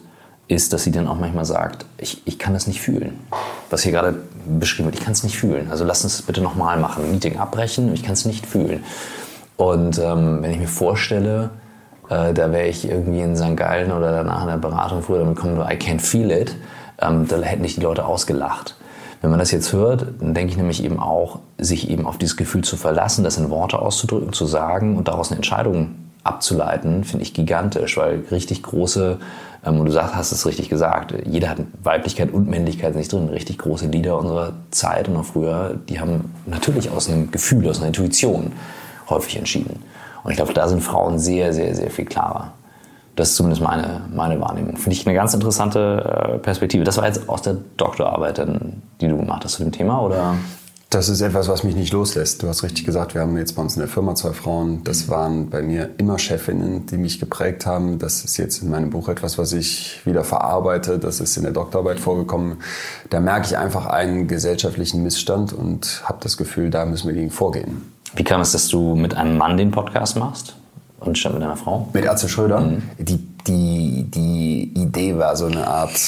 ist, 0.47 0.73
dass 0.73 0.83
sie 0.83 0.91
dann 0.91 1.07
auch 1.07 1.17
manchmal 1.17 1.45
sagt, 1.45 1.85
ich, 1.97 2.21
ich 2.25 2.37
kann 2.37 2.53
das 2.53 2.67
nicht 2.67 2.81
fühlen. 2.81 3.19
Was 3.69 3.83
hier 3.83 3.93
gerade 3.93 4.15
beschrieben 4.59 4.87
wird, 4.87 4.95
ich 4.95 5.03
kann 5.03 5.13
es 5.13 5.23
nicht 5.23 5.37
fühlen. 5.37 5.71
Also 5.71 5.85
lass 5.85 6.03
uns 6.03 6.17
das 6.17 6.25
bitte 6.25 6.41
nochmal 6.41 6.77
machen. 6.77 7.09
Meeting 7.09 7.37
abbrechen, 7.37 7.93
ich 7.93 8.03
kann 8.03 8.13
es 8.13 8.25
nicht 8.25 8.45
fühlen. 8.45 8.83
Und 9.55 9.97
ähm, 9.99 10.39
wenn 10.41 10.51
ich 10.51 10.59
mir 10.59 10.67
vorstelle, 10.67 11.51
äh, 12.11 12.33
da 12.33 12.51
wäre 12.51 12.67
ich 12.67 12.87
irgendwie 12.87 13.21
in 13.21 13.35
St. 13.35 13.55
Gallen 13.55 13.91
oder 13.91 14.11
danach 14.11 14.41
in 14.41 14.49
der 14.49 14.57
Beratung 14.57 15.01
früher 15.01 15.19
damit 15.19 15.37
kommen, 15.37 15.57
I 15.57 15.75
can't 15.75 16.01
feel 16.01 16.29
it, 16.29 16.55
ähm, 17.01 17.27
da 17.27 17.37
hätten 17.41 17.63
dich 17.63 17.75
die 17.75 17.81
Leute 17.81 18.05
ausgelacht. 18.05 18.75
Wenn 19.21 19.29
man 19.29 19.39
das 19.39 19.51
jetzt 19.51 19.71
hört, 19.71 20.05
dann 20.19 20.33
denke 20.33 20.51
ich 20.51 20.57
nämlich 20.57 20.83
eben 20.83 20.99
auch, 20.99 21.39
sich 21.57 21.89
eben 21.89 22.05
auf 22.05 22.17
dieses 22.17 22.37
Gefühl 22.37 22.63
zu 22.63 22.75
verlassen, 22.75 23.23
das 23.23 23.37
in 23.37 23.49
Worte 23.49 23.79
auszudrücken, 23.79 24.33
zu 24.33 24.45
sagen 24.45 24.97
und 24.97 25.07
daraus 25.07 25.29
eine 25.29 25.37
Entscheidung 25.37 25.95
abzuleiten, 26.23 27.03
finde 27.03 27.23
ich 27.23 27.33
gigantisch, 27.33 27.97
weil 27.97 28.23
richtig 28.31 28.61
große, 28.61 29.17
ähm, 29.65 29.79
und 29.79 29.85
du 29.85 29.91
sagst, 29.91 30.15
hast 30.15 30.31
es 30.31 30.45
richtig 30.45 30.69
gesagt, 30.69 31.13
jeder 31.25 31.49
hat 31.49 31.59
Weiblichkeit 31.81 32.33
und 32.33 32.47
Männlichkeit 32.47 32.95
nicht 32.95 33.13
drin. 33.13 33.29
Richtig 33.29 33.57
große 33.59 33.87
Lieder 33.87 34.19
unserer 34.19 34.53
Zeit 34.71 35.07
und 35.07 35.15
auch 35.17 35.25
früher, 35.25 35.79
die 35.87 35.99
haben 35.99 36.33
natürlich 36.45 36.91
aus 36.91 37.07
einem 37.07 37.31
Gefühl, 37.31 37.69
aus 37.69 37.77
einer 37.77 37.87
Intuition 37.87 38.51
häufig 39.09 39.37
entschieden. 39.37 39.81
Und 40.23 40.31
ich 40.31 40.37
glaube, 40.37 40.53
da 40.53 40.67
sind 40.67 40.81
Frauen 40.81 41.19
sehr, 41.19 41.53
sehr, 41.53 41.75
sehr 41.75 41.91
viel 41.91 42.05
klarer. 42.05 42.53
Das 43.15 43.29
ist 43.29 43.35
zumindest 43.35 43.61
meine, 43.61 44.01
meine 44.13 44.39
Wahrnehmung. 44.39 44.77
Finde 44.77 44.93
ich 44.93 45.05
eine 45.05 45.15
ganz 45.15 45.33
interessante 45.33 46.35
äh, 46.35 46.37
Perspektive. 46.39 46.83
Das 46.83 46.97
war 46.97 47.05
jetzt 47.05 47.27
aus 47.27 47.41
der 47.41 47.57
Doktorarbeit, 47.77 48.41
die 49.01 49.07
du 49.07 49.17
gemacht 49.17 49.43
hast 49.43 49.53
zu 49.53 49.63
dem 49.63 49.71
Thema, 49.71 50.01
oder? 50.01 50.35
Das 50.91 51.07
ist 51.07 51.21
etwas, 51.21 51.47
was 51.47 51.63
mich 51.63 51.75
nicht 51.75 51.93
loslässt. 51.93 52.43
Du 52.43 52.49
hast 52.49 52.63
richtig 52.63 52.85
gesagt, 52.85 53.13
wir 53.13 53.21
haben 53.21 53.37
jetzt 53.37 53.55
bei 53.55 53.61
uns 53.61 53.75
in 53.75 53.79
der 53.79 53.87
Firma 53.87 54.13
zwei 54.13 54.33
Frauen. 54.33 54.83
Das 54.83 55.07
waren 55.07 55.49
bei 55.49 55.61
mir 55.61 55.89
immer 55.97 56.19
Chefinnen, 56.19 56.85
die 56.85 56.97
mich 56.97 57.17
geprägt 57.17 57.65
haben. 57.65 57.97
Das 57.97 58.25
ist 58.25 58.35
jetzt 58.35 58.61
in 58.61 58.69
meinem 58.69 58.89
Buch 58.89 59.07
etwas, 59.07 59.37
was 59.37 59.53
ich 59.53 60.05
wieder 60.05 60.25
verarbeite. 60.25 60.99
Das 60.99 61.21
ist 61.21 61.37
in 61.37 61.43
der 61.43 61.53
Doktorarbeit 61.53 62.01
vorgekommen. 62.01 62.57
Da 63.09 63.21
merke 63.21 63.47
ich 63.47 63.57
einfach 63.57 63.85
einen 63.85 64.27
gesellschaftlichen 64.27 65.01
Missstand 65.01 65.53
und 65.53 66.01
habe 66.03 66.17
das 66.21 66.35
Gefühl, 66.35 66.69
da 66.69 66.85
müssen 66.85 67.07
wir 67.07 67.15
gegen 67.15 67.31
vorgehen. 67.31 67.93
Wie 68.15 68.23
kam 68.23 68.41
es, 68.41 68.51
dass 68.51 68.67
du 68.67 68.95
mit 68.95 69.15
einem 69.15 69.37
Mann 69.37 69.57
den 69.57 69.71
Podcast 69.71 70.17
machst 70.17 70.55
und 70.99 71.17
statt 71.17 71.33
mit 71.33 71.43
einer 71.43 71.55
Frau? 71.55 71.87
Mit 71.93 72.07
Atze 72.07 72.27
Schröder? 72.27 72.59
Mhm. 72.59 72.83
Die, 72.97 73.17
die, 73.47 74.03
die 74.03 74.71
Idee 74.75 75.17
war 75.17 75.35
so 75.35 75.45
eine 75.45 75.65
Art 75.67 75.99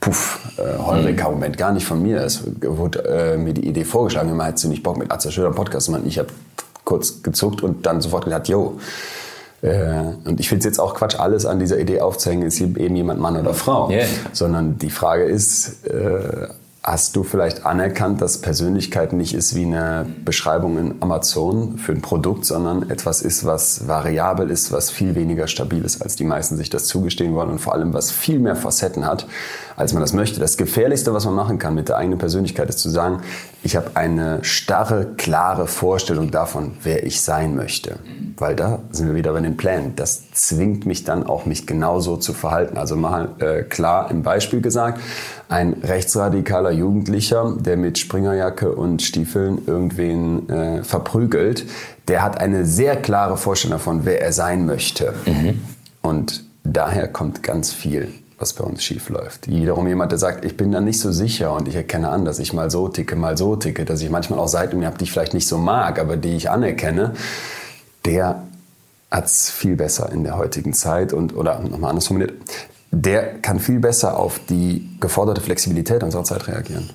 Puff, 0.00 0.38
äh, 0.58 0.78
Heureka-Moment, 0.78 1.56
gar 1.56 1.72
nicht 1.72 1.86
von 1.86 2.02
mir. 2.02 2.18
Es 2.18 2.42
wurde 2.60 3.04
äh, 3.04 3.36
mir 3.36 3.54
die 3.54 3.66
Idee 3.66 3.84
vorgeschlagen, 3.84 4.30
immer 4.30 4.44
hättest 4.44 4.64
du 4.64 4.68
nicht 4.68 4.82
Bock 4.82 4.96
mit 4.96 5.10
Atze 5.10 5.32
Schröder 5.32 5.48
einen 5.48 5.56
Podcast 5.56 5.86
zu 5.86 5.92
machen. 5.92 6.06
Ich 6.06 6.18
habe 6.18 6.28
kurz 6.84 7.22
gezuckt 7.22 7.62
und 7.62 7.86
dann 7.86 8.00
sofort 8.00 8.24
gesagt, 8.24 8.48
yo. 8.48 8.78
Äh, 9.62 10.02
und 10.24 10.38
ich 10.38 10.48
finde 10.48 10.60
es 10.60 10.64
jetzt 10.66 10.78
auch 10.78 10.94
Quatsch, 10.94 11.18
alles 11.18 11.46
an 11.46 11.58
dieser 11.58 11.78
Idee 11.78 12.00
aufzuhängen, 12.00 12.46
ist 12.46 12.60
eben 12.60 12.94
jemand 12.94 13.18
Mann 13.20 13.36
oder 13.36 13.54
Frau. 13.54 13.88
Yeah. 13.88 14.06
Sondern 14.32 14.78
die 14.78 14.90
Frage 14.90 15.24
ist, 15.24 15.86
äh, 15.86 16.48
Hast 16.86 17.16
du 17.16 17.22
vielleicht 17.22 17.64
anerkannt, 17.64 18.20
dass 18.20 18.42
Persönlichkeit 18.42 19.14
nicht 19.14 19.32
ist 19.32 19.54
wie 19.54 19.64
eine 19.64 20.04
Beschreibung 20.22 20.76
in 20.76 20.94
Amazon 21.00 21.78
für 21.78 21.92
ein 21.92 22.02
Produkt, 22.02 22.44
sondern 22.44 22.90
etwas 22.90 23.22
ist, 23.22 23.46
was 23.46 23.88
variabel 23.88 24.50
ist, 24.50 24.70
was 24.70 24.90
viel 24.90 25.14
weniger 25.14 25.46
stabil 25.46 25.82
ist, 25.82 26.02
als 26.02 26.14
die 26.14 26.24
meisten 26.24 26.58
sich 26.58 26.68
das 26.68 26.84
zugestehen 26.84 27.34
wollen 27.34 27.48
und 27.48 27.58
vor 27.58 27.72
allem, 27.72 27.94
was 27.94 28.10
viel 28.10 28.38
mehr 28.38 28.54
Facetten 28.54 29.06
hat, 29.06 29.26
als 29.76 29.94
man 29.94 30.02
das 30.02 30.12
möchte. 30.12 30.40
Das 30.40 30.58
Gefährlichste, 30.58 31.14
was 31.14 31.24
man 31.24 31.32
machen 31.32 31.58
kann 31.58 31.74
mit 31.74 31.88
der 31.88 31.96
eigenen 31.96 32.18
Persönlichkeit, 32.18 32.68
ist 32.68 32.80
zu 32.80 32.90
sagen, 32.90 33.22
ich 33.64 33.76
habe 33.76 33.92
eine 33.94 34.44
starre, 34.44 35.14
klare 35.16 35.66
Vorstellung 35.66 36.30
davon, 36.30 36.72
wer 36.82 37.06
ich 37.06 37.22
sein 37.22 37.56
möchte. 37.56 37.96
Weil 38.36 38.54
da 38.54 38.80
sind 38.90 39.08
wir 39.08 39.14
wieder 39.14 39.32
bei 39.32 39.40
den 39.40 39.56
Plänen. 39.56 39.96
Das 39.96 40.30
zwingt 40.32 40.84
mich 40.84 41.04
dann 41.04 41.24
auch, 41.24 41.46
mich 41.46 41.66
genauso 41.66 42.18
zu 42.18 42.34
verhalten. 42.34 42.76
Also 42.76 42.94
mal 42.94 43.30
äh, 43.38 43.62
klar 43.62 44.10
im 44.10 44.22
Beispiel 44.22 44.60
gesagt, 44.60 45.00
ein 45.48 45.72
rechtsradikaler 45.82 46.72
Jugendlicher, 46.72 47.56
der 47.58 47.78
mit 47.78 47.98
Springerjacke 47.98 48.70
und 48.70 49.00
Stiefeln 49.00 49.62
irgendwen 49.66 50.46
äh, 50.50 50.84
verprügelt, 50.84 51.64
der 52.06 52.22
hat 52.22 52.38
eine 52.38 52.66
sehr 52.66 52.96
klare 52.96 53.38
Vorstellung 53.38 53.78
davon, 53.78 54.04
wer 54.04 54.20
er 54.20 54.32
sein 54.32 54.66
möchte. 54.66 55.14
Mhm. 55.24 55.62
Und 56.02 56.44
daher 56.64 57.08
kommt 57.08 57.42
ganz 57.42 57.72
viel 57.72 58.12
was 58.44 58.52
bei 58.52 58.64
uns 58.64 58.84
schief 58.84 59.08
läuft. 59.08 59.48
Wiederum 59.48 59.88
jemand, 59.88 60.12
der 60.12 60.18
sagt, 60.18 60.44
ich 60.44 60.54
bin 60.54 60.70
da 60.70 60.82
nicht 60.82 61.00
so 61.00 61.12
sicher 61.12 61.54
und 61.54 61.66
ich 61.66 61.74
erkenne 61.74 62.10
an, 62.10 62.26
dass 62.26 62.38
ich 62.38 62.52
mal 62.52 62.70
so 62.70 62.88
ticke, 62.88 63.16
mal 63.16 63.38
so 63.38 63.56
ticke, 63.56 63.86
dass 63.86 64.02
ich 64.02 64.10
manchmal 64.10 64.38
auch 64.38 64.48
Seiten 64.48 64.84
habe, 64.84 64.98
die 64.98 65.04
ich 65.04 65.12
vielleicht 65.12 65.32
nicht 65.32 65.48
so 65.48 65.56
mag, 65.56 65.98
aber 65.98 66.18
die 66.18 66.36
ich 66.36 66.50
anerkenne, 66.50 67.14
der 68.04 68.42
hat 69.10 69.24
es 69.24 69.48
viel 69.48 69.76
besser 69.76 70.12
in 70.12 70.24
der 70.24 70.36
heutigen 70.36 70.74
Zeit 70.74 71.14
und 71.14 71.34
oder 71.34 71.60
nochmal 71.60 71.88
anders 71.88 72.08
formuliert, 72.08 72.34
der 72.90 73.40
kann 73.40 73.60
viel 73.60 73.80
besser 73.80 74.18
auf 74.18 74.38
die 74.50 74.90
geforderte 75.00 75.40
Flexibilität 75.40 76.02
unserer 76.02 76.24
Zeit 76.24 76.46
reagieren. 76.46 76.90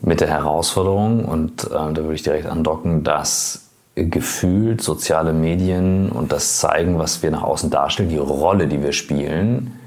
Mit 0.00 0.20
der 0.20 0.28
Herausforderung, 0.28 1.24
und 1.24 1.64
äh, 1.64 1.70
da 1.70 1.96
würde 1.96 2.14
ich 2.14 2.22
direkt 2.22 2.46
andocken, 2.46 3.02
dass 3.02 3.62
gefühlt 3.96 4.80
soziale 4.80 5.32
Medien 5.32 6.10
und 6.10 6.30
das 6.30 6.58
Zeigen, 6.58 7.00
was 7.00 7.20
wir 7.24 7.32
nach 7.32 7.42
außen 7.42 7.68
darstellen, 7.68 8.08
die 8.08 8.16
Rolle, 8.16 8.68
die 8.68 8.80
wir 8.80 8.92
spielen, 8.92 9.79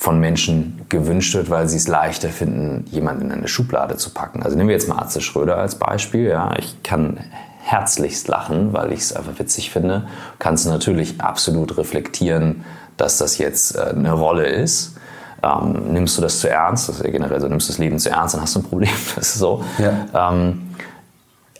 von 0.00 0.18
Menschen 0.18 0.80
gewünscht 0.88 1.34
wird, 1.34 1.50
weil 1.50 1.68
sie 1.68 1.76
es 1.76 1.86
leichter 1.86 2.30
finden, 2.30 2.86
jemanden 2.90 3.26
in 3.26 3.32
eine 3.32 3.48
Schublade 3.48 3.98
zu 3.98 4.14
packen. 4.14 4.42
Also 4.42 4.56
nehmen 4.56 4.70
wir 4.70 4.74
jetzt 4.74 4.88
mal 4.88 4.98
Atze 4.98 5.20
Schröder 5.20 5.58
als 5.58 5.74
Beispiel. 5.74 6.26
Ja, 6.26 6.54
ich 6.58 6.82
kann 6.82 7.20
herzlichst 7.62 8.26
lachen, 8.26 8.72
weil 8.72 8.92
ich 8.92 9.00
es 9.00 9.12
einfach 9.12 9.38
witzig 9.38 9.70
finde. 9.70 10.08
Kannst 10.38 10.66
natürlich 10.66 11.20
absolut 11.20 11.76
reflektieren, 11.76 12.64
dass 12.96 13.18
das 13.18 13.36
jetzt 13.36 13.76
äh, 13.76 13.90
eine 13.90 14.12
Rolle 14.12 14.46
ist. 14.46 14.96
Ähm, 15.42 15.92
nimmst 15.92 16.16
du 16.16 16.22
das 16.22 16.40
zu 16.40 16.48
ernst, 16.48 16.88
das 16.88 16.96
ist 16.96 17.04
ja 17.04 17.10
generell 17.10 17.38
so, 17.38 17.48
nimmst 17.48 17.68
du 17.68 17.72
das 17.72 17.78
Leben 17.78 17.98
zu 17.98 18.08
ernst, 18.08 18.34
dann 18.34 18.40
hast 18.40 18.54
du 18.54 18.60
ein 18.60 18.64
Problem. 18.64 18.90
Das 19.16 19.28
ist 19.28 19.38
so. 19.38 19.62
Ja. 19.76 20.30
Ähm, 20.32 20.62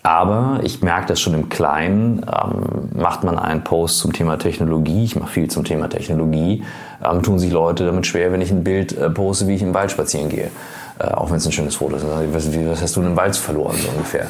aber 0.03 0.61
ich 0.63 0.83
merke 0.83 1.07
das 1.09 1.21
schon 1.21 1.35
im 1.35 1.49
Kleinen. 1.49 2.25
Ähm, 2.27 3.01
macht 3.01 3.25
man 3.25 3.39
einen 3.39 3.65
Post 3.65 3.99
zum 3.99 4.13
Thema 4.13 4.39
Technologie, 4.39 5.05
ich 5.05 5.17
mache 5.17 5.31
viel 5.31 5.51
zum 5.51 5.65
Thema 5.65 5.89
Technologie, 5.89 6.65
ähm, 7.05 7.23
tun 7.23 7.39
sich 7.39 7.53
Leute 7.53 7.87
damit 7.87 8.07
schwer, 8.07 8.33
wenn 8.33 8.41
ich 8.41 8.51
ein 8.51 8.65
Bild 8.65 8.97
äh, 8.97 9.11
poste, 9.11 9.47
wie 9.47 9.55
ich 9.55 9.63
im 9.63 9.75
Wald 9.75 9.91
spazieren 9.91 10.29
gehe. 10.29 10.51
Äh, 10.99 11.09
auch 11.13 11.31
wenn 11.31 11.37
es 11.37 11.47
ein 11.47 11.53
schönes 11.53 11.77
Foto 11.77 11.97
ist. 11.97 12.05
Was, 12.33 12.55
was 12.55 12.83
hast 12.83 12.97
du 12.97 13.01
in 13.01 13.09
im 13.09 13.17
Wald 13.17 13.37
verloren, 13.37 13.77
so 13.77 13.89
ungefähr? 13.91 14.27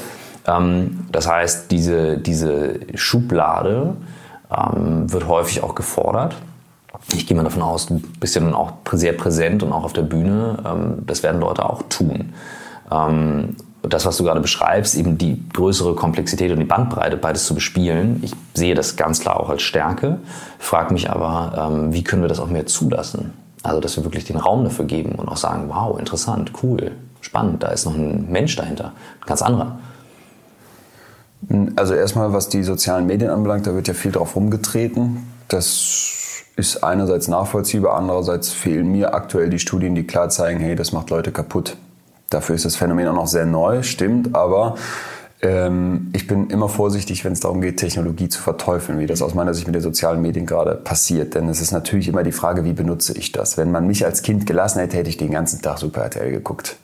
Ähm, 0.46 1.06
das 1.12 1.28
heißt, 1.28 1.70
diese, 1.70 2.18
diese 2.18 2.80
Schublade 2.94 3.96
ähm, 4.50 5.12
wird 5.12 5.28
häufig 5.28 5.62
auch 5.62 5.74
gefordert. 5.74 6.36
Ich 7.14 7.26
gehe 7.26 7.36
mal 7.36 7.44
davon 7.44 7.62
aus, 7.62 7.86
du 7.86 8.00
bist 8.20 8.34
ja 8.34 8.40
nun 8.40 8.54
auch 8.54 8.72
sehr 8.92 9.12
präsent 9.12 9.62
und 9.62 9.72
auch 9.72 9.84
auf 9.84 9.92
der 9.92 10.02
Bühne. 10.02 10.58
Ähm, 10.64 11.02
das 11.06 11.22
werden 11.22 11.40
Leute 11.40 11.64
auch 11.64 11.82
tun. 11.88 12.32
Das, 13.82 14.04
was 14.04 14.18
du 14.18 14.24
gerade 14.24 14.40
beschreibst, 14.40 14.94
eben 14.94 15.16
die 15.16 15.42
größere 15.54 15.94
Komplexität 15.94 16.52
und 16.52 16.58
die 16.58 16.66
Bandbreite, 16.66 17.16
beides 17.16 17.46
zu 17.46 17.54
bespielen, 17.54 18.20
ich 18.22 18.32
sehe 18.52 18.74
das 18.74 18.96
ganz 18.96 19.20
klar 19.20 19.40
auch 19.40 19.48
als 19.48 19.62
Stärke, 19.62 20.18
frage 20.58 20.92
mich 20.92 21.10
aber, 21.10 21.70
ähm, 21.72 21.92
wie 21.92 22.04
können 22.04 22.20
wir 22.20 22.28
das 22.28 22.40
auch 22.40 22.48
mehr 22.48 22.66
zulassen? 22.66 23.32
Also, 23.62 23.80
dass 23.80 23.96
wir 23.96 24.04
wirklich 24.04 24.24
den 24.24 24.36
Raum 24.36 24.64
dafür 24.64 24.84
geben 24.84 25.12
und 25.12 25.28
auch 25.28 25.36
sagen, 25.36 25.64
wow, 25.68 25.98
interessant, 25.98 26.52
cool, 26.62 26.92
spannend, 27.20 27.62
da 27.62 27.68
ist 27.68 27.86
noch 27.86 27.94
ein 27.94 28.30
Mensch 28.30 28.56
dahinter, 28.56 28.92
ein 29.20 29.26
ganz 29.26 29.42
anderer. 29.42 29.78
Also 31.76 31.94
erstmal, 31.94 32.32
was 32.32 32.48
die 32.48 32.62
sozialen 32.62 33.06
Medien 33.06 33.30
anbelangt, 33.30 33.66
da 33.66 33.74
wird 33.74 33.88
ja 33.88 33.94
viel 33.94 34.12
drauf 34.12 34.36
rumgetreten. 34.36 35.26
Das 35.48 36.44
ist 36.56 36.84
einerseits 36.84 37.28
nachvollziehbar, 37.28 37.96
andererseits 37.96 38.50
fehlen 38.50 38.92
mir 38.92 39.14
aktuell 39.14 39.48
die 39.48 39.58
Studien, 39.58 39.94
die 39.94 40.06
klar 40.06 40.28
zeigen, 40.28 40.60
hey, 40.60 40.76
das 40.76 40.92
macht 40.92 41.08
Leute 41.08 41.32
kaputt. 41.32 41.76
Dafür 42.30 42.54
ist 42.54 42.64
das 42.64 42.76
Phänomen 42.76 43.08
auch 43.08 43.14
noch 43.14 43.26
sehr 43.26 43.44
neu, 43.44 43.82
stimmt, 43.82 44.34
aber 44.34 44.76
ähm, 45.42 46.10
ich 46.12 46.26
bin 46.26 46.50
immer 46.50 46.68
vorsichtig, 46.68 47.24
wenn 47.24 47.32
es 47.32 47.40
darum 47.40 47.62
geht, 47.62 47.78
Technologie 47.78 48.28
zu 48.28 48.42
verteufeln, 48.42 48.98
wie 48.98 49.06
das 49.06 49.22
aus 49.22 49.34
meiner 49.34 49.54
Sicht 49.54 49.66
mit 49.66 49.74
den 49.74 49.82
sozialen 49.82 50.20
Medien 50.20 50.44
gerade 50.44 50.74
passiert. 50.74 51.34
Denn 51.34 51.48
es 51.48 51.62
ist 51.62 51.72
natürlich 51.72 52.08
immer 52.08 52.22
die 52.22 52.32
Frage, 52.32 52.64
wie 52.64 52.74
benutze 52.74 53.16
ich 53.16 53.32
das? 53.32 53.56
Wenn 53.56 53.70
man 53.70 53.86
mich 53.86 54.04
als 54.04 54.22
Kind 54.22 54.46
gelassen 54.46 54.80
hätte, 54.80 54.98
hätte 54.98 55.08
ich 55.08 55.16
den 55.16 55.30
ganzen 55.30 55.62
Tag 55.62 55.78
Super 55.78 56.02
RTL 56.02 56.30
geguckt. 56.30 56.76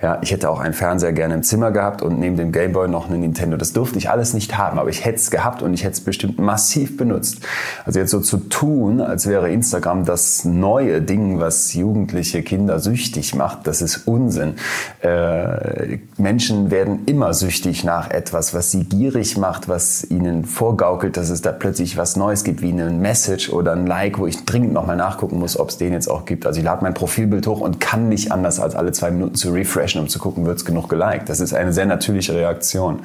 Ja, 0.00 0.18
ich 0.22 0.30
hätte 0.30 0.48
auch 0.48 0.60
einen 0.60 0.74
Fernseher 0.74 1.12
gerne 1.12 1.34
im 1.34 1.42
Zimmer 1.42 1.72
gehabt 1.72 2.02
und 2.02 2.20
neben 2.20 2.36
dem 2.36 2.52
Gameboy 2.52 2.88
noch 2.88 3.08
eine 3.08 3.18
Nintendo. 3.18 3.56
Das 3.56 3.72
durfte 3.72 3.98
ich 3.98 4.10
alles 4.10 4.32
nicht 4.32 4.56
haben, 4.56 4.78
aber 4.78 4.90
ich 4.90 5.04
hätte 5.04 5.16
es 5.16 5.30
gehabt 5.32 5.62
und 5.62 5.74
ich 5.74 5.82
hätte 5.82 5.94
es 5.94 6.00
bestimmt 6.00 6.38
massiv 6.38 6.96
benutzt. 6.96 7.40
Also 7.84 7.98
jetzt 7.98 8.10
so 8.10 8.20
zu 8.20 8.36
tun, 8.36 9.00
als 9.00 9.26
wäre 9.26 9.50
Instagram 9.50 10.04
das 10.04 10.44
neue 10.44 11.02
Ding, 11.02 11.40
was 11.40 11.74
jugendliche 11.74 12.42
Kinder 12.42 12.78
süchtig 12.78 13.34
macht, 13.34 13.66
das 13.66 13.82
ist 13.82 14.06
Unsinn. 14.06 14.54
Äh, 15.00 15.98
Menschen 16.16 16.70
werden 16.70 17.00
immer 17.06 17.34
süchtig 17.34 17.82
nach 17.82 18.03
nach 18.04 18.10
etwas, 18.10 18.54
was 18.54 18.70
sie 18.70 18.84
gierig 18.84 19.36
macht, 19.38 19.68
was 19.68 20.04
ihnen 20.10 20.44
vorgaukelt, 20.44 21.16
dass 21.16 21.30
es 21.30 21.42
da 21.42 21.52
plötzlich 21.52 21.96
was 21.96 22.16
Neues 22.16 22.44
gibt, 22.44 22.60
wie 22.60 22.70
eine 22.70 22.90
Message 22.90 23.50
oder 23.50 23.72
ein 23.72 23.86
Like, 23.86 24.18
wo 24.18 24.26
ich 24.26 24.44
dringend 24.44 24.72
nochmal 24.72 24.96
nachgucken 24.96 25.38
muss, 25.38 25.58
ob 25.58 25.70
es 25.70 25.78
den 25.78 25.92
jetzt 25.92 26.10
auch 26.10 26.24
gibt. 26.24 26.46
Also 26.46 26.58
ich 26.58 26.64
lade 26.64 26.82
mein 26.82 26.94
Profilbild 26.94 27.46
hoch 27.46 27.60
und 27.60 27.80
kann 27.80 28.08
nicht 28.08 28.32
anders, 28.32 28.60
als 28.60 28.74
alle 28.74 28.92
zwei 28.92 29.10
Minuten 29.10 29.34
zu 29.34 29.52
refreshen, 29.52 30.00
um 30.00 30.08
zu 30.08 30.18
gucken, 30.18 30.44
wird 30.44 30.58
es 30.58 30.64
genug 30.64 30.88
geliked. 30.88 31.28
Das 31.28 31.40
ist 31.40 31.54
eine 31.54 31.72
sehr 31.72 31.86
natürliche 31.86 32.34
Reaktion. 32.34 33.00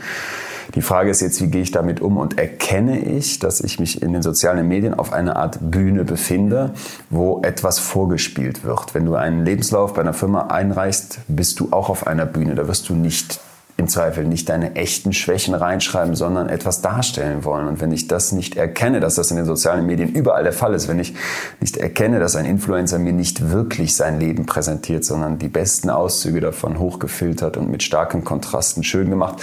Die 0.76 0.82
Frage 0.82 1.10
ist 1.10 1.22
jetzt, 1.22 1.42
wie 1.42 1.48
gehe 1.48 1.62
ich 1.62 1.72
damit 1.72 2.00
um 2.00 2.18
und 2.18 2.38
erkenne 2.38 3.00
ich, 3.00 3.40
dass 3.40 3.60
ich 3.62 3.80
mich 3.80 4.04
in 4.04 4.14
den 4.14 4.22
sozialen 4.22 4.68
Medien 4.68 4.94
auf 4.94 5.14
einer 5.14 5.36
Art 5.36 5.58
Bühne 5.62 6.04
befinde, 6.04 6.72
wo 7.10 7.42
etwas 7.42 7.80
vorgespielt 7.80 8.64
wird. 8.64 8.94
Wenn 8.94 9.06
du 9.06 9.16
einen 9.16 9.46
Lebenslauf 9.46 9.94
bei 9.96 10.02
einer 10.02 10.14
Firma 10.14 10.48
einreichst, 10.48 11.22
bist 11.28 11.60
du 11.60 11.70
auch 11.72 11.90
auf 11.90 12.06
einer 12.06 12.26
Bühne. 12.26 12.54
Da 12.54 12.68
wirst 12.68 12.90
du 12.90 12.94
nicht 12.94 13.40
im 13.80 13.88
Zweifel 13.88 14.26
nicht 14.26 14.50
deine 14.50 14.76
echten 14.76 15.14
Schwächen 15.14 15.56
reinschreiben, 15.56 16.14
sondern 16.14 16.50
etwas 16.50 16.82
darstellen 16.82 17.46
wollen. 17.46 17.68
Und 17.68 17.80
wenn 17.80 17.92
ich 17.92 18.08
das 18.08 18.34
nicht 18.34 18.58
erkenne, 18.58 19.00
dass 19.00 19.16
das 19.16 19.32
in 19.32 19.38
den 19.38 19.46
sozialen 19.46 19.86
Medien 19.86 20.10
überall 20.10 20.44
der 20.44 20.54
Fall 20.54 20.74
ist, 20.74 20.88
wenn 20.90 21.00
ich 21.00 21.14
nicht 21.62 21.78
erkenne, 21.78 22.20
dass 22.20 22.36
ein 22.36 22.46
Influencer 22.46 23.00
mir 23.00 23.14
nicht 23.14 23.52
wirklich 23.52 23.96
sein 23.96 24.20
Leben 24.20 24.46
präsentiert, 24.46 25.06
sondern 25.06 25.40
die 25.40 25.48
besten 25.48 25.90
Auszüge 25.90 26.42
davon 26.42 26.78
hochgefiltert 26.78 27.56
und 27.56 27.72
mit 27.72 27.82
starken 27.82 28.24
Kontrasten 28.24 28.84
schön 28.84 29.10
gemacht, 29.10 29.42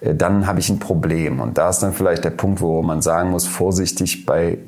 äh, 0.00 0.14
dann 0.14 0.46
habe 0.46 0.60
ich 0.60 0.68
ein 0.68 0.78
Problem. 0.78 1.40
Und 1.40 1.56
da 1.56 1.70
ist 1.70 1.80
dann 1.80 1.94
vielleicht 1.94 2.24
der 2.24 2.30
Punkt, 2.30 2.60
wo 2.60 2.82
man 2.82 3.00
sagen 3.00 3.30
muss, 3.30 3.46
vorsichtig 3.46 4.26
bei 4.26 4.58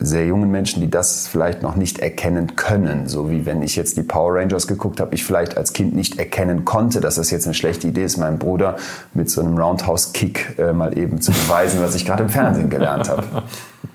sehr 0.00 0.26
jungen 0.26 0.50
Menschen, 0.50 0.80
die 0.80 0.90
das 0.90 1.26
vielleicht 1.26 1.62
noch 1.62 1.74
nicht 1.74 1.98
erkennen 1.98 2.54
können. 2.54 3.08
So 3.08 3.30
wie 3.30 3.46
wenn 3.46 3.62
ich 3.62 3.74
jetzt 3.74 3.96
die 3.96 4.04
Power 4.04 4.36
Rangers 4.36 4.68
geguckt 4.68 5.00
habe, 5.00 5.14
ich 5.14 5.24
vielleicht 5.24 5.56
als 5.56 5.72
Kind 5.72 5.94
nicht 5.94 6.18
erkennen 6.18 6.64
konnte, 6.64 7.00
dass 7.00 7.16
das 7.16 7.30
jetzt 7.30 7.46
eine 7.46 7.54
schlechte 7.54 7.88
Idee 7.88 8.04
ist, 8.04 8.16
meinem 8.16 8.38
Bruder 8.38 8.76
mit 9.12 9.28
so 9.28 9.40
einem 9.40 9.58
Roundhouse-Kick 9.58 10.58
äh, 10.58 10.72
mal 10.72 10.96
eben 10.96 11.20
zu 11.20 11.32
beweisen, 11.32 11.80
was 11.82 11.96
ich 11.96 12.06
gerade 12.06 12.22
im 12.22 12.28
Fernsehen 12.28 12.70
gelernt 12.70 13.08
habe. 13.08 13.24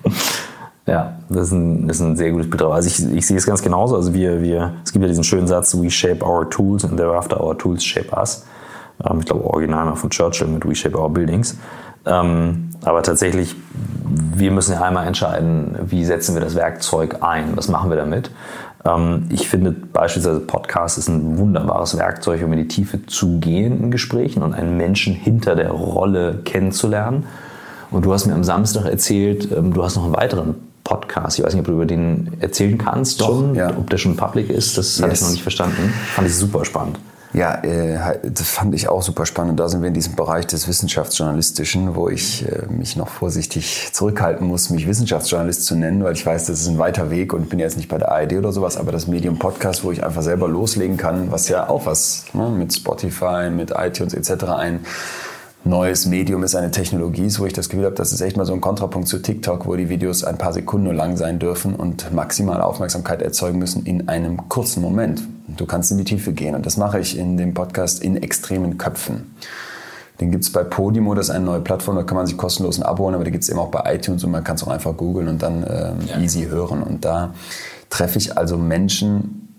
Ja, 0.86 1.14
das 1.30 1.46
ist 1.46 1.52
ein, 1.52 1.88
das 1.88 1.96
ist 1.96 2.02
ein 2.02 2.16
sehr 2.16 2.30
gutes 2.30 2.50
Bild. 2.50 2.62
Also 2.62 2.88
ich, 2.88 3.16
ich 3.16 3.26
sehe 3.26 3.38
es 3.38 3.46
ganz 3.46 3.62
genauso. 3.62 3.96
Also 3.96 4.12
wir, 4.12 4.42
wir, 4.42 4.74
es 4.84 4.92
gibt 4.92 5.02
ja 5.02 5.08
diesen 5.08 5.24
schönen 5.24 5.46
Satz, 5.46 5.74
we 5.74 5.90
shape 5.90 6.22
our 6.22 6.48
tools 6.50 6.84
and 6.84 6.98
thereafter 6.98 7.42
our 7.42 7.56
tools 7.56 7.82
shape 7.82 8.14
us. 8.14 8.44
Ähm, 9.08 9.20
ich 9.20 9.24
glaube, 9.24 9.44
original 9.44 9.86
noch 9.86 9.96
von 9.96 10.10
Churchill 10.10 10.46
mit 10.46 10.68
we 10.68 10.74
shape 10.74 10.98
our 10.98 11.08
buildings. 11.08 11.56
Ähm, 12.06 12.70
aber 12.84 13.02
tatsächlich, 13.02 13.54
wir 14.04 14.50
müssen 14.50 14.72
ja 14.72 14.82
einmal 14.82 15.06
entscheiden, 15.06 15.76
wie 15.86 16.04
setzen 16.04 16.34
wir 16.34 16.42
das 16.42 16.54
Werkzeug 16.54 17.22
ein, 17.22 17.56
was 17.56 17.68
machen 17.68 17.90
wir 17.90 17.96
damit. 17.96 18.30
Ähm, 18.84 19.26
ich 19.30 19.48
finde 19.48 19.72
beispielsweise 19.72 20.40
Podcast 20.40 20.98
ist 20.98 21.08
ein 21.08 21.38
wunderbares 21.38 21.96
Werkzeug, 21.98 22.42
um 22.44 22.52
in 22.52 22.58
die 22.58 22.68
Tiefe 22.68 23.06
zu 23.06 23.38
gehen 23.38 23.82
in 23.82 23.90
Gesprächen 23.90 24.42
und 24.42 24.54
einen 24.54 24.76
Menschen 24.76 25.14
hinter 25.14 25.56
der 25.56 25.70
Rolle 25.70 26.40
kennenzulernen. 26.44 27.24
Und 27.90 28.04
du 28.04 28.12
hast 28.12 28.26
mir 28.26 28.34
am 28.34 28.44
Samstag 28.44 28.86
erzählt, 28.86 29.50
ähm, 29.52 29.72
du 29.72 29.82
hast 29.82 29.96
noch 29.96 30.04
einen 30.04 30.16
weiteren 30.16 30.56
Podcast. 30.82 31.38
Ich 31.38 31.44
weiß 31.44 31.54
nicht, 31.54 31.60
ob 31.60 31.66
du 31.66 31.72
über 31.72 31.86
den 31.86 32.32
erzählen 32.40 32.76
kannst 32.76 33.20
Doch, 33.20 33.28
schon, 33.28 33.54
ja. 33.54 33.70
ob 33.70 33.88
der 33.88 33.96
schon 33.96 34.16
public 34.16 34.50
ist. 34.50 34.76
Das 34.76 34.98
yes. 34.98 35.02
hatte 35.02 35.14
ich 35.14 35.22
noch 35.22 35.30
nicht 35.30 35.42
verstanden. 35.42 35.92
Fand 36.14 36.28
ich 36.28 36.36
super 36.36 36.64
spannend. 36.64 36.98
Ja, 37.34 37.56
äh, 37.64 38.20
das 38.22 38.48
fand 38.48 38.76
ich 38.76 38.88
auch 38.88 39.02
super 39.02 39.26
spannend. 39.26 39.58
Da 39.58 39.68
sind 39.68 39.82
wir 39.82 39.88
in 39.88 39.94
diesem 39.94 40.14
Bereich 40.14 40.46
des 40.46 40.68
Wissenschaftsjournalistischen, 40.68 41.96
wo 41.96 42.08
ich 42.08 42.46
äh, 42.48 42.66
mich 42.68 42.94
noch 42.94 43.08
vorsichtig 43.08 43.90
zurückhalten 43.92 44.46
muss, 44.46 44.70
mich 44.70 44.86
Wissenschaftsjournalist 44.86 45.64
zu 45.64 45.74
nennen, 45.74 46.04
weil 46.04 46.12
ich 46.12 46.24
weiß, 46.24 46.46
das 46.46 46.60
ist 46.60 46.68
ein 46.68 46.78
weiter 46.78 47.10
Weg 47.10 47.32
und 47.32 47.50
bin 47.50 47.58
jetzt 47.58 47.76
nicht 47.76 47.88
bei 47.88 47.98
der 47.98 48.12
ARD 48.12 48.34
oder 48.34 48.52
sowas, 48.52 48.76
aber 48.76 48.92
das 48.92 49.08
Medium 49.08 49.40
Podcast, 49.40 49.82
wo 49.82 49.90
ich 49.90 50.04
einfach 50.04 50.22
selber 50.22 50.46
loslegen 50.46 50.96
kann, 50.96 51.32
was 51.32 51.48
ja 51.48 51.68
auch 51.68 51.86
was 51.86 52.24
ne, 52.34 52.50
mit 52.50 52.72
Spotify, 52.72 53.50
mit 53.50 53.72
iTunes 53.76 54.14
etc. 54.14 54.44
ein 54.44 54.86
neues 55.64 56.06
Medium 56.06 56.42
ist, 56.44 56.54
eine 56.54 56.70
Technologie 56.70 57.26
ist, 57.26 57.40
wo 57.40 57.46
ich 57.46 57.52
das 57.52 57.68
Gefühl 57.68 57.86
habe, 57.86 57.94
das 57.94 58.12
ist 58.12 58.20
echt 58.20 58.36
mal 58.36 58.44
so 58.44 58.52
ein 58.52 58.60
Kontrapunkt 58.60 59.08
zu 59.08 59.20
TikTok, 59.20 59.66
wo 59.66 59.76
die 59.76 59.88
Videos 59.88 60.22
ein 60.22 60.38
paar 60.38 60.52
Sekunden 60.52 60.84
nur 60.84 60.94
lang 60.94 61.16
sein 61.16 61.38
dürfen 61.38 61.74
und 61.74 62.12
maximal 62.12 62.60
Aufmerksamkeit 62.60 63.22
erzeugen 63.22 63.58
müssen 63.58 63.84
in 63.86 64.08
einem 64.08 64.48
kurzen 64.48 64.82
Moment. 64.82 65.22
Du 65.48 65.66
kannst 65.66 65.90
in 65.90 65.98
die 65.98 66.04
Tiefe 66.04 66.32
gehen 66.32 66.54
und 66.54 66.66
das 66.66 66.76
mache 66.76 67.00
ich 67.00 67.18
in 67.18 67.36
dem 67.36 67.54
Podcast 67.54 68.02
in 68.02 68.22
extremen 68.22 68.78
Köpfen. 68.78 69.34
Den 70.20 70.30
gibt 70.30 70.44
es 70.44 70.52
bei 70.52 70.62
Podimo, 70.62 71.14
das 71.14 71.28
ist 71.28 71.34
eine 71.34 71.44
neue 71.44 71.60
Plattform, 71.60 71.96
da 71.96 72.04
kann 72.04 72.16
man 72.16 72.26
sich 72.26 72.36
kostenlos 72.36 72.78
ein 72.78 72.84
Abo 72.84 73.04
holen, 73.04 73.14
aber 73.14 73.24
die 73.24 73.32
gibt 73.32 73.42
es 73.42 73.50
eben 73.50 73.58
auch 73.58 73.70
bei 73.70 73.94
iTunes 73.94 74.22
und 74.22 74.30
man 74.30 74.44
kann 74.44 74.56
es 74.56 74.62
auch 74.62 74.68
einfach 74.68 74.96
googeln 74.96 75.28
und 75.28 75.42
dann 75.42 75.64
ähm, 75.68 76.06
ja. 76.06 76.20
easy 76.20 76.44
hören. 76.44 76.82
Und 76.82 77.04
da 77.04 77.34
treffe 77.90 78.18
ich 78.18 78.38
also 78.38 78.56
Menschen, 78.56 79.56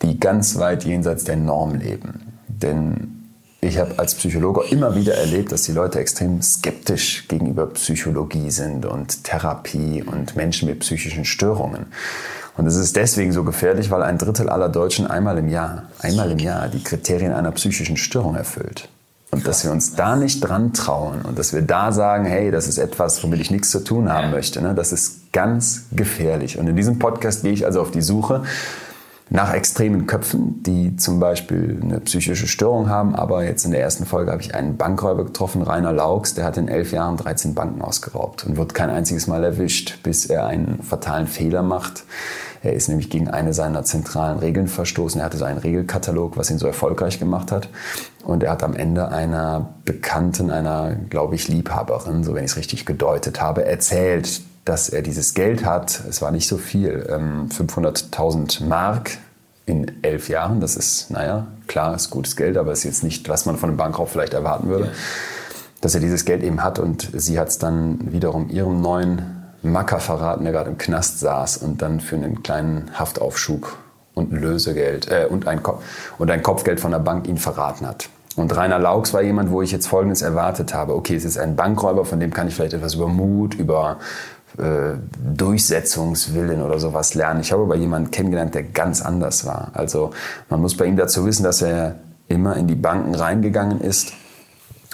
die 0.00 0.18
ganz 0.18 0.58
weit 0.58 0.84
jenseits 0.84 1.24
der 1.24 1.36
Norm 1.36 1.74
leben. 1.74 2.32
Denn 2.48 3.19
ich 3.60 3.78
habe 3.78 3.98
als 3.98 4.14
Psychologe 4.14 4.64
immer 4.70 4.94
wieder 4.94 5.14
erlebt, 5.14 5.52
dass 5.52 5.62
die 5.62 5.72
Leute 5.72 5.98
extrem 5.98 6.40
skeptisch 6.40 7.28
gegenüber 7.28 7.66
Psychologie 7.66 8.50
sind 8.50 8.86
und 8.86 9.24
Therapie 9.24 10.02
und 10.02 10.34
Menschen 10.34 10.68
mit 10.68 10.80
psychischen 10.80 11.26
Störungen. 11.26 11.86
Und 12.56 12.66
es 12.66 12.76
ist 12.76 12.96
deswegen 12.96 13.32
so 13.32 13.44
gefährlich, 13.44 13.90
weil 13.90 14.02
ein 14.02 14.18
Drittel 14.18 14.48
aller 14.48 14.68
Deutschen 14.68 15.06
einmal 15.06 15.38
im 15.38 15.48
Jahr, 15.48 15.84
einmal 16.00 16.30
im 16.30 16.38
Jahr 16.38 16.68
die 16.68 16.82
Kriterien 16.82 17.32
einer 17.32 17.52
psychischen 17.52 17.96
Störung 17.96 18.34
erfüllt. 18.34 18.88
Und 19.30 19.46
dass 19.46 19.62
wir 19.62 19.70
uns 19.70 19.94
da 19.94 20.16
nicht 20.16 20.40
dran 20.40 20.72
trauen 20.72 21.22
und 21.22 21.38
dass 21.38 21.52
wir 21.52 21.62
da 21.62 21.92
sagen, 21.92 22.24
hey, 22.24 22.50
das 22.50 22.66
ist 22.66 22.78
etwas, 22.78 23.22
womit 23.22 23.40
ich 23.40 23.50
nichts 23.50 23.70
zu 23.70 23.84
tun 23.84 24.10
haben 24.10 24.32
möchte, 24.32 24.60
ne? 24.60 24.74
das 24.74 24.90
ist 24.90 25.32
ganz 25.32 25.84
gefährlich. 25.92 26.58
Und 26.58 26.66
in 26.66 26.74
diesem 26.74 26.98
Podcast 26.98 27.42
gehe 27.42 27.52
ich 27.52 27.64
also 27.64 27.80
auf 27.80 27.92
die 27.92 28.02
Suche 28.02 28.42
nach 29.30 29.54
extremen 29.54 30.06
Köpfen, 30.06 30.62
die 30.64 30.96
zum 30.96 31.20
Beispiel 31.20 31.78
eine 31.80 32.00
psychische 32.00 32.48
Störung 32.48 32.88
haben. 32.88 33.14
Aber 33.14 33.44
jetzt 33.44 33.64
in 33.64 33.70
der 33.70 33.80
ersten 33.80 34.04
Folge 34.04 34.32
habe 34.32 34.42
ich 34.42 34.54
einen 34.54 34.76
Bankräuber 34.76 35.24
getroffen, 35.24 35.62
Rainer 35.62 35.92
Laux, 35.92 36.34
der 36.34 36.44
hat 36.44 36.56
in 36.56 36.68
elf 36.68 36.92
Jahren 36.92 37.16
13 37.16 37.54
Banken 37.54 37.80
ausgeraubt 37.80 38.44
und 38.44 38.56
wird 38.56 38.74
kein 38.74 38.90
einziges 38.90 39.28
Mal 39.28 39.44
erwischt, 39.44 40.02
bis 40.02 40.26
er 40.26 40.46
einen 40.46 40.82
fatalen 40.82 41.28
Fehler 41.28 41.62
macht. 41.62 42.04
Er 42.62 42.74
ist 42.74 42.88
nämlich 42.88 43.08
gegen 43.08 43.28
eine 43.28 43.54
seiner 43.54 43.84
zentralen 43.84 44.38
Regeln 44.38 44.68
verstoßen. 44.68 45.20
Er 45.20 45.26
hatte 45.26 45.38
so 45.38 45.44
einen 45.44 45.58
Regelkatalog, 45.58 46.36
was 46.36 46.50
ihn 46.50 46.58
so 46.58 46.66
erfolgreich 46.66 47.18
gemacht 47.18 47.52
hat. 47.52 47.68
Und 48.24 48.42
er 48.42 48.50
hat 48.50 48.62
am 48.62 48.74
Ende 48.74 49.08
einer 49.08 49.70
Bekannten, 49.84 50.50
einer, 50.50 50.94
glaube 51.08 51.36
ich, 51.36 51.48
Liebhaberin, 51.48 52.22
so 52.22 52.34
wenn 52.34 52.44
ich 52.44 52.50
es 52.50 52.56
richtig 52.58 52.84
gedeutet 52.84 53.40
habe, 53.40 53.64
erzählt, 53.64 54.42
dass 54.64 54.88
er 54.88 55.02
dieses 55.02 55.34
Geld 55.34 55.64
hat. 55.64 56.02
Es 56.08 56.22
war 56.22 56.30
nicht 56.30 56.48
so 56.48 56.58
viel, 56.58 57.06
500.000 57.08 58.60
ähm, 58.60 58.68
Mark 58.68 59.18
in 59.66 60.02
elf 60.02 60.28
Jahren. 60.28 60.60
Das 60.60 60.76
ist, 60.76 61.10
naja, 61.10 61.46
klar, 61.66 61.94
ist 61.94 62.10
gutes 62.10 62.36
Geld, 62.36 62.56
aber 62.56 62.72
ist 62.72 62.84
jetzt 62.84 63.02
nicht, 63.02 63.28
was 63.28 63.46
man 63.46 63.56
von 63.56 63.70
einem 63.70 63.76
Bankraub 63.76 64.08
vielleicht 64.08 64.34
erwarten 64.34 64.68
würde. 64.68 64.86
Ja. 64.86 64.90
Dass 65.80 65.94
er 65.94 66.00
dieses 66.00 66.24
Geld 66.24 66.42
eben 66.42 66.62
hat 66.62 66.78
und 66.78 67.10
sie 67.14 67.38
hat 67.38 67.48
es 67.48 67.58
dann 67.58 68.12
wiederum 68.12 68.50
ihrem 68.50 68.82
neuen 68.82 69.44
Macker 69.62 69.98
verraten, 69.98 70.44
der 70.44 70.52
gerade 70.52 70.70
im 70.70 70.78
Knast 70.78 71.20
saß 71.20 71.58
und 71.58 71.80
dann 71.82 72.00
für 72.00 72.16
einen 72.16 72.42
kleinen 72.42 72.90
Haftaufschub 72.98 73.76
und 74.14 74.32
ein 74.32 74.40
Lösegeld 74.40 75.10
äh, 75.10 75.26
und, 75.28 75.46
ein 75.46 75.60
und 76.18 76.30
ein 76.30 76.42
Kopfgeld 76.42 76.80
von 76.80 76.90
der 76.90 76.98
Bank 76.98 77.28
ihn 77.28 77.38
verraten 77.38 77.86
hat. 77.86 78.08
Und 78.36 78.56
Rainer 78.56 78.78
Laux 78.78 79.12
war 79.12 79.22
jemand, 79.22 79.50
wo 79.50 79.60
ich 79.60 79.72
jetzt 79.72 79.86
Folgendes 79.86 80.22
erwartet 80.22 80.72
habe. 80.72 80.94
Okay, 80.94 81.16
es 81.16 81.24
ist 81.24 81.36
ein 81.36 81.56
Bankräuber, 81.56 82.04
von 82.04 82.20
dem 82.20 82.32
kann 82.32 82.48
ich 82.48 82.54
vielleicht 82.54 82.74
etwas 82.74 82.94
über 82.94 83.08
Mut, 83.08 83.54
über 83.54 83.98
äh, 84.58 84.96
Durchsetzungswillen 85.34 86.62
oder 86.62 86.78
sowas 86.78 87.14
lernen. 87.14 87.40
Ich 87.40 87.52
habe 87.52 87.62
aber 87.62 87.76
jemanden 87.76 88.10
kennengelernt, 88.10 88.54
der 88.54 88.64
ganz 88.64 89.02
anders 89.02 89.46
war. 89.46 89.70
Also 89.74 90.10
man 90.48 90.60
muss 90.60 90.76
bei 90.76 90.86
ihm 90.86 90.96
dazu 90.96 91.24
wissen, 91.24 91.44
dass 91.44 91.62
er 91.62 91.96
immer 92.28 92.56
in 92.56 92.66
die 92.66 92.74
Banken 92.74 93.14
reingegangen 93.14 93.80
ist 93.80 94.12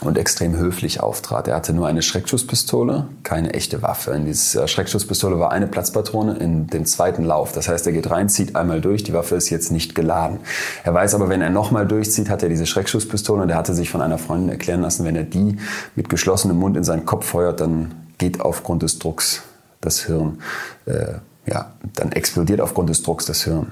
und 0.03 0.19
extrem 0.19 0.57
höflich 0.57 1.01
auftrat. 1.01 1.49
Er 1.49 1.57
hatte 1.57 1.73
nur 1.73 1.87
eine 1.87 2.03
Schreckschusspistole, 2.03 3.07
keine 3.23 3.55
echte 3.55 3.81
Waffe. 3.81 4.11
In 4.11 4.27
dieser 4.27 4.69
Schreckschusspistole 4.69 5.39
war 5.39 5.53
eine 5.53 5.67
Platzpatrone 5.67 6.37
in 6.37 6.67
dem 6.67 6.85
zweiten 6.85 7.25
Lauf. 7.25 7.53
Das 7.53 7.69
heißt, 7.69 7.87
er 7.87 7.93
geht 7.93 8.11
rein, 8.11 8.29
zieht 8.29 8.57
einmal 8.57 8.83
durch, 8.83 9.05
die 9.05 9.15
Waffe 9.15 9.37
ist 9.37 9.49
jetzt 9.49 9.73
nicht 9.73 9.95
geladen. 9.95 10.41
Er 10.85 10.93
weiß 10.93 11.15
aber, 11.15 11.31
wenn 11.31 11.41
er 11.41 11.49
nochmal 11.49 11.87
durchzieht, 11.87 12.29
hat 12.29 12.43
er 12.43 12.51
diese 12.51 12.67
Schreckschusspistole 12.67 13.43
und 13.43 13.49
er 13.49 13.57
hatte 13.57 13.73
sich 13.73 13.89
von 13.89 14.03
einer 14.03 14.19
Freundin 14.19 14.51
erklären 14.51 14.83
lassen, 14.83 15.07
wenn 15.07 15.17
er 15.17 15.25
die 15.25 15.57
mit 15.95 16.11
geschlossenem 16.11 16.59
Mund 16.59 16.77
in 16.77 16.85
seinen 16.85 17.07
Kopf 17.07 17.25
feuert, 17.27 17.61
dann 17.61 18.06
geht 18.19 18.41
aufgrund 18.41 18.83
des 18.83 18.99
Drucks 18.99 19.43
das 19.81 20.01
Hirn, 20.01 20.41
äh, 20.87 21.15
ja, 21.47 21.73
dann 21.95 22.13
explodiert 22.13 22.61
aufgrund 22.61 22.91
des 22.91 23.03
Drucks 23.03 23.27
das 23.27 23.45
Hirn. 23.45 23.71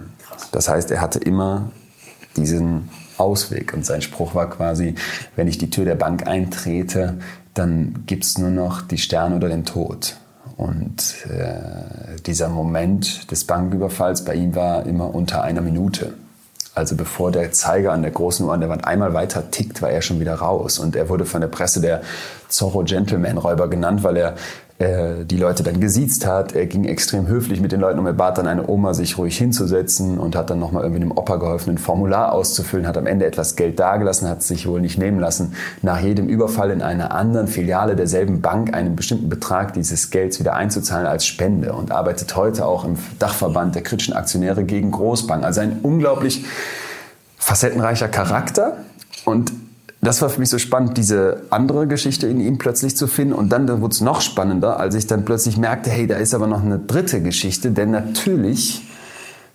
Das 0.53 0.69
heißt, 0.69 0.91
er 0.91 1.01
hatte 1.01 1.19
immer 1.19 1.71
diesen 2.37 2.89
Ausweg. 3.19 3.75
Und 3.75 3.85
sein 3.87 4.03
Spruch 4.03 4.35
war 4.35 4.51
quasi, 4.51 4.95
wenn 5.37 5.49
ich 5.49 5.59
die 5.59 5.71
Tür 5.71 5.85
der 5.85 5.95
Bank 5.95 6.27
eintrete, 6.27 7.19
dann 7.55 8.05
gibt 8.07 8.25
es 8.25 8.39
nur 8.39 8.51
noch 8.51 8.83
die 8.83 8.99
Sterne 8.99 9.37
oder 9.37 9.49
den 9.49 9.65
Tod. 9.65 10.17
Und 10.57 11.27
äh, 11.29 12.21
dieser 12.27 12.49
Moment 12.49 13.31
des 13.31 13.45
Banküberfalls 13.45 14.25
bei 14.25 14.35
ihm 14.35 14.55
war 14.55 14.87
immer 14.87 15.15
unter 15.15 15.43
einer 15.43 15.61
Minute. 15.61 16.15
Also 16.75 16.97
bevor 16.97 17.31
der 17.31 17.53
Zeiger 17.53 17.93
an 17.93 18.03
der 18.03 18.11
großen 18.11 18.45
Uhr 18.45 18.53
an 18.53 18.61
der 18.61 18.69
Wand 18.69 18.85
einmal 18.85 19.15
weiter 19.15 19.51
tickt, 19.51 19.81
war 19.81 19.91
er 19.91 20.03
schon 20.03 20.19
wieder 20.19 20.35
raus. 20.35 20.79
Und 20.79 20.97
er 20.97 21.09
wurde 21.09 21.25
von 21.25 21.41
der 21.41 21.49
Presse 21.49 21.81
der 21.81 22.03
Zorro 22.49 22.83
Gentleman 22.83 23.39
Räuber 23.39 23.69
genannt, 23.69 24.03
weil 24.03 24.17
er 24.17 24.35
äh, 24.85 25.25
die 25.25 25.37
Leute 25.37 25.63
dann 25.63 25.81
gesiezt 25.81 26.27
hat. 26.27 26.55
Er 26.55 26.67
ging 26.67 26.85
extrem 26.85 27.27
höflich 27.27 27.61
mit 27.61 27.73
den 27.73 27.81
Leuten 27.81 27.99
um. 27.99 28.07
Er 28.07 28.13
bat 28.13 28.39
dann 28.39 28.47
eine 28.47 28.69
Oma, 28.69 28.93
sich 28.93 29.17
ruhig 29.19 29.37
hinzusetzen 29.37 30.19
und 30.19 30.37
hat 30.37 30.51
dann 30.51 30.59
nochmal 30.59 30.83
irgendwie 30.83 31.01
dem 31.01 31.13
Opa 31.13 31.37
geholfen, 31.37 31.71
ein 31.71 31.79
Formular 31.79 32.33
auszufüllen, 32.33 32.87
hat 32.87 32.99
am 32.99 33.07
Ende 33.07 33.25
etwas 33.25 33.57
Geld 33.57 33.81
dagelassen, 33.81 34.29
hat 34.29 34.43
sich 34.43 34.67
wohl 34.67 34.81
nicht 34.81 34.99
nehmen 34.99 35.19
lassen, 35.19 35.55
nach 35.83 36.01
jedem 36.01 36.29
Überfall 36.29 36.71
in 36.71 36.83
einer 36.83 37.13
anderen 37.13 37.49
Filiale 37.49 37.97
derselben 37.97 38.41
Bank 38.41 38.75
einen 38.75 38.95
bestimmten 38.95 39.29
Betrag 39.29 39.73
dieses 39.73 40.11
Gelds 40.11 40.39
wieder 40.39 40.55
einzuzahlen 40.55 41.07
als 41.07 41.27
Spende 41.27 41.73
und 41.73 41.91
arbeitet 41.91 42.37
heute 42.37 42.67
auch 42.67 42.85
im 42.85 42.97
Dachverband 43.19 43.75
der 43.75 43.83
kritischen 43.83 44.15
Aktionäre 44.15 44.65
gegen 44.65 44.91
Großbanken. 44.91 45.45
Also 45.45 45.61
ein 45.61 45.79
unglaublich 45.83 46.45
facettenreicher 47.39 48.09
Charakter 48.09 48.77
und 49.25 49.53
das 50.07 50.23
war 50.23 50.29
für 50.29 50.41
mich 50.41 50.51
so 50.51 50.59
spannend, 50.59 50.97
diese 50.97 51.43
andere 51.51 51.87
Geschichte 51.87 52.27
in 52.27 52.41
ihm 52.41 52.59
plötzlich 52.59 52.97
zu 52.97 53.07
finden. 53.07 53.35
Und 53.35 53.51
dann 53.51 53.69
wurde 53.81 53.93
es 53.93 54.01
noch 54.01 54.21
spannender, 54.21 54.81
als 54.81 54.95
ich 54.95 55.07
dann 55.07 55.25
plötzlich 55.25 55.57
merkte, 55.57 55.91
hey, 55.91 56.07
da 56.07 56.17
ist 56.17 56.35
aber 56.35 56.47
noch 56.47 56.63
eine 56.63 56.79
dritte 56.79 57.23
Geschichte. 57.23 57.71
Denn 57.71 57.91
natürlich 57.91 58.83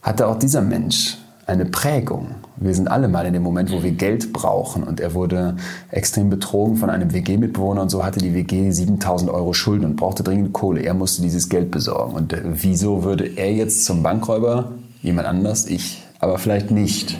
hatte 0.01 0.27
auch 0.27 0.39
dieser 0.39 0.61
Mensch 0.61 1.17
eine 1.45 1.65
Prägung. 1.65 2.35
Wir 2.57 2.75
sind 2.75 2.89
alle 2.89 3.07
mal 3.07 3.25
in 3.25 3.33
dem 3.33 3.43
Moment, 3.43 3.71
wo 3.71 3.81
wir 3.81 3.91
Geld 3.91 4.33
brauchen. 4.33 4.83
Und 4.83 4.99
er 4.99 5.13
wurde 5.13 5.55
extrem 5.89 6.29
betrogen 6.29 6.77
von 6.77 6.89
einem 6.89 7.11
WG-Mitbewohner 7.13 7.81
und 7.81 7.89
so 7.89 8.05
hatte 8.05 8.19
die 8.19 8.33
WG 8.33 8.71
7000 8.71 9.31
Euro 9.31 9.53
Schulden 9.53 9.85
und 9.85 9.95
brauchte 9.95 10.23
dringend 10.23 10.53
Kohle. 10.53 10.81
Er 10.81 10.93
musste 10.93 11.21
dieses 11.21 11.49
Geld 11.49 11.71
besorgen. 11.71 12.13
Und 12.13 12.33
äh, 12.33 12.41
wieso 12.43 13.03
würde 13.03 13.25
er 13.25 13.51
jetzt 13.51 13.85
zum 13.85 14.03
Bankräuber? 14.03 14.71
Jemand 15.01 15.27
anders? 15.27 15.65
Ich. 15.65 16.03
Aber 16.19 16.37
vielleicht 16.37 16.69
nicht. 16.69 17.17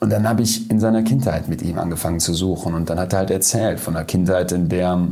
Und 0.00 0.10
dann 0.10 0.28
habe 0.28 0.42
ich 0.42 0.70
in 0.70 0.78
seiner 0.78 1.02
Kindheit 1.02 1.48
mit 1.48 1.62
ihm 1.62 1.78
angefangen 1.78 2.20
zu 2.20 2.32
suchen. 2.32 2.74
Und 2.74 2.88
dann 2.88 3.00
hat 3.00 3.12
er 3.12 3.20
halt 3.20 3.30
erzählt 3.30 3.80
von 3.80 3.96
einer 3.96 4.04
Kindheit, 4.04 4.52
in 4.52 4.68
der 4.68 5.06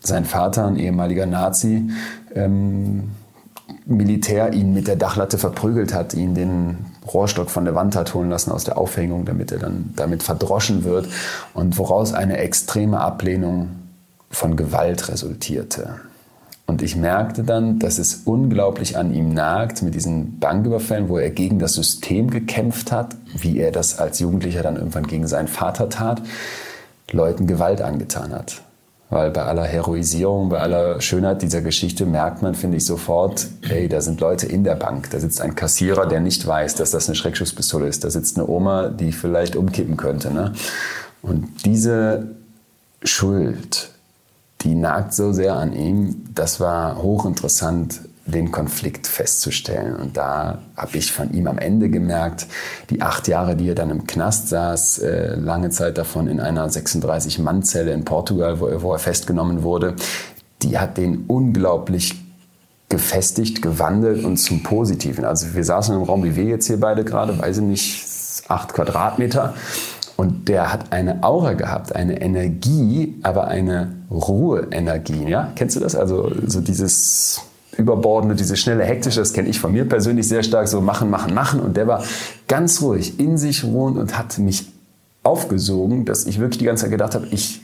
sein 0.00 0.24
Vater, 0.24 0.66
ein 0.66 0.76
ehemaliger 0.76 1.26
Nazi, 1.26 1.90
ähm, 2.34 3.10
Militär 3.84 4.52
ihn 4.52 4.72
mit 4.72 4.86
der 4.86 4.96
Dachlatte 4.96 5.38
verprügelt 5.38 5.94
hat, 5.94 6.14
ihn 6.14 6.34
den 6.34 6.86
Rohrstock 7.12 7.50
von 7.50 7.64
der 7.64 7.74
Wand 7.74 7.96
hat 7.96 8.14
holen 8.14 8.30
lassen 8.30 8.50
aus 8.52 8.64
der 8.64 8.78
Aufhängung, 8.78 9.24
damit 9.24 9.50
er 9.52 9.58
dann 9.58 9.92
damit 9.96 10.22
verdroschen 10.22 10.84
wird 10.84 11.08
und 11.54 11.78
woraus 11.78 12.12
eine 12.12 12.38
extreme 12.38 13.00
Ablehnung 13.00 13.70
von 14.30 14.56
Gewalt 14.56 15.08
resultierte. 15.08 16.00
Und 16.68 16.82
ich 16.82 16.96
merkte 16.96 17.44
dann, 17.44 17.78
dass 17.78 17.98
es 17.98 18.22
unglaublich 18.26 18.98
an 18.98 19.14
ihm 19.14 19.32
nagt 19.32 19.82
mit 19.82 19.94
diesen 19.94 20.38
Banküberfällen, 20.38 21.08
wo 21.08 21.16
er 21.16 21.30
gegen 21.30 21.58
das 21.58 21.72
System 21.72 22.28
gekämpft 22.28 22.92
hat, 22.92 23.16
wie 23.34 23.58
er 23.58 23.72
das 23.72 23.98
als 23.98 24.18
Jugendlicher 24.18 24.62
dann 24.62 24.76
irgendwann 24.76 25.06
gegen 25.06 25.26
seinen 25.26 25.48
Vater 25.48 25.88
tat, 25.88 26.20
Leuten 27.10 27.46
Gewalt 27.46 27.80
angetan 27.80 28.34
hat. 28.34 28.60
Weil 29.08 29.30
bei 29.30 29.44
aller 29.44 29.64
Heroisierung, 29.64 30.50
bei 30.50 30.58
aller 30.58 31.00
Schönheit 31.00 31.40
dieser 31.40 31.62
Geschichte 31.62 32.04
merkt 32.04 32.42
man, 32.42 32.54
finde 32.54 32.76
ich 32.76 32.84
sofort, 32.84 33.46
ey, 33.66 33.88
da 33.88 34.02
sind 34.02 34.20
Leute 34.20 34.46
in 34.46 34.62
der 34.62 34.74
Bank. 34.74 35.08
Da 35.08 35.20
sitzt 35.20 35.40
ein 35.40 35.54
Kassierer, 35.54 36.04
der 36.04 36.20
nicht 36.20 36.46
weiß, 36.46 36.74
dass 36.74 36.90
das 36.90 37.08
eine 37.08 37.16
Schreckschusspistole 37.16 37.88
ist. 37.88 38.04
Da 38.04 38.10
sitzt 38.10 38.36
eine 38.36 38.46
Oma, 38.46 38.90
die 38.90 39.12
vielleicht 39.12 39.56
umkippen 39.56 39.96
könnte. 39.96 40.30
Ne? 40.30 40.52
Und 41.22 41.64
diese 41.64 42.26
Schuld, 43.02 43.90
die 44.62 44.74
nagt 44.74 45.14
so 45.14 45.32
sehr 45.32 45.54
an 45.54 45.72
ihm. 45.74 46.24
Das 46.34 46.60
war 46.60 47.02
hochinteressant, 47.02 48.00
den 48.26 48.50
Konflikt 48.52 49.06
festzustellen. 49.06 49.96
Und 49.96 50.16
da 50.16 50.58
habe 50.76 50.98
ich 50.98 51.12
von 51.12 51.32
ihm 51.32 51.46
am 51.46 51.58
Ende 51.58 51.88
gemerkt, 51.88 52.46
die 52.90 53.00
acht 53.00 53.26
Jahre, 53.26 53.56
die 53.56 53.68
er 53.68 53.74
dann 53.74 53.90
im 53.90 54.06
Knast 54.06 54.48
saß, 54.48 54.98
äh, 54.98 55.34
lange 55.36 55.70
Zeit 55.70 55.96
davon 55.96 56.28
in 56.28 56.38
einer 56.38 56.68
36-Mann-Zelle 56.68 57.92
in 57.92 58.04
Portugal, 58.04 58.60
wo 58.60 58.66
er, 58.66 58.82
wo 58.82 58.92
er 58.92 58.98
festgenommen 58.98 59.62
wurde, 59.62 59.96
die 60.62 60.78
hat 60.78 60.98
den 60.98 61.24
unglaublich 61.26 62.16
gefestigt, 62.88 63.62
gewandelt 63.62 64.24
und 64.24 64.38
zum 64.38 64.62
Positiven. 64.62 65.24
Also 65.24 65.54
wir 65.54 65.64
saßen 65.64 65.94
im 65.94 66.02
Raum 66.02 66.24
wie 66.24 66.36
wir 66.36 66.44
jetzt 66.44 66.66
hier 66.66 66.80
beide 66.80 67.04
gerade, 67.04 67.38
weiß 67.38 67.58
ich 67.58 67.62
nicht, 67.62 68.06
acht 68.48 68.72
Quadratmeter. 68.72 69.54
Und 70.20 70.48
der 70.48 70.72
hat 70.72 70.92
eine 70.92 71.22
Aura 71.22 71.52
gehabt, 71.52 71.94
eine 71.94 72.20
Energie, 72.20 73.14
aber 73.22 73.46
eine 73.46 73.92
Ruhe-Energie. 74.10 75.28
Ja? 75.28 75.52
Kennst 75.54 75.76
du 75.76 75.80
das? 75.80 75.94
Also 75.94 76.32
so 76.44 76.60
dieses 76.60 77.42
überbordende, 77.76 78.34
dieses 78.34 78.58
schnelle, 78.58 78.82
hektische, 78.82 79.20
das 79.20 79.32
kenne 79.32 79.48
ich 79.48 79.60
von 79.60 79.70
mir 79.70 79.88
persönlich 79.88 80.26
sehr 80.26 80.42
stark, 80.42 80.66
so 80.66 80.80
machen, 80.80 81.08
machen, 81.08 81.34
machen. 81.34 81.60
Und 81.60 81.76
der 81.76 81.86
war 81.86 82.02
ganz 82.48 82.82
ruhig, 82.82 83.20
in 83.20 83.38
sich 83.38 83.62
ruhend 83.62 83.96
und 83.96 84.18
hat 84.18 84.38
mich 84.38 84.66
aufgesogen, 85.22 86.04
dass 86.04 86.26
ich 86.26 86.40
wirklich 86.40 86.58
die 86.58 86.64
ganze 86.64 86.82
Zeit 86.82 86.90
gedacht 86.90 87.14
habe, 87.14 87.28
ich 87.30 87.60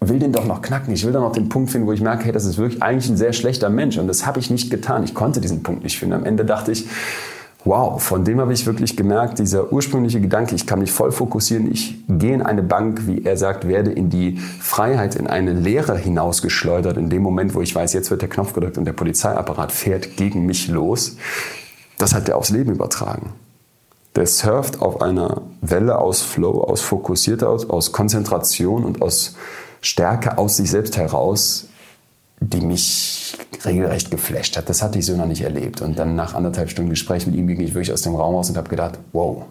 will 0.00 0.18
den 0.18 0.32
doch 0.32 0.46
noch 0.46 0.62
knacken. 0.62 0.94
Ich 0.94 1.04
will 1.04 1.12
doch 1.12 1.20
noch 1.20 1.32
den 1.32 1.50
Punkt 1.50 1.70
finden, 1.70 1.86
wo 1.86 1.92
ich 1.92 2.00
merke, 2.00 2.24
hey, 2.24 2.32
das 2.32 2.46
ist 2.46 2.56
wirklich 2.56 2.82
eigentlich 2.82 3.10
ein 3.10 3.18
sehr 3.18 3.34
schlechter 3.34 3.68
Mensch. 3.68 3.98
Und 3.98 4.08
das 4.08 4.24
habe 4.24 4.40
ich 4.40 4.48
nicht 4.48 4.70
getan. 4.70 5.04
Ich 5.04 5.12
konnte 5.12 5.42
diesen 5.42 5.62
Punkt 5.62 5.84
nicht 5.84 5.98
finden. 5.98 6.14
Am 6.14 6.24
Ende 6.24 6.46
dachte 6.46 6.72
ich, 6.72 6.86
wow, 7.66 8.00
von 8.00 8.24
dem 8.24 8.40
habe 8.40 8.52
ich 8.52 8.64
wirklich 8.64 8.96
gemerkt, 8.96 9.40
dieser 9.40 9.72
ursprüngliche 9.72 10.20
Gedanke, 10.20 10.54
ich 10.54 10.66
kann 10.66 10.78
mich 10.78 10.92
voll 10.92 11.10
fokussieren, 11.10 11.70
ich 11.70 11.96
gehe 12.08 12.32
in 12.32 12.42
eine 12.42 12.62
Bank, 12.62 13.06
wie 13.06 13.24
er 13.24 13.36
sagt, 13.36 13.66
werde 13.66 13.90
in 13.90 14.08
die 14.08 14.38
Freiheit, 14.38 15.16
in 15.16 15.26
eine 15.26 15.52
Leere 15.52 15.98
hinausgeschleudert, 15.98 16.96
in 16.96 17.10
dem 17.10 17.22
Moment, 17.22 17.54
wo 17.54 17.60
ich 17.60 17.74
weiß, 17.74 17.92
jetzt 17.92 18.10
wird 18.10 18.22
der 18.22 18.28
Knopf 18.28 18.52
gedrückt 18.52 18.78
und 18.78 18.84
der 18.84 18.92
Polizeiapparat 18.92 19.72
fährt 19.72 20.16
gegen 20.16 20.46
mich 20.46 20.68
los. 20.68 21.16
Das 21.98 22.14
hat 22.14 22.28
er 22.28 22.36
aufs 22.36 22.50
Leben 22.50 22.72
übertragen. 22.72 23.32
der 24.14 24.26
surft 24.26 24.80
auf 24.80 25.02
einer 25.02 25.42
Welle 25.60 25.98
aus 25.98 26.22
Flow, 26.22 26.62
aus 26.62 26.80
Fokussierter, 26.80 27.50
aus, 27.50 27.68
aus 27.68 27.92
Konzentration 27.92 28.84
und 28.84 29.02
aus 29.02 29.34
Stärke 29.82 30.38
aus 30.38 30.56
sich 30.56 30.70
selbst 30.70 30.96
heraus, 30.96 31.68
die 32.40 32.60
mich 32.60 33.36
regelrecht 33.64 34.10
geflasht 34.10 34.56
hat. 34.56 34.68
Das 34.68 34.82
hatte 34.82 34.98
ich 34.98 35.06
so 35.06 35.16
noch 35.16 35.26
nicht 35.26 35.42
erlebt. 35.42 35.80
Und 35.80 35.98
dann 35.98 36.14
nach 36.14 36.34
anderthalb 36.34 36.70
Stunden 36.70 36.90
Gespräch 36.90 37.26
mit 37.26 37.34
ihm 37.34 37.46
ging 37.46 37.60
ich 37.60 37.74
wirklich 37.74 37.92
aus 37.92 38.02
dem 38.02 38.14
Raum 38.14 38.34
raus 38.34 38.50
und 38.50 38.56
habe 38.56 38.68
gedacht, 38.68 38.98
wow, 39.12 39.44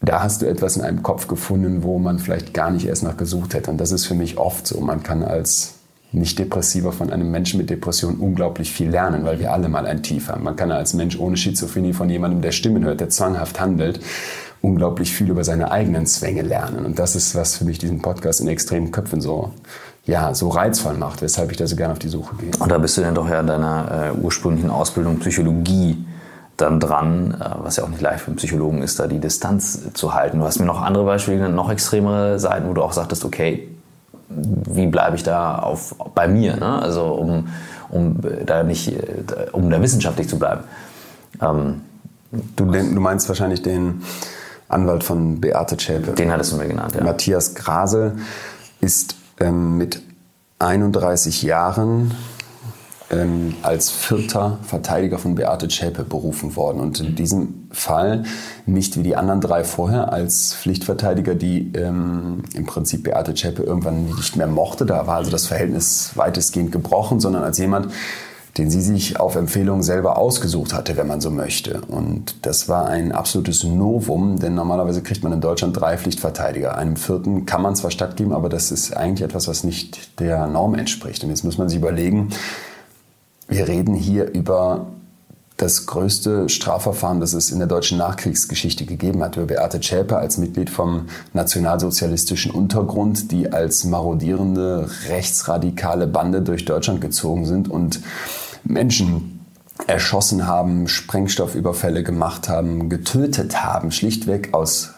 da 0.00 0.22
hast 0.22 0.42
du 0.42 0.46
etwas 0.46 0.76
in 0.76 0.82
einem 0.82 1.02
Kopf 1.02 1.26
gefunden, 1.26 1.82
wo 1.82 1.98
man 1.98 2.18
vielleicht 2.18 2.54
gar 2.54 2.70
nicht 2.70 2.86
erst 2.86 3.02
nach 3.02 3.16
gesucht 3.16 3.54
hätte. 3.54 3.70
Und 3.70 3.78
das 3.78 3.92
ist 3.92 4.06
für 4.06 4.14
mich 4.14 4.38
oft 4.38 4.66
so. 4.66 4.80
Man 4.80 5.02
kann 5.02 5.22
als 5.22 5.74
nicht-depressiver 6.12 6.92
von 6.92 7.10
einem 7.10 7.30
Menschen 7.30 7.58
mit 7.58 7.68
Depression 7.68 8.16
unglaublich 8.16 8.72
viel 8.72 8.88
lernen, 8.88 9.24
weil 9.24 9.40
wir 9.40 9.52
alle 9.52 9.68
mal 9.68 9.86
ein 9.86 10.02
Tief 10.02 10.28
haben. 10.28 10.44
Man 10.44 10.56
kann 10.56 10.72
als 10.72 10.94
Mensch 10.94 11.18
ohne 11.18 11.36
Schizophrenie 11.36 11.92
von 11.92 12.08
jemandem, 12.08 12.40
der 12.40 12.52
Stimmen 12.52 12.84
hört, 12.84 13.00
der 13.00 13.10
zwanghaft 13.10 13.60
handelt, 13.60 14.00
unglaublich 14.62 15.12
viel 15.12 15.28
über 15.28 15.44
seine 15.44 15.70
eigenen 15.70 16.06
Zwänge 16.06 16.42
lernen. 16.42 16.86
Und 16.86 16.98
das 16.98 17.14
ist, 17.14 17.34
was 17.34 17.56
für 17.56 17.64
mich 17.64 17.78
diesen 17.78 18.00
Podcast 18.00 18.40
in 18.40 18.48
extremen 18.48 18.90
Köpfen 18.90 19.20
so, 19.20 19.52
ja, 20.08 20.34
so 20.34 20.48
reizvoll 20.48 20.94
macht, 20.94 21.20
weshalb 21.20 21.50
ich 21.50 21.58
da 21.58 21.66
so 21.66 21.76
gerne 21.76 21.92
auf 21.92 21.98
die 21.98 22.08
Suche 22.08 22.34
gehe. 22.36 22.50
Und 22.58 22.72
da 22.72 22.78
bist 22.78 22.96
du 22.96 23.02
dann 23.02 23.14
doch 23.14 23.28
ja 23.28 23.40
in 23.40 23.46
deiner 23.46 24.12
äh, 24.16 24.18
ursprünglichen 24.18 24.70
Ausbildung 24.70 25.18
Psychologie 25.18 26.02
dann 26.56 26.80
dran, 26.80 27.36
äh, 27.38 27.44
was 27.62 27.76
ja 27.76 27.84
auch 27.84 27.90
nicht 27.90 28.00
leicht 28.00 28.20
für 28.20 28.28
einen 28.28 28.36
Psychologen 28.36 28.82
ist, 28.82 28.98
da 28.98 29.06
die 29.06 29.20
Distanz 29.20 29.92
zu 29.92 30.14
halten. 30.14 30.38
Du 30.38 30.46
hast 30.46 30.60
mir 30.60 30.64
noch 30.64 30.80
andere 30.80 31.04
Beispiele, 31.04 31.50
noch 31.50 31.70
extremere 31.70 32.38
Seiten, 32.38 32.70
wo 32.70 32.72
du 32.72 32.82
auch 32.82 32.94
sagtest, 32.94 33.26
okay, 33.26 33.68
wie 34.30 34.86
bleibe 34.86 35.14
ich 35.14 35.24
da 35.24 35.58
auf, 35.58 35.94
bei 36.14 36.26
mir, 36.26 36.56
ne? 36.56 36.80
also 36.80 37.04
um, 37.12 37.48
um 37.90 38.16
da 38.46 38.62
nicht, 38.62 38.92
um 39.52 39.68
da 39.68 39.80
wissenschaftlich 39.82 40.28
zu 40.28 40.38
bleiben. 40.38 40.62
Ähm, 41.40 41.82
du, 42.56 42.64
den, 42.64 42.94
du 42.94 43.00
meinst 43.00 43.28
wahrscheinlich 43.28 43.60
den 43.60 44.02
Anwalt 44.68 45.04
von 45.04 45.40
Beate 45.40 45.76
Zschäpe. 45.76 46.12
Den 46.12 46.32
hattest 46.32 46.52
du 46.52 46.56
mir 46.56 46.66
genannt, 46.66 46.94
ja. 46.94 47.04
Matthias 47.04 47.54
Grasel 47.54 48.18
ist 48.80 49.17
ähm, 49.40 49.76
mit 49.76 50.02
31 50.58 51.42
Jahren 51.42 52.12
ähm, 53.10 53.54
als 53.62 53.90
vierter 53.90 54.58
Verteidiger 54.62 55.18
von 55.18 55.34
Beate 55.34 55.68
Zschäpe 55.68 56.04
berufen 56.04 56.56
worden. 56.56 56.80
Und 56.80 57.00
in 57.00 57.14
diesem 57.14 57.68
Fall 57.70 58.24
nicht 58.66 58.98
wie 58.98 59.02
die 59.02 59.16
anderen 59.16 59.40
drei 59.40 59.64
vorher 59.64 60.12
als 60.12 60.54
Pflichtverteidiger, 60.54 61.34
die 61.34 61.72
ähm, 61.74 62.42
im 62.54 62.66
Prinzip 62.66 63.04
Beate 63.04 63.34
Zschäpe 63.34 63.62
irgendwann 63.62 64.06
nicht 64.06 64.36
mehr 64.36 64.46
mochte. 64.46 64.84
Da 64.84 65.06
war 65.06 65.16
also 65.16 65.30
das 65.30 65.46
Verhältnis 65.46 66.12
weitestgehend 66.16 66.72
gebrochen, 66.72 67.20
sondern 67.20 67.44
als 67.44 67.58
jemand, 67.58 67.92
den 68.58 68.70
sie 68.70 68.80
sich 68.80 69.20
auf 69.20 69.36
Empfehlung 69.36 69.82
selber 69.82 70.18
ausgesucht 70.18 70.74
hatte, 70.74 70.96
wenn 70.96 71.06
man 71.06 71.20
so 71.20 71.30
möchte. 71.30 71.80
Und 71.82 72.44
das 72.44 72.68
war 72.68 72.86
ein 72.86 73.12
absolutes 73.12 73.62
Novum, 73.62 74.40
denn 74.40 74.54
normalerweise 74.54 75.00
kriegt 75.02 75.22
man 75.22 75.32
in 75.32 75.40
Deutschland 75.40 75.80
drei 75.80 75.96
Pflichtverteidiger. 75.96 76.76
Einem 76.76 76.96
vierten 76.96 77.46
kann 77.46 77.62
man 77.62 77.76
zwar 77.76 77.92
stattgeben, 77.92 78.32
aber 78.32 78.48
das 78.48 78.72
ist 78.72 78.96
eigentlich 78.96 79.22
etwas, 79.22 79.46
was 79.46 79.62
nicht 79.62 80.20
der 80.20 80.48
Norm 80.48 80.74
entspricht. 80.74 81.22
Und 81.22 81.30
jetzt 81.30 81.44
muss 81.44 81.56
man 81.56 81.68
sich 81.68 81.78
überlegen, 81.78 82.30
wir 83.46 83.68
reden 83.68 83.94
hier 83.94 84.30
über 84.32 84.88
das 85.56 85.86
größte 85.86 86.48
Strafverfahren, 86.48 87.20
das 87.20 87.32
es 87.32 87.50
in 87.50 87.58
der 87.58 87.66
deutschen 87.66 87.98
Nachkriegsgeschichte 87.98 88.86
gegeben 88.86 89.22
hat, 89.22 89.36
über 89.36 89.46
Beate 89.46 89.80
Zschäpe 89.80 90.16
als 90.16 90.38
Mitglied 90.38 90.70
vom 90.70 91.06
nationalsozialistischen 91.32 92.52
Untergrund, 92.52 93.32
die 93.32 93.52
als 93.52 93.84
marodierende 93.84 94.88
rechtsradikale 95.08 96.06
Bande 96.06 96.42
durch 96.42 96.64
Deutschland 96.64 97.00
gezogen 97.00 97.44
sind 97.44 97.68
und 97.68 98.00
Menschen 98.68 99.40
erschossen 99.86 100.46
haben, 100.46 100.88
Sprengstoffüberfälle 100.88 102.02
gemacht 102.02 102.48
haben, 102.48 102.88
getötet 102.88 103.64
haben, 103.64 103.90
schlichtweg 103.92 104.52
aus 104.52 104.90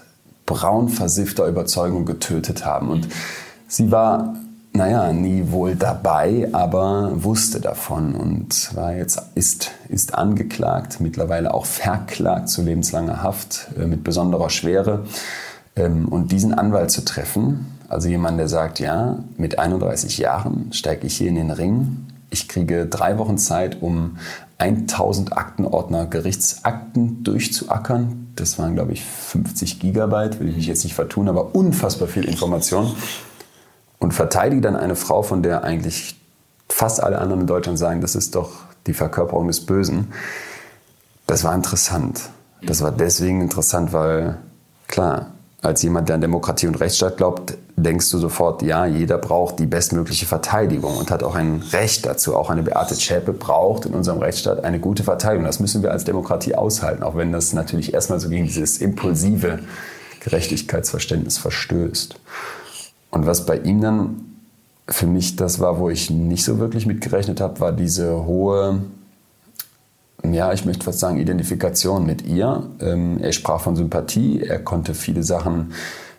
braun 0.46 0.88
versiffter 0.88 1.46
Überzeugung 1.46 2.04
getötet 2.04 2.64
haben. 2.64 2.88
Und 2.88 3.08
sie 3.68 3.90
war 3.90 4.34
naja, 4.72 5.12
nie 5.12 5.50
wohl 5.50 5.74
dabei, 5.74 6.48
aber 6.52 7.10
wusste 7.24 7.60
davon 7.60 8.14
und 8.14 8.74
war 8.76 8.94
jetzt, 8.94 9.20
ist, 9.34 9.72
ist 9.88 10.14
angeklagt, 10.14 11.00
mittlerweile 11.00 11.52
auch 11.52 11.66
verklagt 11.66 12.48
zu 12.48 12.62
lebenslanger 12.62 13.22
Haft 13.22 13.68
äh, 13.78 13.86
mit 13.86 14.04
besonderer 14.04 14.48
Schwere. 14.48 15.06
Ähm, 15.74 16.06
und 16.08 16.30
diesen 16.30 16.54
Anwalt 16.54 16.90
zu 16.90 17.04
treffen, 17.04 17.66
also 17.88 18.08
jemand, 18.08 18.38
der 18.38 18.48
sagt, 18.48 18.78
ja, 18.78 19.18
mit 19.36 19.58
31 19.58 20.18
Jahren 20.18 20.72
steige 20.72 21.06
ich 21.08 21.16
hier 21.16 21.28
in 21.28 21.34
den 21.34 21.50
Ring, 21.50 22.06
ich 22.30 22.48
kriege 22.48 22.86
drei 22.86 23.18
Wochen 23.18 23.38
Zeit, 23.38 23.82
um 23.82 24.18
1000 24.58 25.36
Aktenordner 25.36 26.06
Gerichtsakten 26.06 27.24
durchzuackern. 27.24 28.32
Das 28.36 28.58
waren, 28.58 28.74
glaube 28.74 28.92
ich, 28.92 29.04
50 29.04 29.80
Gigabyte, 29.80 30.38
will 30.40 30.48
ich 30.48 30.56
mich 30.56 30.66
jetzt 30.66 30.84
nicht 30.84 30.94
vertun, 30.94 31.28
aber 31.28 31.54
unfassbar 31.54 32.08
viel 32.08 32.24
Information 32.24 32.94
und 33.98 34.12
verteidige 34.12 34.60
dann 34.60 34.76
eine 34.76 34.96
Frau, 34.96 35.22
von 35.22 35.42
der 35.42 35.64
eigentlich 35.64 36.16
fast 36.68 37.02
alle 37.02 37.18
anderen 37.18 37.42
in 37.42 37.46
Deutschland 37.46 37.78
sagen, 37.78 38.00
das 38.00 38.14
ist 38.14 38.34
doch 38.34 38.50
die 38.86 38.94
Verkörperung 38.94 39.46
des 39.46 39.64
Bösen. 39.66 40.12
Das 41.26 41.44
war 41.44 41.54
interessant. 41.54 42.30
Das 42.62 42.82
war 42.82 42.92
deswegen 42.92 43.40
interessant, 43.40 43.92
weil 43.92 44.38
klar, 44.88 45.32
als 45.62 45.82
jemand, 45.82 46.08
der 46.08 46.14
an 46.14 46.22
Demokratie 46.22 46.66
und 46.66 46.80
Rechtsstaat 46.80 47.18
glaubt, 47.18 47.54
denkst 47.76 48.10
du 48.10 48.18
sofort, 48.18 48.62
ja, 48.62 48.86
jeder 48.86 49.18
braucht 49.18 49.58
die 49.58 49.66
bestmögliche 49.66 50.26
Verteidigung 50.26 50.96
und 50.96 51.10
hat 51.10 51.22
auch 51.22 51.34
ein 51.34 51.62
Recht 51.72 52.06
dazu. 52.06 52.34
Auch 52.34 52.48
eine 52.48 52.62
Beate 52.62 52.94
Zschäpe 52.94 53.32
braucht 53.32 53.84
in 53.84 53.92
unserem 53.92 54.18
Rechtsstaat 54.18 54.64
eine 54.64 54.80
gute 54.80 55.02
Verteidigung. 55.02 55.44
Das 55.44 55.60
müssen 55.60 55.82
wir 55.82 55.90
als 55.90 56.04
Demokratie 56.04 56.54
aushalten, 56.54 57.02
auch 57.02 57.16
wenn 57.16 57.32
das 57.32 57.52
natürlich 57.52 57.92
erstmal 57.92 58.20
so 58.20 58.28
gegen 58.30 58.46
dieses 58.46 58.78
impulsive 58.78 59.58
Gerechtigkeitsverständnis 60.20 61.38
verstößt. 61.38 62.14
Und 63.10 63.26
was 63.26 63.44
bei 63.44 63.58
ihm 63.58 63.80
dann 63.80 64.24
für 64.88 65.06
mich 65.06 65.36
das 65.36 65.60
war, 65.60 65.78
wo 65.78 65.90
ich 65.90 66.10
nicht 66.10 66.44
so 66.44 66.58
wirklich 66.58 66.86
mit 66.86 67.00
gerechnet 67.00 67.40
habe, 67.40 67.60
war 67.60 67.72
diese 67.72 68.24
hohe, 68.24 68.80
ja, 70.24 70.52
ich 70.52 70.64
möchte 70.64 70.84
fast 70.84 71.00
sagen, 71.00 71.18
Identifikation 71.18 72.04
mit 72.04 72.26
ihr. 72.26 72.68
Ähm, 72.80 73.18
er 73.20 73.32
sprach 73.32 73.60
von 73.60 73.76
Sympathie, 73.76 74.42
er 74.42 74.58
konnte 74.58 74.94
viele 74.94 75.22
Sachen 75.22 75.72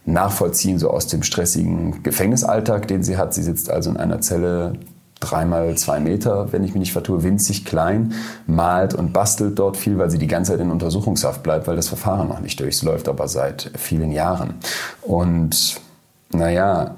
nachvollziehen, 0.06 0.80
so 0.80 0.89
aus 0.89 1.08
dem 1.08 1.24
stressigen 1.24 2.04
Gefängnisalltag, 2.04 2.88
den 2.88 3.04
sie 3.04 3.18
hat. 3.18 3.34
Sie 3.34 3.43
sitzt 3.43 3.70
also 3.70 3.89
in 3.89 3.97
einer 3.97 4.22
Zelle 4.22 4.74
dreimal 5.20 5.78
zwei 5.78 5.99
Meter, 5.99 6.52
wenn 6.52 6.64
ich 6.64 6.74
mich 6.74 6.80
nicht 6.80 6.93
vertue, 6.93 7.24
winzig 7.24 7.64
klein, 7.64 8.14
malt 8.47 8.93
und 8.95 9.14
bastelt 9.14 9.60
dort 9.60 9.78
viel, 9.78 9.97
weil 9.97 10.10
sie 10.10 10.18
die 10.18 10.28
ganze 10.28 10.52
Zeit 10.52 10.62
in 10.62 10.72
Untersuchungshaft 10.72 11.43
bleibt, 11.43 11.68
weil 11.68 11.76
das 11.76 11.88
Verfahren 11.88 12.28
noch 12.28 12.39
nicht 12.39 12.60
durchläuft, 12.60 13.08
aber 13.08 13.28
seit 13.28 13.72
vielen 13.78 14.12
Jahren. 14.12 14.56
Und 15.04 15.80
naja, 16.32 16.95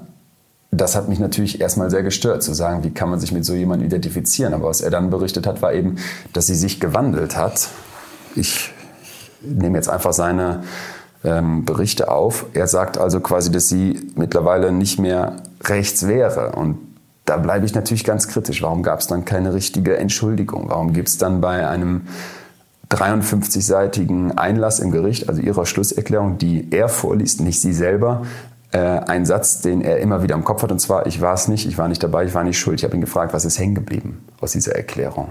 das 0.76 0.96
hat 0.96 1.08
mich 1.08 1.18
natürlich 1.18 1.60
erstmal 1.60 1.90
sehr 1.90 2.02
gestört, 2.02 2.42
zu 2.42 2.54
sagen, 2.54 2.84
wie 2.84 2.90
kann 2.90 3.10
man 3.10 3.20
sich 3.20 3.32
mit 3.32 3.44
so 3.44 3.54
jemandem 3.54 3.86
identifizieren. 3.86 4.54
Aber 4.54 4.68
was 4.68 4.80
er 4.80 4.90
dann 4.90 5.10
berichtet 5.10 5.46
hat, 5.46 5.62
war 5.62 5.72
eben, 5.72 5.96
dass 6.32 6.46
sie 6.46 6.54
sich 6.54 6.80
gewandelt 6.80 7.36
hat. 7.36 7.68
Ich 8.34 8.72
nehme 9.42 9.76
jetzt 9.76 9.88
einfach 9.88 10.12
seine 10.12 10.62
ähm, 11.24 11.64
Berichte 11.64 12.10
auf. 12.10 12.46
Er 12.54 12.66
sagt 12.66 12.98
also 12.98 13.20
quasi, 13.20 13.50
dass 13.50 13.68
sie 13.68 14.10
mittlerweile 14.14 14.72
nicht 14.72 14.98
mehr 14.98 15.36
rechts 15.62 16.06
wäre. 16.06 16.52
Und 16.52 16.78
da 17.24 17.36
bleibe 17.36 17.64
ich 17.64 17.74
natürlich 17.74 18.04
ganz 18.04 18.28
kritisch. 18.28 18.62
Warum 18.62 18.82
gab 18.82 19.00
es 19.00 19.06
dann 19.06 19.24
keine 19.24 19.54
richtige 19.54 19.96
Entschuldigung? 19.96 20.66
Warum 20.68 20.92
gibt 20.92 21.08
es 21.08 21.18
dann 21.18 21.40
bei 21.40 21.66
einem 21.66 22.02
53-seitigen 22.90 24.36
Einlass 24.36 24.78
im 24.78 24.90
Gericht, 24.90 25.28
also 25.28 25.40
ihrer 25.40 25.66
Schlusserklärung, 25.66 26.38
die 26.38 26.68
er 26.70 26.88
vorliest, 26.88 27.40
nicht 27.40 27.60
sie 27.60 27.72
selber, 27.72 28.22
äh, 28.74 28.78
einen 28.78 29.24
Satz, 29.24 29.60
den 29.60 29.80
er 29.82 29.98
immer 29.98 30.22
wieder 30.22 30.34
im 30.34 30.42
Kopf 30.42 30.62
hat, 30.64 30.72
und 30.72 30.80
zwar, 30.80 31.06
ich 31.06 31.20
war 31.20 31.34
es 31.34 31.46
nicht, 31.46 31.66
ich 31.66 31.78
war 31.78 31.86
nicht 31.86 32.02
dabei, 32.02 32.24
ich 32.24 32.34
war 32.34 32.42
nicht 32.42 32.58
schuld. 32.58 32.80
Ich 32.80 32.84
habe 32.84 32.94
ihn 32.96 33.00
gefragt, 33.00 33.32
was 33.32 33.44
ist 33.44 33.58
hängen 33.58 33.76
geblieben 33.76 34.24
aus 34.40 34.52
dieser 34.52 34.74
Erklärung? 34.74 35.28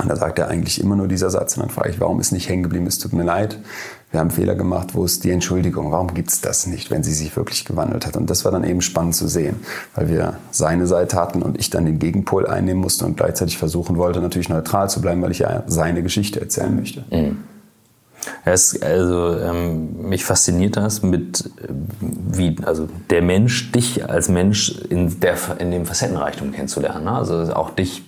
Und 0.00 0.08
da 0.08 0.14
sagt 0.14 0.38
er 0.38 0.48
eigentlich 0.48 0.80
immer 0.80 0.94
nur 0.94 1.08
dieser 1.08 1.30
Satz. 1.30 1.56
Und 1.56 1.62
dann 1.62 1.70
frage 1.70 1.90
ich, 1.90 2.00
warum 2.00 2.20
ist 2.20 2.30
nicht 2.30 2.48
hängen 2.48 2.62
geblieben? 2.62 2.86
Es 2.86 2.98
tut 2.98 3.14
mir 3.14 3.24
leid, 3.24 3.58
wir 4.10 4.20
haben 4.20 4.30
Fehler 4.30 4.54
gemacht, 4.54 4.94
wo 4.94 5.04
ist 5.04 5.24
die 5.24 5.30
Entschuldigung? 5.30 5.90
Warum 5.90 6.12
gibt 6.14 6.28
es 6.28 6.40
das 6.40 6.66
nicht, 6.66 6.90
wenn 6.90 7.02
sie 7.02 7.14
sich 7.14 7.34
wirklich 7.34 7.64
gewandelt 7.64 8.06
hat? 8.06 8.16
Und 8.16 8.28
das 8.28 8.44
war 8.44 8.52
dann 8.52 8.62
eben 8.62 8.82
spannend 8.82 9.16
zu 9.16 9.26
sehen, 9.26 9.56
weil 9.94 10.08
wir 10.08 10.34
seine 10.50 10.86
Seite 10.86 11.16
hatten 11.16 11.42
und 11.42 11.58
ich 11.58 11.70
dann 11.70 11.86
den 11.86 11.98
Gegenpol 11.98 12.46
einnehmen 12.46 12.80
musste 12.80 13.06
und 13.06 13.16
gleichzeitig 13.16 13.58
versuchen 13.58 13.96
wollte, 13.96 14.20
natürlich 14.20 14.50
neutral 14.50 14.88
zu 14.88 15.00
bleiben, 15.00 15.22
weil 15.22 15.30
ich 15.30 15.40
ja 15.40 15.64
seine 15.66 16.02
Geschichte 16.02 16.40
erzählen 16.40 16.76
möchte. 16.76 17.04
Mhm. 17.10 17.38
Es, 18.52 18.80
also 18.80 19.36
ähm, 19.38 20.08
mich 20.08 20.24
fasziniert 20.24 20.76
das 20.76 21.02
mit 21.02 21.40
äh, 21.40 21.68
wie 22.00 22.56
also 22.64 22.88
der 23.10 23.22
Mensch 23.22 23.72
dich 23.72 24.08
als 24.08 24.28
Mensch 24.28 24.70
in 24.88 25.20
der 25.20 25.36
in 25.58 25.70
dem 25.70 25.86
Facettenreichtum 25.86 26.52
kennenzulernen. 26.52 27.04
Ne? 27.04 27.12
Also 27.12 27.52
auch 27.54 27.70
dich 27.70 28.02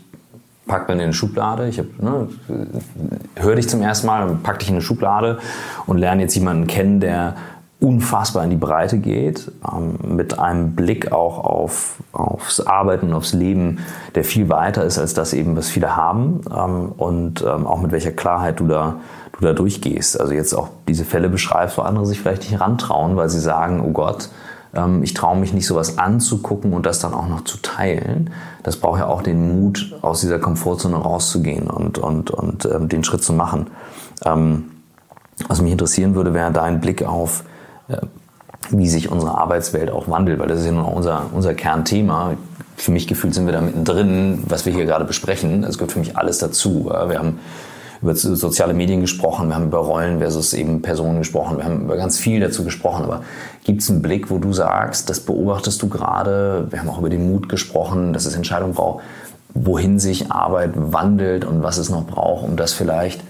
packt 0.66 0.88
man 0.88 0.98
in 0.98 1.04
eine 1.04 1.12
Schublade. 1.12 1.68
Ich 1.68 1.78
ne, 1.78 2.28
höre 3.36 3.56
dich 3.56 3.68
zum 3.68 3.82
ersten 3.82 4.06
Mal, 4.06 4.38
pack 4.42 4.60
dich 4.60 4.68
in 4.68 4.76
eine 4.76 4.82
Schublade 4.82 5.38
und 5.86 5.98
lerne 5.98 6.22
jetzt 6.22 6.34
jemanden 6.34 6.66
kennen, 6.68 7.00
der 7.00 7.34
unfassbar 7.80 8.44
in 8.44 8.50
die 8.50 8.56
Breite 8.56 8.98
geht, 8.98 9.50
ähm, 9.66 10.16
mit 10.16 10.38
einem 10.38 10.72
Blick 10.76 11.12
auch 11.12 11.38
auf, 11.38 11.96
aufs 12.12 12.60
Arbeiten, 12.60 13.12
aufs 13.12 13.32
Leben, 13.32 13.78
der 14.14 14.22
viel 14.22 14.48
weiter 14.48 14.84
ist 14.84 14.98
als 14.98 15.14
das 15.14 15.32
eben, 15.32 15.56
was 15.56 15.68
viele 15.68 15.96
haben 15.96 16.42
ähm, 16.54 16.92
und 16.96 17.42
ähm, 17.42 17.66
auch 17.66 17.80
mit 17.80 17.90
welcher 17.90 18.12
Klarheit 18.12 18.60
du 18.60 18.66
da 18.66 18.96
du 19.40 19.46
da 19.46 19.52
durchgehst. 19.52 20.20
Also 20.20 20.32
jetzt 20.32 20.54
auch 20.54 20.68
diese 20.86 21.04
Fälle 21.04 21.28
beschreibst, 21.28 21.78
wo 21.78 21.82
andere 21.82 22.06
sich 22.06 22.20
vielleicht 22.20 22.50
nicht 22.50 22.60
rantrauen, 22.60 23.16
weil 23.16 23.28
sie 23.28 23.40
sagen, 23.40 23.82
oh 23.84 23.90
Gott, 23.90 24.28
ähm, 24.74 25.02
ich 25.02 25.14
traue 25.14 25.36
mich 25.38 25.52
nicht, 25.52 25.66
sowas 25.66 25.98
anzugucken 25.98 26.72
und 26.72 26.86
das 26.86 27.00
dann 27.00 27.14
auch 27.14 27.28
noch 27.28 27.44
zu 27.44 27.58
teilen. 27.58 28.30
Das 28.62 28.76
braucht 28.76 29.00
ja 29.00 29.06
auch 29.06 29.22
den 29.22 29.48
Mut, 29.48 29.94
aus 30.02 30.20
dieser 30.20 30.38
Komfortzone 30.38 30.96
rauszugehen 30.96 31.68
und, 31.68 31.98
und, 31.98 32.30
und 32.30 32.66
ähm, 32.66 32.88
den 32.88 33.02
Schritt 33.02 33.24
zu 33.24 33.32
machen. 33.32 33.68
Ähm, 34.24 34.70
was 35.48 35.62
mich 35.62 35.72
interessieren 35.72 36.14
würde, 36.14 36.34
wäre 36.34 36.52
dein 36.52 36.80
Blick 36.80 37.02
auf, 37.02 37.44
äh, 37.88 37.96
wie 38.68 38.88
sich 38.88 39.10
unsere 39.10 39.38
Arbeitswelt 39.38 39.90
auch 39.90 40.08
wandelt, 40.08 40.38
weil 40.38 40.48
das 40.48 40.60
ist 40.60 40.66
ja 40.66 40.72
nun 40.72 40.84
unser, 40.84 41.26
unser 41.32 41.54
Kernthema. 41.54 42.34
Für 42.76 42.92
mich 42.92 43.06
gefühlt 43.06 43.34
sind 43.34 43.46
wir 43.46 43.52
da 43.52 43.60
mittendrin, 43.60 44.42
was 44.46 44.66
wir 44.66 44.72
hier 44.72 44.84
gerade 44.84 45.06
besprechen. 45.06 45.64
Es 45.64 45.78
gehört 45.78 45.92
für 45.92 45.98
mich 45.98 46.16
alles 46.16 46.38
dazu. 46.38 46.86
Wir 46.86 47.18
haben 47.18 47.38
über 48.02 48.14
soziale 48.14 48.72
Medien 48.72 49.00
gesprochen, 49.00 49.48
wir 49.48 49.56
haben 49.56 49.66
über 49.66 49.78
Rollen 49.78 50.20
versus 50.20 50.54
eben 50.54 50.80
Personen 50.80 51.18
gesprochen, 51.18 51.58
wir 51.58 51.64
haben 51.64 51.82
über 51.82 51.96
ganz 51.96 52.18
viel 52.18 52.40
dazu 52.40 52.64
gesprochen. 52.64 53.04
Aber 53.04 53.22
gibt 53.64 53.82
es 53.82 53.90
einen 53.90 54.00
Blick, 54.00 54.30
wo 54.30 54.38
du 54.38 54.52
sagst, 54.52 55.10
das 55.10 55.20
beobachtest 55.20 55.82
du 55.82 55.88
gerade? 55.88 56.66
Wir 56.70 56.80
haben 56.80 56.88
auch 56.88 56.98
über 56.98 57.10
den 57.10 57.30
Mut 57.30 57.48
gesprochen, 57.48 58.12
dass 58.12 58.24
es 58.24 58.34
Entscheidungen 58.34 58.74
braucht, 58.74 59.04
wohin 59.52 59.98
sich 59.98 60.30
Arbeit 60.32 60.72
wandelt 60.74 61.44
und 61.44 61.62
was 61.62 61.76
es 61.76 61.90
noch 61.90 62.06
braucht, 62.06 62.44
um 62.44 62.56
das 62.56 62.72
vielleicht 62.72 63.22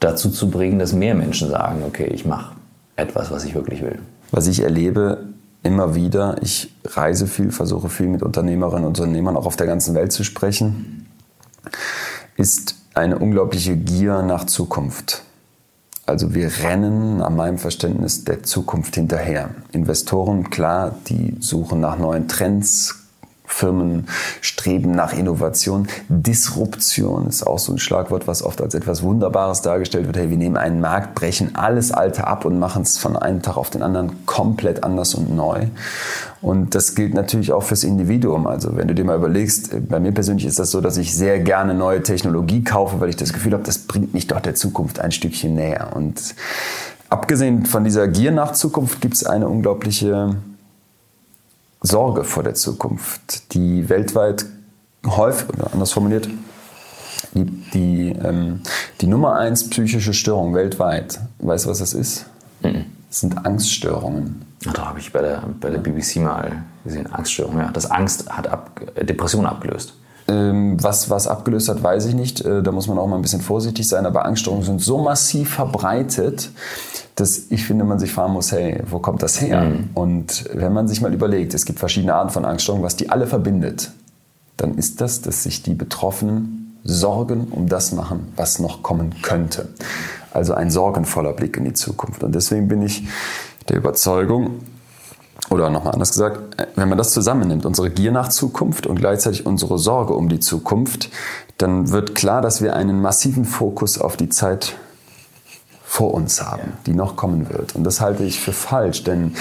dazu 0.00 0.30
zu 0.30 0.50
bringen, 0.50 0.78
dass 0.78 0.92
mehr 0.92 1.14
Menschen 1.14 1.48
sagen, 1.48 1.82
okay, 1.86 2.10
ich 2.12 2.26
mache 2.26 2.54
etwas, 2.96 3.30
was 3.30 3.44
ich 3.44 3.54
wirklich 3.54 3.82
will. 3.82 3.98
Was 4.30 4.46
ich 4.46 4.62
erlebe 4.62 5.24
immer 5.62 5.94
wieder, 5.94 6.36
ich 6.42 6.74
reise 6.84 7.26
viel, 7.26 7.52
versuche 7.52 7.88
viel 7.88 8.08
mit 8.08 8.22
Unternehmerinnen 8.22 8.84
und 8.84 8.98
Unternehmern 8.98 9.36
auch 9.36 9.46
auf 9.46 9.56
der 9.56 9.66
ganzen 9.66 9.94
Welt 9.94 10.12
zu 10.12 10.24
sprechen, 10.24 11.06
ist 12.36 12.79
eine 13.00 13.18
unglaubliche 13.18 13.76
Gier 13.76 14.22
nach 14.22 14.44
Zukunft. 14.44 15.22
Also 16.06 16.34
wir 16.34 16.50
rennen 16.62 17.18
nach 17.18 17.30
meinem 17.30 17.58
Verständnis 17.58 18.24
der 18.24 18.42
Zukunft 18.42 18.94
hinterher. 18.94 19.50
Investoren, 19.72 20.50
klar, 20.50 20.96
die 21.06 21.36
suchen 21.40 21.80
nach 21.80 21.98
neuen 21.98 22.28
Trends, 22.28 22.99
Firmen 23.52 24.06
streben 24.40 24.92
nach 24.92 25.12
Innovation. 25.12 25.88
Disruption 26.08 27.26
ist 27.26 27.46
auch 27.46 27.58
so 27.58 27.72
ein 27.72 27.78
Schlagwort, 27.78 28.26
was 28.26 28.42
oft 28.42 28.60
als 28.62 28.74
etwas 28.74 29.02
Wunderbares 29.02 29.60
dargestellt 29.60 30.06
wird. 30.06 30.16
Hey, 30.16 30.30
wir 30.30 30.36
nehmen 30.36 30.56
einen 30.56 30.80
Markt, 30.80 31.14
brechen 31.14 31.54
alles 31.56 31.92
Alte 31.92 32.26
ab 32.26 32.44
und 32.44 32.58
machen 32.58 32.82
es 32.82 32.96
von 32.96 33.16
einem 33.16 33.42
Tag 33.42 33.56
auf 33.56 33.70
den 33.70 33.82
anderen 33.82 34.24
komplett 34.26 34.84
anders 34.84 35.14
und 35.14 35.34
neu. 35.34 35.66
Und 36.40 36.74
das 36.74 36.94
gilt 36.94 37.12
natürlich 37.12 37.52
auch 37.52 37.62
fürs 37.62 37.84
Individuum. 37.84 38.46
Also 38.46 38.76
wenn 38.76 38.88
du 38.88 38.94
dir 38.94 39.04
mal 39.04 39.16
überlegst, 39.16 39.88
bei 39.88 40.00
mir 40.00 40.12
persönlich 40.12 40.46
ist 40.46 40.58
das 40.58 40.70
so, 40.70 40.80
dass 40.80 40.96
ich 40.96 41.14
sehr 41.14 41.40
gerne 41.40 41.74
neue 41.74 42.02
Technologie 42.02 42.64
kaufe, 42.64 43.00
weil 43.00 43.10
ich 43.10 43.16
das 43.16 43.32
Gefühl 43.32 43.52
habe, 43.52 43.64
das 43.64 43.78
bringt 43.78 44.14
mich 44.14 44.26
doch 44.26 44.40
der 44.40 44.54
Zukunft 44.54 45.00
ein 45.00 45.12
Stückchen 45.12 45.54
näher. 45.54 45.90
Und 45.94 46.34
abgesehen 47.10 47.66
von 47.66 47.84
dieser 47.84 48.08
Gier 48.08 48.32
nach 48.32 48.52
Zukunft 48.52 49.00
gibt 49.00 49.14
es 49.14 49.24
eine 49.24 49.48
unglaubliche 49.48 50.36
Sorge 51.80 52.24
vor 52.24 52.42
der 52.42 52.54
Zukunft, 52.54 53.54
die 53.54 53.88
weltweit 53.88 54.44
häufig, 55.06 55.48
oder 55.48 55.72
anders 55.72 55.92
formuliert, 55.92 56.28
die, 57.34 57.44
die, 57.44 58.08
ähm, 58.22 58.60
die 59.00 59.06
Nummer 59.06 59.36
eins 59.36 59.68
psychische 59.68 60.12
Störung 60.12 60.54
weltweit, 60.54 61.20
weißt 61.38 61.66
du, 61.66 61.70
was 61.70 61.78
das 61.78 61.94
ist? 61.94 62.26
Mhm. 62.62 62.86
Das 63.08 63.20
sind 63.20 63.44
Angststörungen. 63.44 64.42
Da 64.74 64.86
habe 64.86 64.98
ich 64.98 65.12
bei 65.12 65.20
der, 65.20 65.42
bei 65.60 65.70
der 65.70 65.78
BBC 65.78 66.16
mal 66.16 66.64
gesehen, 66.84 67.10
Angststörungen. 67.12 67.60
Ja, 67.60 67.72
das 67.72 67.90
Angst 67.90 68.28
hat 68.28 68.46
ab, 68.46 68.80
Depression 69.00 69.46
abgelöst. 69.46 69.94
Ähm, 70.30 70.76
was, 70.80 71.10
was 71.10 71.26
abgelöst 71.26 71.68
hat, 71.68 71.82
weiß 71.82 72.06
ich 72.06 72.14
nicht. 72.14 72.44
Äh, 72.44 72.62
da 72.62 72.70
muss 72.70 72.86
man 72.86 72.98
auch 72.98 73.08
mal 73.08 73.16
ein 73.16 73.22
bisschen 73.22 73.40
vorsichtig 73.40 73.88
sein. 73.88 74.06
Aber 74.06 74.24
Angststörungen 74.24 74.64
sind 74.64 74.80
so 74.80 74.98
massiv 74.98 75.54
verbreitet, 75.54 76.50
dass 77.16 77.50
ich 77.50 77.64
finde, 77.64 77.84
man 77.84 77.98
sich 77.98 78.12
fragen 78.12 78.32
muss, 78.32 78.52
hey, 78.52 78.80
wo 78.88 79.00
kommt 79.00 79.22
das 79.22 79.40
her? 79.40 79.62
Mhm. 79.62 79.90
Und 79.94 80.44
wenn 80.54 80.72
man 80.72 80.86
sich 80.86 81.00
mal 81.00 81.12
überlegt, 81.12 81.52
es 81.54 81.64
gibt 81.64 81.80
verschiedene 81.80 82.14
Arten 82.14 82.30
von 82.30 82.44
Angststörungen, 82.44 82.84
was 82.84 82.94
die 82.94 83.10
alle 83.10 83.26
verbindet, 83.26 83.90
dann 84.56 84.76
ist 84.76 85.00
das, 85.00 85.20
dass 85.20 85.42
sich 85.42 85.62
die 85.62 85.74
Betroffenen 85.74 86.78
Sorgen 86.84 87.48
um 87.50 87.68
das 87.68 87.92
machen, 87.92 88.32
was 88.36 88.58
noch 88.58 88.82
kommen 88.82 89.16
könnte. 89.22 89.68
Also 90.32 90.54
ein 90.54 90.70
sorgenvoller 90.70 91.32
Blick 91.32 91.56
in 91.56 91.64
die 91.64 91.74
Zukunft. 91.74 92.22
Und 92.22 92.34
deswegen 92.34 92.68
bin 92.68 92.82
ich 92.82 93.08
der 93.68 93.76
Überzeugung, 93.76 94.60
oder 95.50 95.68
nochmal 95.68 95.94
anders 95.94 96.12
gesagt, 96.12 96.40
wenn 96.76 96.88
man 96.88 96.96
das 96.96 97.10
zusammennimmt, 97.10 97.66
unsere 97.66 97.90
Gier 97.90 98.12
nach 98.12 98.28
Zukunft 98.28 98.86
und 98.86 98.96
gleichzeitig 98.96 99.46
unsere 99.46 99.78
Sorge 99.78 100.14
um 100.14 100.28
die 100.28 100.40
Zukunft, 100.40 101.10
dann 101.58 101.90
wird 101.90 102.14
klar, 102.14 102.40
dass 102.40 102.62
wir 102.62 102.74
einen 102.74 103.02
massiven 103.02 103.44
Fokus 103.44 103.98
auf 103.98 104.16
die 104.16 104.28
Zeit 104.28 104.76
vor 105.84 106.14
uns 106.14 106.40
haben, 106.40 106.74
die 106.86 106.94
noch 106.94 107.16
kommen 107.16 107.50
wird. 107.50 107.74
Und 107.74 107.84
das 107.84 108.00
halte 108.00 108.22
ich 108.22 108.40
für 108.40 108.52
falsch, 108.52 109.02
denn 109.02 109.34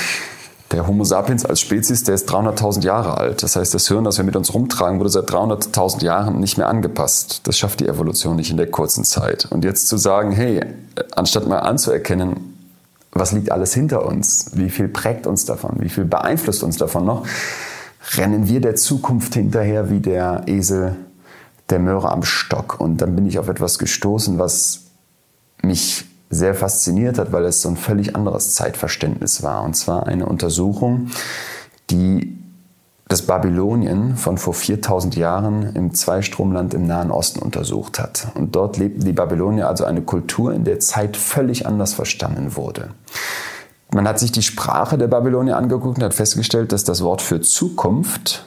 der 0.71 0.87
Homo 0.87 1.03
sapiens 1.03 1.45
als 1.45 1.61
Spezies, 1.61 2.03
der 2.03 2.15
ist 2.15 2.29
300.000 2.29 2.83
Jahre 2.83 3.17
alt. 3.17 3.41
Das 3.41 3.55
heißt, 3.55 3.73
das 3.73 3.87
Hirn, 3.87 4.03
das 4.03 4.17
wir 4.17 4.25
mit 4.25 4.35
uns 4.35 4.53
rumtragen, 4.53 4.99
wurde 4.99 5.09
seit 5.09 5.29
300.000 5.29 6.03
Jahren 6.03 6.39
nicht 6.39 6.57
mehr 6.57 6.67
angepasst. 6.67 7.41
Das 7.45 7.57
schafft 7.57 7.79
die 7.79 7.87
Evolution 7.87 8.35
nicht 8.35 8.51
in 8.51 8.57
der 8.57 8.69
kurzen 8.69 9.03
Zeit. 9.03 9.47
Und 9.49 9.63
jetzt 9.63 9.87
zu 9.87 9.97
sagen, 9.97 10.31
hey, 10.31 10.61
anstatt 11.15 11.47
mal 11.47 11.59
anzuerkennen, 11.59 12.48
was 13.19 13.31
liegt 13.31 13.51
alles 13.51 13.73
hinter 13.73 14.05
uns? 14.05 14.51
Wie 14.53 14.69
viel 14.69 14.87
prägt 14.87 15.27
uns 15.27 15.45
davon? 15.45 15.75
Wie 15.79 15.89
viel 15.89 16.05
beeinflusst 16.05 16.63
uns 16.63 16.77
davon 16.77 17.05
noch? 17.05 17.27
Rennen 18.15 18.47
wir 18.47 18.61
der 18.61 18.75
Zukunft 18.75 19.33
hinterher 19.33 19.89
wie 19.89 19.99
der 19.99 20.43
Esel 20.47 20.95
der 21.69 21.79
Möhre 21.79 22.11
am 22.11 22.23
Stock. 22.23 22.79
Und 22.79 23.01
dann 23.01 23.15
bin 23.15 23.27
ich 23.27 23.37
auf 23.37 23.49
etwas 23.49 23.77
gestoßen, 23.77 24.39
was 24.39 24.85
mich 25.61 26.05
sehr 26.29 26.55
fasziniert 26.55 27.17
hat, 27.17 27.31
weil 27.31 27.45
es 27.45 27.61
so 27.61 27.69
ein 27.69 27.77
völlig 27.77 28.15
anderes 28.15 28.53
Zeitverständnis 28.53 29.43
war. 29.43 29.63
Und 29.63 29.75
zwar 29.75 30.07
eine 30.07 30.25
Untersuchung, 30.25 31.09
die 31.89 32.38
das 33.09 33.23
Babylonien 33.23 34.15
von 34.15 34.37
vor 34.37 34.53
4000 34.53 35.15
Jahren 35.15 35.75
im 35.75 35.95
Zweistromland 35.95 36.75
im 36.75 36.85
Nahen 36.85 37.09
Osten 37.09 37.39
untersucht 37.39 37.99
hat. 37.99 38.27
Und 38.35 38.55
dort 38.55 38.77
lebten 38.77 39.03
die 39.03 39.13
Babylonier 39.13 39.67
also 39.67 39.83
eine 39.83 40.03
Kultur, 40.03 40.53
in 40.53 40.63
der 40.63 40.79
Zeit 40.79 41.17
völlig 41.17 41.65
anders 41.65 41.93
verstanden 41.93 42.55
wurde. 42.55 42.91
Man 43.91 44.07
hat 44.07 44.19
sich 44.19 44.31
die 44.31 44.43
Sprache 44.43 44.99
der 44.99 45.07
Babylonier 45.07 45.57
angeguckt 45.57 45.97
und 45.97 46.03
hat 46.03 46.13
festgestellt, 46.13 46.71
dass 46.71 46.83
das 46.83 47.03
Wort 47.03 47.23
für 47.23 47.41
Zukunft 47.41 48.45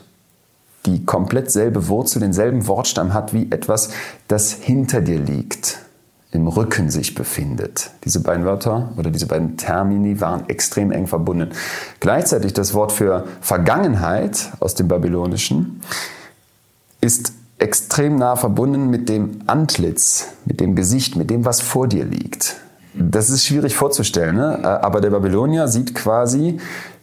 die 0.86 1.04
komplett 1.04 1.50
selbe 1.50 1.88
Wurzel, 1.88 2.20
denselben 2.20 2.68
Wortstamm 2.68 3.14
hat 3.14 3.34
wie 3.34 3.50
etwas, 3.50 3.90
das 4.28 4.52
hinter 4.52 5.00
dir 5.00 5.18
liegt 5.18 5.80
im 6.32 6.48
Rücken 6.48 6.90
sich 6.90 7.14
befindet. 7.14 7.90
Diese 8.04 8.20
beiden 8.20 8.44
Wörter 8.44 8.92
oder 8.96 9.10
diese 9.10 9.26
beiden 9.26 9.58
Termini 9.58 10.20
waren 10.20 10.48
extrem 10.48 10.90
eng 10.90 11.06
verbunden. 11.06 11.50
Gleichzeitig 12.00 12.54
das 12.54 12.72
Wort 12.72 12.90
für 12.90 13.24
Vergangenheit 13.40 14.50
aus 14.58 14.74
dem 14.74 14.88
Babylonischen 14.88 15.82
ist 17.00 17.34
extrem 17.58 18.16
nah 18.16 18.34
verbunden 18.36 18.88
mit 18.88 19.08
dem 19.08 19.42
Antlitz, 19.46 20.28
mit 20.46 20.60
dem 20.60 20.74
Gesicht, 20.74 21.16
mit 21.16 21.30
dem, 21.30 21.44
was 21.44 21.60
vor 21.60 21.86
dir 21.86 22.04
liegt. 22.04 22.56
Das 22.94 23.30
ist 23.30 23.44
schwierig 23.44 23.76
vorzustellen, 23.76 24.36
ne? 24.36 24.82
aber 24.82 25.00
der 25.00 25.10
Babylonier 25.10 25.68
sieht 25.68 25.94
quasi 25.94 26.58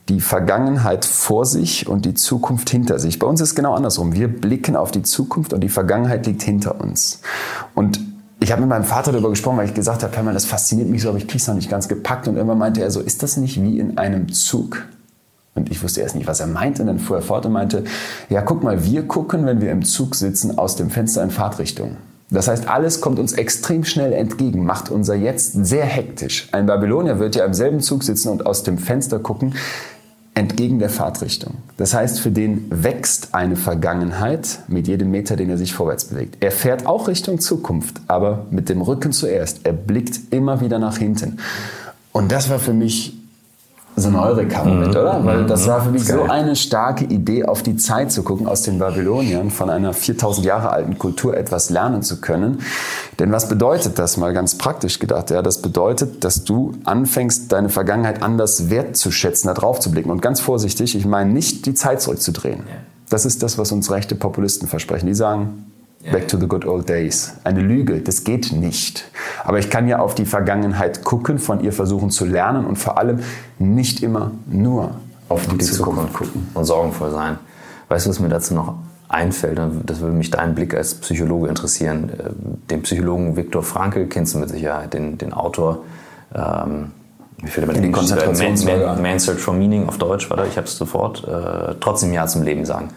die 0.10 0.22
Vergangenheit 0.22 1.06
vor 1.06 1.46
sich 1.46 1.88
und 1.88 2.06
die 2.06 2.16
Zukunft 2.16 2.70
hinter 2.70 2.98
sich. 2.98 3.20
Bei 3.20 3.28
uns 3.28 3.42
ist 3.42 3.50
es 3.50 3.56
genau 3.56 3.76
andersrum. 3.76 4.14
Wir 4.14 4.28
blicken 4.28 4.76
auf 4.76 4.90
die 4.92 5.04
Zukunft 5.04 5.54
und 5.54 5.62
die 5.62 5.70
Vergangenheit 5.70 6.26
liegt 6.26 6.42
hinter 6.42 6.82
uns. 6.82 7.22
Und 7.76 8.00
ich 8.40 8.52
habe 8.52 8.62
mit 8.62 8.70
meinem 8.70 8.86
Vater 8.86 9.12
darüber 9.12 9.30
gesprochen, 9.30 9.58
weil 9.58 9.68
ich 9.68 9.74
gesagt 9.74 10.04
habe, 10.04 10.24
mal, 10.24 10.34
das 10.34 10.46
fasziniert 10.46 10.88
mich 10.90 11.02
so, 11.02 11.10
aber 11.10 11.18
ich 11.18 11.28
kriege 11.28 11.40
es 11.40 11.48
noch 11.48 11.56
nicht 11.56 11.70
ganz 11.70 11.88
gepackt. 11.88 12.28
Und 12.28 12.36
irgendwann 12.36 12.58
meinte 12.58 12.82
er 12.82 12.90
so, 12.90 13.02
ist 13.02 13.22
das 13.22 13.38
nicht 13.38 13.62
wie 13.62 13.80
in 13.80 13.98
einem 13.98 14.32
Zug? 14.32 14.86
Und 15.56 15.70
ich 15.70 15.84
wusste 15.84 16.02
erst 16.02 16.16
nicht, 16.16 16.28
was 16.28 16.40
er 16.40 16.48
meinte. 16.48 16.84
Und 16.84 16.88
dann 16.88 17.00
fuhr 17.00 17.18
er 17.18 17.22
fort 17.22 17.46
und 17.46 17.52
meinte, 17.52 17.84
ja, 18.30 18.42
guck 18.42 18.64
mal, 18.64 18.86
wir 18.86 19.08
gucken, 19.08 19.46
wenn 19.46 19.60
wir 19.60 19.72
im 19.72 19.84
Zug 19.84 20.16
sitzen, 20.16 20.58
aus 20.58 20.78
dem 20.78 20.90
Fenster 20.90 21.22
in 21.22 21.32
Fahrtrichtung. 21.32 21.98
Das 22.32 22.48
heißt, 22.48 22.70
alles 22.70 23.02
kommt 23.02 23.20
uns 23.20 23.34
extrem 23.34 23.84
schnell 23.84 24.14
entgegen, 24.14 24.64
macht 24.64 24.90
unser 24.90 25.16
Jetzt 25.16 25.66
sehr 25.66 25.86
hektisch. 25.86 26.48
Ein 26.52 26.68
Babylonier 26.68 27.20
wird 27.20 27.36
ja 27.36 27.44
im 27.44 27.56
selben 27.56 27.82
Zug 27.82 28.04
sitzen 28.04 28.30
und 28.30 28.46
aus 28.46 28.64
dem 28.64 28.78
Fenster 28.78 29.20
gucken, 29.20 29.56
entgegen 30.40 30.80
der 30.80 30.90
Fahrtrichtung. 30.90 31.56
Das 31.76 31.94
heißt, 31.94 32.22
für 32.22 32.32
den 32.32 32.66
wächst 32.70 33.36
eine 33.36 33.58
Vergangenheit 33.58 34.60
mit 34.70 34.88
jedem 34.88 35.12
Meter, 35.12 35.36
den 35.36 35.50
er 35.50 35.58
sich 35.58 35.74
vorwärts 35.74 36.06
bewegt. 36.06 36.38
Er 36.40 36.52
fährt 36.52 36.86
auch 36.86 37.10
Richtung 37.10 37.42
Zukunft, 37.42 38.00
aber 38.08 38.46
mit 38.50 38.70
dem 38.70 38.82
Rücken 38.82 39.12
zuerst. 39.12 39.60
Er 39.66 39.74
blickt 39.74 40.34
immer 40.34 40.62
wieder 40.62 40.80
nach 40.80 40.98
hinten. 40.98 41.40
Und 42.14 42.32
das 42.32 42.50
war 42.50 42.60
für 42.60 42.74
mich 42.74 43.19
so 44.00 44.10
ein 44.10 44.16
Eureka-Moment, 44.16 44.93
mhm. 44.93 45.00
oder? 45.00 45.26
Weil 45.26 45.45
das 45.45 45.68
war 45.68 45.82
für 45.82 45.91
mich 45.91 46.06
so 46.06 46.24
eine 46.24 46.56
starke 46.56 47.06
Idee, 47.06 47.45
auf 47.45 47.64
die 47.64 47.76
Zeit 47.76 48.12
zu 48.12 48.24
gucken, 48.24 48.47
aus 48.47 48.64
den 48.64 48.80
Babyloniern, 48.80 49.50
von 49.52 49.70
einer 49.70 49.93
4000 49.93 50.45
Jahre 50.45 50.72
alten 50.72 50.97
Kultur 50.97 51.36
etwas 51.36 51.70
lernen 51.70 52.02
zu 52.04 52.22
können. 52.22 52.60
Denn 53.20 53.32
was 53.32 53.50
bedeutet 53.50 54.00
das 54.00 54.18
mal 54.18 54.34
ganz 54.34 54.58
praktisch 54.58 55.00
gedacht? 55.00 55.30
Ja, 55.32 55.41
das 55.41 55.62
bedeutet, 55.62 56.24
dass 56.24 56.43
du 56.43 56.74
anfängst, 56.84 57.52
deine 57.52 57.70
Vergangenheit 57.70 58.24
anders 58.24 58.70
wertzuschätzen, 58.70 59.47
da 59.47 59.54
drauf 59.54 59.80
zu 59.80 59.91
blicken. 59.91 60.10
Und 60.10 60.22
ganz 60.22 60.39
vorsichtig, 60.39 60.95
ich 60.95 61.06
meine 61.06 61.32
nicht, 61.32 61.66
die 61.66 61.74
Zeit 61.74 62.02
zurückzudrehen. 62.02 62.64
Das 63.10 63.26
ist 63.26 63.41
das, 63.41 63.58
was 63.58 63.72
uns 63.72 63.91
rechte 63.91 64.16
Populisten 64.16 64.68
versprechen. 64.68 65.08
Die 65.08 65.16
sagen, 65.16 65.69
Back 66.04 66.30
to 66.30 66.38
the 66.38 66.47
good 66.47 66.66
old 66.66 66.88
days. 66.88 67.34
Eine 67.43 67.60
Lüge, 67.60 68.00
das 68.00 68.24
geht 68.24 68.54
nicht. 68.54 69.04
Aber 69.43 69.60
ich 69.60 69.70
kann 69.70 69.88
ja 69.88 70.00
auf 70.00 70.16
die 70.16 70.26
Vergangenheit 70.26 71.04
gucken, 71.04 71.39
von 71.39 71.62
ihr 71.62 71.74
versuchen 71.74 72.10
zu 72.10 72.26
lernen 72.26 72.66
und 72.66 72.78
vor 72.78 72.97
allem 72.97 73.20
nicht 73.58 74.02
immer 74.02 74.32
nur 74.47 74.95
auf 75.28 75.45
die, 75.47 75.58
die 75.58 75.66
Zukunft, 75.66 76.14
Zukunft 76.14 76.14
gucken. 76.14 76.47
Und 76.54 76.64
sorgenvoll 76.64 77.12
sein. 77.12 77.38
Weißt 77.89 78.06
du, 78.06 78.12
was 78.12 78.20
mir 78.22 78.30
dazu 78.30 78.54
noch 78.54 78.76
einfällt? 79.10 79.60
Das 79.86 80.00
würde 80.00 80.16
mich 80.16 80.32
dein 80.32 80.56
Blick 80.56 80.74
als 80.74 80.95
Psychologe 80.95 81.50
interessieren. 81.50 82.10
Äh, 82.10 82.30
den 82.70 82.82
Psychologen 82.84 83.36
Viktor 83.36 83.62
Frankl 83.62 84.06
kennst 84.08 84.36
du 84.36 84.39
mit 84.39 84.50
Sicherheit, 84.50 84.93
den, 84.93 85.18
den 85.18 85.34
Autor. 85.34 85.80
Ähm, 86.34 86.91
wie 87.41 87.50
viel 87.50 87.66
den 87.66 87.91
Konzentrationslager. 87.91 88.93
Man, 88.93 89.02
Man 89.02 89.20
Search 89.20 89.39
for 89.39 89.54
Meaning 89.54 89.88
auf 89.88 89.97
Deutsch, 89.97 90.30
warte, 90.30 90.45
ich 90.47 90.56
habe 90.56 90.68
es 90.68 90.78
sofort. 90.78 91.26
Äh, 91.28 91.76
trotzdem 91.82 92.14
Ja 92.14 92.26
zum 92.26 92.43
Leben 92.43 92.64
sagen 92.64 92.89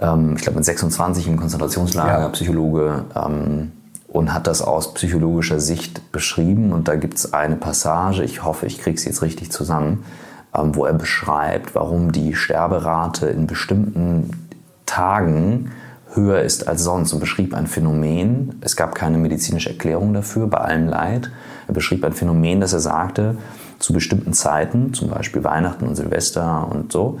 ähm, 0.00 0.34
ich 0.36 0.42
glaube 0.42 0.56
mit 0.56 0.64
26 0.64 1.26
im 1.28 1.36
Konzentrationslager, 1.36 2.20
ja. 2.20 2.28
Psychologe, 2.30 3.04
ähm, 3.14 3.72
und 4.08 4.34
hat 4.34 4.46
das 4.46 4.60
aus 4.60 4.94
psychologischer 4.94 5.60
Sicht 5.60 6.10
beschrieben. 6.12 6.72
Und 6.72 6.88
da 6.88 6.96
gibt 6.96 7.14
es 7.14 7.32
eine 7.32 7.56
Passage, 7.56 8.24
ich 8.24 8.42
hoffe, 8.42 8.66
ich 8.66 8.80
kriege 8.80 8.96
es 8.96 9.04
jetzt 9.04 9.22
richtig 9.22 9.52
zusammen, 9.52 10.04
ähm, 10.54 10.74
wo 10.74 10.84
er 10.84 10.94
beschreibt, 10.94 11.74
warum 11.74 12.10
die 12.12 12.34
Sterberate 12.34 13.26
in 13.26 13.46
bestimmten 13.46 14.30
Tagen 14.84 15.70
höher 16.14 16.40
ist 16.42 16.66
als 16.66 16.82
sonst 16.82 17.12
und 17.12 17.20
beschrieb 17.20 17.54
ein 17.54 17.68
Phänomen. 17.68 18.58
Es 18.62 18.74
gab 18.74 18.96
keine 18.96 19.16
medizinische 19.16 19.70
Erklärung 19.70 20.12
dafür, 20.12 20.48
bei 20.48 20.58
allem 20.58 20.88
Leid. 20.88 21.30
Er 21.68 21.74
beschrieb 21.74 22.04
ein 22.04 22.12
Phänomen, 22.12 22.60
dass 22.60 22.72
er 22.72 22.80
sagte, 22.80 23.36
zu 23.78 23.92
bestimmten 23.92 24.32
Zeiten, 24.32 24.92
zum 24.92 25.08
Beispiel 25.08 25.44
Weihnachten 25.44 25.86
und 25.86 25.94
Silvester 25.94 26.68
und 26.68 26.90
so, 26.90 27.20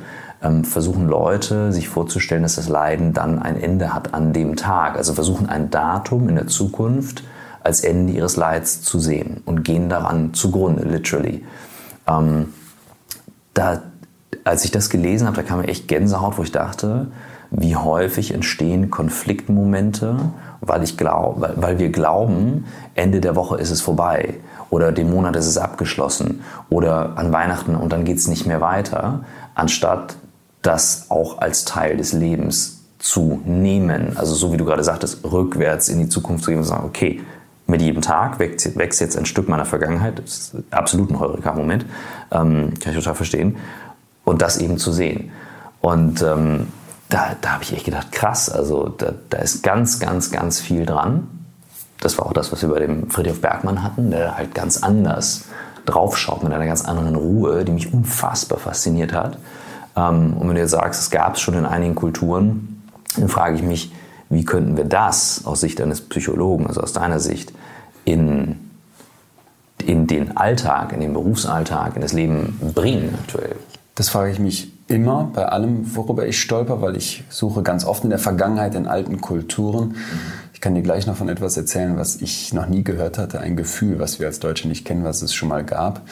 versuchen 0.64 1.06
Leute 1.06 1.72
sich 1.72 1.88
vorzustellen, 1.88 2.42
dass 2.42 2.56
das 2.56 2.68
Leiden 2.68 3.12
dann 3.12 3.38
ein 3.38 3.60
Ende 3.60 3.92
hat 3.92 4.14
an 4.14 4.32
dem 4.32 4.56
Tag. 4.56 4.96
Also 4.96 5.12
versuchen 5.12 5.48
ein 5.48 5.70
Datum 5.70 6.28
in 6.28 6.36
der 6.36 6.46
Zukunft 6.46 7.24
als 7.62 7.80
Ende 7.80 8.14
ihres 8.14 8.36
Leids 8.36 8.80
zu 8.82 8.98
sehen 8.98 9.42
und 9.44 9.64
gehen 9.64 9.90
daran 9.90 10.32
zugrunde, 10.32 10.84
literally. 10.84 11.44
Ähm, 12.06 12.54
da, 13.52 13.82
als 14.44 14.64
ich 14.64 14.70
das 14.70 14.88
gelesen 14.88 15.26
habe, 15.26 15.36
da 15.36 15.42
kam 15.42 15.60
mir 15.60 15.68
echt 15.68 15.88
Gänsehaut, 15.88 16.38
wo 16.38 16.42
ich 16.42 16.52
dachte, 16.52 17.08
wie 17.50 17.76
häufig 17.76 18.32
entstehen 18.32 18.90
Konfliktmomente, 18.90 20.16
weil, 20.62 20.82
ich 20.82 20.96
glaub, 20.96 21.40
weil, 21.40 21.54
weil 21.56 21.78
wir 21.78 21.90
glauben, 21.90 22.64
Ende 22.94 23.20
der 23.20 23.36
Woche 23.36 23.58
ist 23.58 23.70
es 23.70 23.82
vorbei 23.82 24.34
oder 24.70 24.92
dem 24.92 25.10
Monat 25.10 25.36
ist 25.36 25.46
es 25.46 25.58
abgeschlossen 25.58 26.42
oder 26.70 27.18
an 27.18 27.32
Weihnachten 27.32 27.74
und 27.74 27.92
dann 27.92 28.04
geht 28.04 28.18
es 28.18 28.28
nicht 28.28 28.46
mehr 28.46 28.60
weiter, 28.60 29.24
anstatt 29.54 30.16
das 30.62 31.06
auch 31.08 31.38
als 31.38 31.64
Teil 31.64 31.96
des 31.96 32.12
Lebens 32.12 32.80
zu 32.98 33.40
nehmen. 33.44 34.16
Also 34.16 34.34
so 34.34 34.52
wie 34.52 34.56
du 34.56 34.64
gerade 34.64 34.84
sagtest, 34.84 35.24
rückwärts 35.24 35.88
in 35.88 35.98
die 35.98 36.08
Zukunft 36.08 36.44
zu 36.44 36.50
gehen 36.50 36.58
und 36.58 36.66
sagen, 36.66 36.84
okay, 36.84 37.22
mit 37.66 37.80
jedem 37.80 38.02
Tag 38.02 38.38
wächst, 38.38 38.76
wächst 38.76 39.00
jetzt 39.00 39.16
ein 39.16 39.26
Stück 39.26 39.48
meiner 39.48 39.64
Vergangenheit. 39.64 40.18
Das 40.18 40.38
ist 40.38 40.54
absolut 40.70 41.10
ein 41.10 41.18
Heureka-Moment. 41.18 41.86
Ähm, 42.30 42.74
kann 42.78 42.92
ich 42.92 42.98
total 42.98 43.14
verstehen. 43.14 43.56
Und 44.24 44.42
das 44.42 44.58
eben 44.58 44.76
zu 44.76 44.92
sehen. 44.92 45.30
Und 45.80 46.20
ähm, 46.20 46.68
da, 47.08 47.36
da 47.40 47.52
habe 47.52 47.64
ich 47.64 47.72
echt 47.72 47.84
gedacht, 47.84 48.12
krass, 48.12 48.50
also 48.50 48.88
da, 48.88 49.12
da 49.30 49.38
ist 49.38 49.62
ganz, 49.62 49.98
ganz, 49.98 50.30
ganz 50.30 50.60
viel 50.60 50.84
dran. 50.84 51.28
Das 52.00 52.18
war 52.18 52.26
auch 52.26 52.32
das, 52.32 52.52
was 52.52 52.62
wir 52.62 52.68
bei 52.68 52.80
dem 52.80 53.10
Friedrich 53.10 53.40
Bergmann 53.40 53.82
hatten, 53.82 54.10
der 54.10 54.36
halt 54.36 54.54
ganz 54.54 54.82
anders 54.82 55.44
draufschaut, 55.86 56.42
mit 56.42 56.52
einer 56.52 56.66
ganz 56.66 56.84
anderen 56.84 57.14
Ruhe, 57.14 57.64
die 57.64 57.72
mich 57.72 57.92
unfassbar 57.92 58.58
fasziniert 58.58 59.12
hat. 59.12 59.38
Ähm, 59.96 60.34
und 60.34 60.48
wenn 60.48 60.54
du 60.54 60.60
jetzt 60.60 60.72
sagst, 60.72 61.00
es 61.00 61.10
gab 61.10 61.34
es 61.34 61.40
schon 61.40 61.54
in 61.54 61.66
einigen 61.66 61.94
Kulturen, 61.94 62.82
dann 63.16 63.28
frage 63.28 63.56
ich 63.56 63.62
mich, 63.62 63.92
wie 64.28 64.44
könnten 64.44 64.76
wir 64.76 64.84
das 64.84 65.42
aus 65.44 65.60
Sicht 65.60 65.80
eines 65.80 66.00
Psychologen, 66.02 66.66
also 66.66 66.80
aus 66.80 66.92
deiner 66.92 67.18
Sicht, 67.18 67.52
in, 68.04 68.56
in 69.84 70.06
den 70.06 70.36
Alltag, 70.36 70.92
in 70.92 71.00
den 71.00 71.12
Berufsalltag, 71.12 71.96
in 71.96 72.02
das 72.02 72.12
Leben 72.12 72.58
bringen 72.74 73.14
aktuell? 73.20 73.56
Das 73.96 74.08
frage 74.08 74.30
ich 74.30 74.38
mich 74.38 74.72
immer 74.86 75.30
bei 75.34 75.46
allem, 75.46 75.94
worüber 75.94 76.26
ich 76.26 76.40
stolper, 76.40 76.80
weil 76.80 76.96
ich 76.96 77.24
suche 77.28 77.62
ganz 77.62 77.84
oft 77.84 78.04
in 78.04 78.10
der 78.10 78.18
Vergangenheit 78.18 78.74
in 78.74 78.86
alten 78.86 79.20
Kulturen. 79.20 79.88
Mhm. 79.88 79.94
Ich 80.54 80.60
kann 80.60 80.74
dir 80.74 80.82
gleich 80.82 81.06
noch 81.06 81.16
von 81.16 81.28
etwas 81.28 81.56
erzählen, 81.56 81.96
was 81.96 82.16
ich 82.16 82.52
noch 82.52 82.66
nie 82.66 82.84
gehört 82.84 83.18
hatte, 83.18 83.40
ein 83.40 83.56
Gefühl, 83.56 83.98
was 83.98 84.18
wir 84.18 84.26
als 84.26 84.40
Deutsche 84.40 84.68
nicht 84.68 84.84
kennen, 84.84 85.04
was 85.04 85.22
es 85.22 85.32
schon 85.32 85.48
mal 85.48 85.64
gab. 85.64 86.02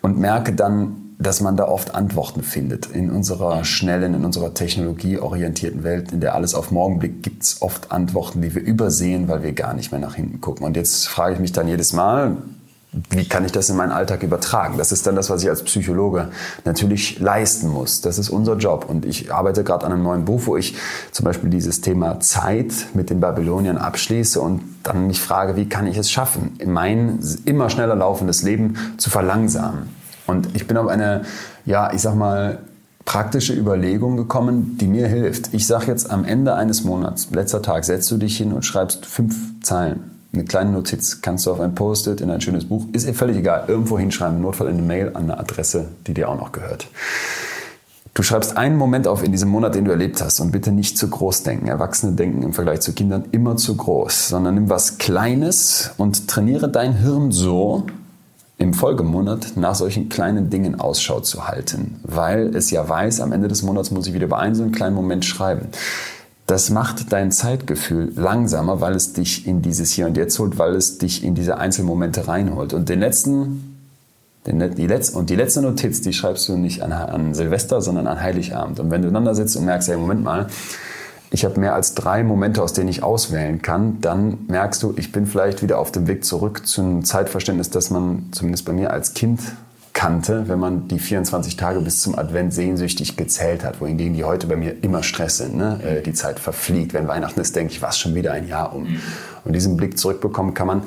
Und 0.00 0.18
merke 0.18 0.52
dann, 0.52 1.03
dass 1.24 1.40
man 1.40 1.56
da 1.56 1.66
oft 1.66 1.94
Antworten 1.94 2.42
findet. 2.42 2.86
In 2.86 3.10
unserer 3.10 3.64
schnellen, 3.64 4.14
in 4.14 4.24
unserer 4.24 4.54
technologieorientierten 4.54 5.82
Welt, 5.82 6.12
in 6.12 6.20
der 6.20 6.34
alles 6.34 6.54
auf 6.54 6.70
morgen 6.70 6.98
blickt, 6.98 7.22
gibt 7.22 7.42
es 7.42 7.62
oft 7.62 7.90
Antworten, 7.90 8.42
die 8.42 8.54
wir 8.54 8.62
übersehen, 8.62 9.28
weil 9.28 9.42
wir 9.42 9.52
gar 9.52 9.74
nicht 9.74 9.90
mehr 9.90 10.00
nach 10.00 10.14
hinten 10.14 10.40
gucken. 10.40 10.64
Und 10.64 10.76
jetzt 10.76 11.08
frage 11.08 11.34
ich 11.34 11.40
mich 11.40 11.52
dann 11.52 11.66
jedes 11.66 11.92
Mal, 11.92 12.36
wie 13.10 13.26
kann 13.26 13.44
ich 13.44 13.50
das 13.50 13.68
in 13.70 13.76
meinen 13.76 13.90
Alltag 13.90 14.22
übertragen? 14.22 14.78
Das 14.78 14.92
ist 14.92 15.06
dann 15.06 15.16
das, 15.16 15.28
was 15.28 15.42
ich 15.42 15.48
als 15.48 15.64
Psychologe 15.64 16.28
natürlich 16.64 17.18
leisten 17.18 17.68
muss. 17.68 18.02
Das 18.02 18.18
ist 18.18 18.30
unser 18.30 18.56
Job. 18.56 18.86
Und 18.88 19.04
ich 19.04 19.32
arbeite 19.32 19.64
gerade 19.64 19.84
an 19.84 19.92
einem 19.92 20.04
neuen 20.04 20.24
Buch, 20.24 20.42
wo 20.44 20.56
ich 20.56 20.76
zum 21.10 21.24
Beispiel 21.24 21.50
dieses 21.50 21.80
Thema 21.80 22.20
Zeit 22.20 22.72
mit 22.94 23.10
den 23.10 23.18
Babyloniern 23.18 23.78
abschließe 23.78 24.40
und 24.40 24.62
dann 24.84 25.08
mich 25.08 25.20
frage, 25.20 25.56
wie 25.56 25.68
kann 25.68 25.86
ich 25.88 25.96
es 25.96 26.10
schaffen, 26.10 26.56
mein 26.64 27.18
immer 27.44 27.68
schneller 27.68 27.96
laufendes 27.96 28.42
Leben 28.42 28.76
zu 28.96 29.10
verlangsamen? 29.10 30.03
Und 30.26 30.54
ich 30.54 30.66
bin 30.66 30.76
auf 30.76 30.88
eine, 30.88 31.22
ja, 31.64 31.92
ich 31.92 32.02
sag 32.02 32.14
mal, 32.14 32.58
praktische 33.04 33.52
Überlegung 33.52 34.16
gekommen, 34.16 34.78
die 34.80 34.86
mir 34.86 35.06
hilft. 35.06 35.52
Ich 35.52 35.66
sage 35.66 35.86
jetzt 35.86 36.10
am 36.10 36.24
Ende 36.24 36.54
eines 36.54 36.84
Monats, 36.84 37.28
letzter 37.30 37.62
Tag, 37.62 37.84
setzt 37.84 38.10
du 38.10 38.16
dich 38.16 38.36
hin 38.36 38.52
und 38.52 38.64
schreibst 38.64 39.06
fünf 39.06 39.36
Zeilen. 39.62 40.10
Eine 40.32 40.44
kleine 40.44 40.72
Notiz 40.72 41.20
kannst 41.20 41.46
du 41.46 41.52
auf 41.52 41.60
ein 41.60 41.74
Post-it 41.74 42.20
in 42.20 42.30
ein 42.30 42.40
schönes 42.40 42.64
Buch, 42.64 42.86
ist 42.92 43.06
ihr 43.06 43.14
völlig 43.14 43.36
egal, 43.36 43.64
irgendwo 43.68 43.98
hinschreiben, 43.98 44.36
im 44.36 44.42
Notfall 44.42 44.68
in 44.68 44.78
eine 44.78 44.82
Mail 44.82 45.08
an 45.14 45.24
eine 45.24 45.38
Adresse, 45.38 45.88
die 46.06 46.14
dir 46.14 46.28
auch 46.28 46.36
noch 46.36 46.50
gehört. 46.50 46.88
Du 48.14 48.22
schreibst 48.22 48.56
einen 48.56 48.76
Moment 48.76 49.06
auf 49.06 49.24
in 49.24 49.32
diesem 49.32 49.48
Monat, 49.48 49.74
den 49.74 49.84
du 49.84 49.90
erlebt 49.90 50.22
hast 50.22 50.40
und 50.40 50.52
bitte 50.52 50.72
nicht 50.72 50.96
zu 50.96 51.08
groß 51.08 51.42
denken. 51.42 51.66
Erwachsene 51.66 52.12
denken 52.12 52.42
im 52.42 52.52
Vergleich 52.52 52.80
zu 52.80 52.92
Kindern 52.92 53.24
immer 53.32 53.56
zu 53.56 53.76
groß, 53.76 54.28
sondern 54.28 54.54
nimm 54.54 54.70
was 54.70 54.98
Kleines 54.98 55.90
und 55.98 56.28
trainiere 56.28 56.68
dein 56.68 56.94
Hirn 56.94 57.32
so, 57.32 57.86
im 58.56 58.72
Folgemonat 58.72 59.56
nach 59.56 59.74
solchen 59.74 60.08
kleinen 60.08 60.48
Dingen 60.48 60.80
Ausschau 60.80 61.20
zu 61.20 61.48
halten, 61.48 62.00
weil 62.02 62.54
es 62.54 62.70
ja 62.70 62.88
weiß, 62.88 63.20
am 63.20 63.32
Ende 63.32 63.48
des 63.48 63.62
Monats 63.62 63.90
muss 63.90 64.06
ich 64.06 64.14
wieder 64.14 64.26
über 64.26 64.38
einen 64.38 64.54
so 64.54 64.62
einen 64.62 64.72
kleinen 64.72 64.94
Moment 64.94 65.24
schreiben. 65.24 65.68
Das 66.46 66.70
macht 66.70 67.12
dein 67.12 67.32
Zeitgefühl 67.32 68.12
langsamer, 68.14 68.80
weil 68.80 68.94
es 68.94 69.14
dich 69.14 69.46
in 69.46 69.62
dieses 69.62 69.92
Hier 69.92 70.06
und 70.06 70.16
Jetzt 70.16 70.38
holt, 70.38 70.58
weil 70.58 70.74
es 70.74 70.98
dich 70.98 71.24
in 71.24 71.34
diese 71.34 71.56
Einzelmomente 71.56 72.28
reinholt. 72.28 72.74
Und 72.74 72.90
den 72.90 73.00
letzten, 73.00 73.78
den, 74.46 74.74
die 74.74 74.86
letzte, 74.86 75.16
und 75.16 75.30
die 75.30 75.36
letzte 75.36 75.62
Notiz, 75.62 76.02
die 76.02 76.12
schreibst 76.12 76.46
du 76.48 76.58
nicht 76.58 76.82
an, 76.82 76.92
an 76.92 77.34
Silvester, 77.34 77.80
sondern 77.80 78.06
an 78.06 78.20
Heiligabend. 78.20 78.78
Und 78.78 78.90
wenn 78.90 79.00
du 79.00 79.08
einander 79.08 79.34
sitzt 79.34 79.56
und 79.56 79.64
merkst, 79.64 79.88
hey, 79.88 79.96
Moment 79.96 80.22
mal, 80.22 80.46
ich 81.34 81.44
habe 81.44 81.58
mehr 81.58 81.74
als 81.74 81.94
drei 81.94 82.22
Momente, 82.22 82.62
aus 82.62 82.74
denen 82.74 82.88
ich 82.88 83.02
auswählen 83.02 83.60
kann, 83.60 84.00
dann 84.00 84.38
merkst 84.46 84.80
du, 84.84 84.94
ich 84.96 85.10
bin 85.10 85.26
vielleicht 85.26 85.62
wieder 85.62 85.80
auf 85.80 85.90
dem 85.90 86.06
Weg 86.06 86.24
zurück 86.24 86.64
zu 86.64 86.80
einem 86.80 87.04
Zeitverständnis, 87.04 87.70
das 87.70 87.90
man 87.90 88.26
zumindest 88.30 88.64
bei 88.64 88.72
mir 88.72 88.92
als 88.92 89.14
Kind 89.14 89.40
kannte, 89.92 90.48
wenn 90.48 90.60
man 90.60 90.86
die 90.86 91.00
24 91.00 91.56
Tage 91.56 91.80
bis 91.80 92.00
zum 92.00 92.16
Advent 92.16 92.54
sehnsüchtig 92.54 93.16
gezählt 93.16 93.64
hat, 93.64 93.80
wohingegen 93.80 94.14
die 94.14 94.22
heute 94.22 94.46
bei 94.46 94.54
mir 94.54 94.76
immer 94.82 95.02
Stress 95.02 95.38
sind. 95.38 95.56
Ne? 95.56 95.80
Äh, 95.82 96.02
die 96.02 96.12
Zeit 96.12 96.38
verfliegt. 96.38 96.94
Wenn 96.94 97.08
Weihnachten 97.08 97.40
ist, 97.40 97.56
denke 97.56 97.72
ich, 97.72 97.82
war 97.82 97.88
es 97.88 97.98
schon 97.98 98.14
wieder 98.14 98.32
ein 98.32 98.46
Jahr 98.46 98.72
um. 98.72 98.86
Und 99.44 99.54
diesen 99.54 99.76
Blick 99.76 99.98
zurückbekommen 99.98 100.54
kann 100.54 100.68
man 100.68 100.82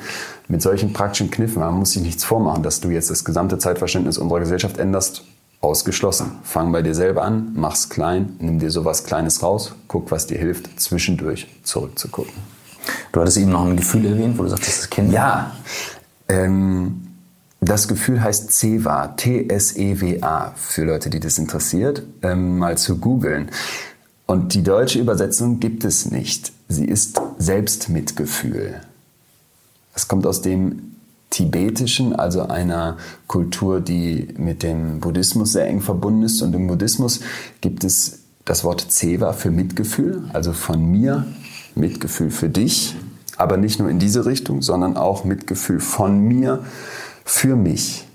mit 0.48 0.62
solchen 0.62 0.94
praktischen 0.94 1.30
Kniffen. 1.30 1.60
Man 1.60 1.74
muss 1.74 1.92
sich 1.92 2.02
nichts 2.02 2.24
vormachen, 2.24 2.62
dass 2.62 2.80
du 2.80 2.88
jetzt 2.88 3.10
das 3.10 3.24
gesamte 3.24 3.58
Zeitverständnis 3.58 4.16
unserer 4.16 4.40
Gesellschaft 4.40 4.78
änderst 4.78 5.24
Ausgeschlossen. 5.60 6.38
Fang 6.44 6.70
bei 6.70 6.82
dir 6.82 6.94
selber 6.94 7.24
an, 7.24 7.50
mach's 7.54 7.88
klein, 7.88 8.36
nimm 8.38 8.58
dir 8.58 8.70
sowas 8.70 9.04
Kleines 9.04 9.42
raus, 9.42 9.74
guck, 9.88 10.10
was 10.10 10.26
dir 10.26 10.38
hilft, 10.38 10.80
zwischendurch 10.80 11.48
zurückzugucken. 11.64 12.34
Du 13.12 13.20
hattest 13.20 13.38
eben 13.38 13.50
noch 13.50 13.66
ein 13.66 13.76
Gefühl 13.76 14.06
erwähnt, 14.06 14.38
wo 14.38 14.44
du 14.44 14.50
sagst, 14.50 14.68
das 14.68 14.78
ist 14.78 14.90
Kind. 14.90 15.12
Ja. 15.12 15.56
Ähm, 16.28 17.08
das 17.60 17.88
Gefühl 17.88 18.22
heißt 18.22 18.52
CEWA, 18.52 19.08
T-S-E-W-A, 19.08 20.52
für 20.54 20.84
Leute, 20.84 21.10
die 21.10 21.18
das 21.18 21.38
interessiert, 21.38 22.02
ähm, 22.22 22.58
mal 22.58 22.78
zu 22.78 22.98
googeln. 22.98 23.50
Und 24.26 24.54
die 24.54 24.62
deutsche 24.62 25.00
Übersetzung 25.00 25.58
gibt 25.58 25.84
es 25.84 26.10
nicht. 26.10 26.52
Sie 26.68 26.84
ist 26.84 27.20
Selbstmitgefühl. 27.38 28.80
Es 29.94 30.06
kommt 30.06 30.26
aus 30.26 30.42
dem 30.42 30.87
tibetischen, 31.30 32.14
also 32.14 32.42
einer 32.42 32.96
Kultur, 33.26 33.80
die 33.80 34.28
mit 34.36 34.62
dem 34.62 35.00
Buddhismus 35.00 35.52
sehr 35.52 35.66
eng 35.66 35.80
verbunden 35.80 36.22
ist. 36.22 36.40
Und 36.42 36.54
im 36.54 36.66
Buddhismus 36.66 37.20
gibt 37.60 37.84
es 37.84 38.20
das 38.44 38.64
Wort 38.64 38.80
Zewa 38.90 39.32
für 39.32 39.50
Mitgefühl, 39.50 40.24
also 40.32 40.52
von 40.52 40.84
mir 40.90 41.26
Mitgefühl 41.74 42.30
für 42.30 42.48
dich, 42.48 42.96
aber 43.36 43.56
nicht 43.56 43.78
nur 43.78 43.90
in 43.90 43.98
diese 43.98 44.26
Richtung, 44.26 44.62
sondern 44.62 44.96
auch 44.96 45.24
Mitgefühl 45.24 45.80
von 45.80 46.18
mir 46.18 46.64
für 47.24 47.56
mich. 47.56 48.06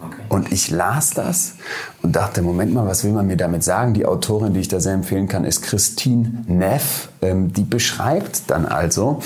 Okay. 0.00 0.22
Und 0.28 0.52
ich 0.52 0.70
las 0.70 1.10
das 1.10 1.54
und 2.02 2.16
dachte, 2.16 2.42
Moment 2.42 2.72
mal, 2.74 2.86
was 2.86 3.04
will 3.04 3.12
man 3.12 3.26
mir 3.26 3.36
damit 3.36 3.62
sagen? 3.62 3.94
Die 3.94 4.06
Autorin, 4.06 4.54
die 4.54 4.60
ich 4.60 4.68
da 4.68 4.80
sehr 4.80 4.94
empfehlen 4.94 5.28
kann, 5.28 5.44
ist 5.44 5.62
Christine 5.62 6.44
Neff. 6.46 7.08
Ähm, 7.20 7.52
die 7.52 7.62
beschreibt 7.62 8.50
dann 8.50 8.66
also, 8.66 9.20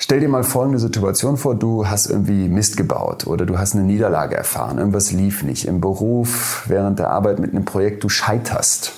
Stell 0.00 0.20
dir 0.20 0.28
mal 0.28 0.44
folgende 0.44 0.78
Situation 0.78 1.36
vor, 1.36 1.56
du 1.56 1.88
hast 1.88 2.06
irgendwie 2.06 2.48
Mist 2.48 2.76
gebaut 2.76 3.26
oder 3.26 3.44
du 3.46 3.58
hast 3.58 3.74
eine 3.74 3.82
Niederlage 3.82 4.36
erfahren, 4.36 4.78
irgendwas 4.78 5.10
lief 5.10 5.42
nicht 5.42 5.64
im 5.64 5.80
Beruf, 5.80 6.62
während 6.68 7.00
der 7.00 7.10
Arbeit 7.10 7.40
mit 7.40 7.50
einem 7.50 7.64
Projekt, 7.64 8.04
du 8.04 8.08
scheiterst. 8.08 8.92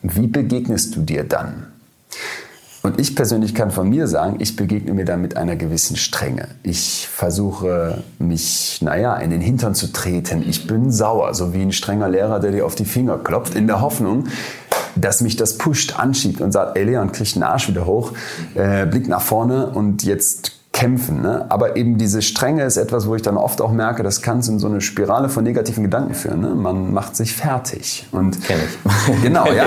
Wie 0.00 0.26
begegnest 0.26 0.96
du 0.96 1.02
dir 1.02 1.24
dann? 1.24 1.66
Und 2.82 2.98
ich 2.98 3.14
persönlich 3.14 3.54
kann 3.54 3.70
von 3.70 3.90
mir 3.90 4.06
sagen, 4.06 4.36
ich 4.38 4.56
begegne 4.56 4.94
mir 4.94 5.04
da 5.04 5.18
mit 5.18 5.36
einer 5.36 5.56
gewissen 5.56 5.96
Strenge. 5.96 6.48
Ich 6.62 7.06
versuche 7.12 8.02
mich, 8.18 8.78
naja, 8.80 9.16
in 9.16 9.30
den 9.30 9.42
Hintern 9.42 9.74
zu 9.74 9.92
treten. 9.92 10.48
Ich 10.48 10.66
bin 10.66 10.90
sauer, 10.90 11.34
so 11.34 11.52
wie 11.52 11.60
ein 11.60 11.72
strenger 11.72 12.08
Lehrer, 12.08 12.40
der 12.40 12.52
dir 12.52 12.64
auf 12.64 12.74
die 12.74 12.86
Finger 12.86 13.18
klopft, 13.18 13.54
in 13.54 13.66
der 13.66 13.82
Hoffnung, 13.82 14.28
dass 15.00 15.20
mich 15.20 15.36
das 15.36 15.58
pusht, 15.58 15.98
anschiebt 15.98 16.40
und 16.40 16.52
sagt, 16.52 16.76
ey 16.76 16.84
Leon, 16.84 17.12
krieg 17.12 17.32
den 17.32 17.42
Arsch 17.42 17.68
wieder 17.68 17.86
hoch, 17.86 18.12
äh, 18.54 18.86
blick 18.86 19.08
nach 19.08 19.22
vorne 19.22 19.70
und 19.70 20.04
jetzt 20.04 20.57
kämpfen. 20.78 21.22
Ne? 21.22 21.44
Aber 21.48 21.76
eben 21.76 21.98
diese 21.98 22.22
Strenge 22.22 22.62
ist 22.62 22.76
etwas, 22.76 23.08
wo 23.08 23.16
ich 23.16 23.22
dann 23.22 23.36
oft 23.36 23.60
auch 23.60 23.72
merke, 23.72 24.04
das 24.04 24.22
kann 24.22 24.38
in 24.38 24.60
so 24.60 24.68
eine 24.68 24.80
Spirale 24.80 25.28
von 25.28 25.42
negativen 25.42 25.82
Gedanken 25.82 26.14
führen. 26.14 26.40
Ne? 26.40 26.54
Man 26.54 26.94
macht 26.94 27.16
sich 27.16 27.34
fertig. 27.34 28.06
Und 28.12 28.40
Kenn 28.44 28.58
ich. 28.64 29.22
Genau, 29.22 29.46
ja. 29.50 29.64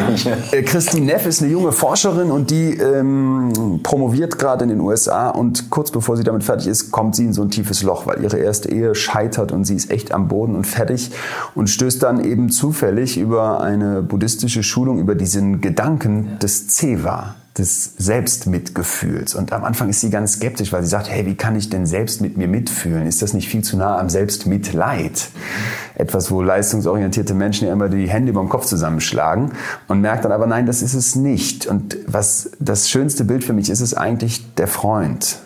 Äh, 0.51 0.63
Christine 0.63 1.07
Neff 1.07 1.25
ist 1.25 1.41
eine 1.41 1.51
junge 1.51 1.73
Forscherin 1.73 2.31
und 2.31 2.49
die 2.49 2.77
ähm, 2.77 3.81
promoviert 3.83 4.39
gerade 4.39 4.63
in 4.63 4.69
den 4.69 4.79
USA 4.79 5.29
und 5.29 5.69
kurz 5.69 5.91
bevor 5.91 6.15
sie 6.15 6.23
damit 6.23 6.45
fertig 6.45 6.67
ist, 6.67 6.91
kommt 6.91 7.17
sie 7.17 7.25
in 7.25 7.33
so 7.33 7.41
ein 7.41 7.49
tiefes 7.49 7.83
Loch, 7.83 8.05
weil 8.07 8.23
ihre 8.23 8.37
erste 8.37 8.71
Ehe 8.71 8.95
scheitert 8.95 9.51
und 9.51 9.65
sie 9.65 9.75
ist 9.75 9.91
echt 9.91 10.13
am 10.13 10.29
Boden 10.29 10.55
und 10.55 10.65
fertig 10.65 11.11
und 11.55 11.69
stößt 11.69 12.01
dann 12.01 12.23
eben 12.23 12.49
zufällig 12.49 13.17
über 13.17 13.59
eine 13.59 14.01
buddhistische 14.01 14.63
Schulung 14.63 14.99
über 14.99 15.15
diesen 15.15 15.59
Gedanken 15.59 16.29
ja. 16.31 16.37
des 16.37 16.67
Zewa 16.67 17.35
des 17.61 17.93
Selbstmitgefühls. 17.97 19.35
Und 19.35 19.53
am 19.53 19.63
Anfang 19.63 19.87
ist 19.89 20.01
sie 20.01 20.09
ganz 20.09 20.33
skeptisch, 20.33 20.73
weil 20.73 20.81
sie 20.81 20.89
sagt, 20.89 21.09
hey, 21.09 21.27
wie 21.27 21.35
kann 21.35 21.55
ich 21.55 21.69
denn 21.69 21.85
selbst 21.85 22.19
mit 22.19 22.35
mir 22.35 22.47
mitfühlen? 22.47 23.05
Ist 23.05 23.21
das 23.21 23.33
nicht 23.33 23.47
viel 23.47 23.63
zu 23.63 23.77
nah 23.77 23.99
am 23.99 24.09
Selbstmitleid? 24.09 25.29
Etwas, 25.93 26.31
wo 26.31 26.41
leistungsorientierte 26.41 27.35
Menschen 27.35 27.67
ja 27.67 27.73
immer 27.73 27.87
die 27.87 28.09
Hände 28.09 28.31
über 28.31 28.41
dem 28.41 28.49
Kopf 28.49 28.65
zusammenschlagen 28.65 29.51
und 29.87 30.01
merkt 30.01 30.25
dann 30.25 30.31
aber, 30.31 30.47
nein, 30.47 30.65
das 30.65 30.81
ist 30.81 30.95
es 30.95 31.15
nicht. 31.15 31.67
Und 31.67 31.97
was 32.07 32.51
das 32.59 32.89
schönste 32.89 33.25
Bild 33.25 33.43
für 33.43 33.53
mich 33.53 33.69
ist, 33.69 33.79
ist 33.79 33.93
eigentlich 33.93 34.55
der 34.55 34.67
Freund, 34.67 35.37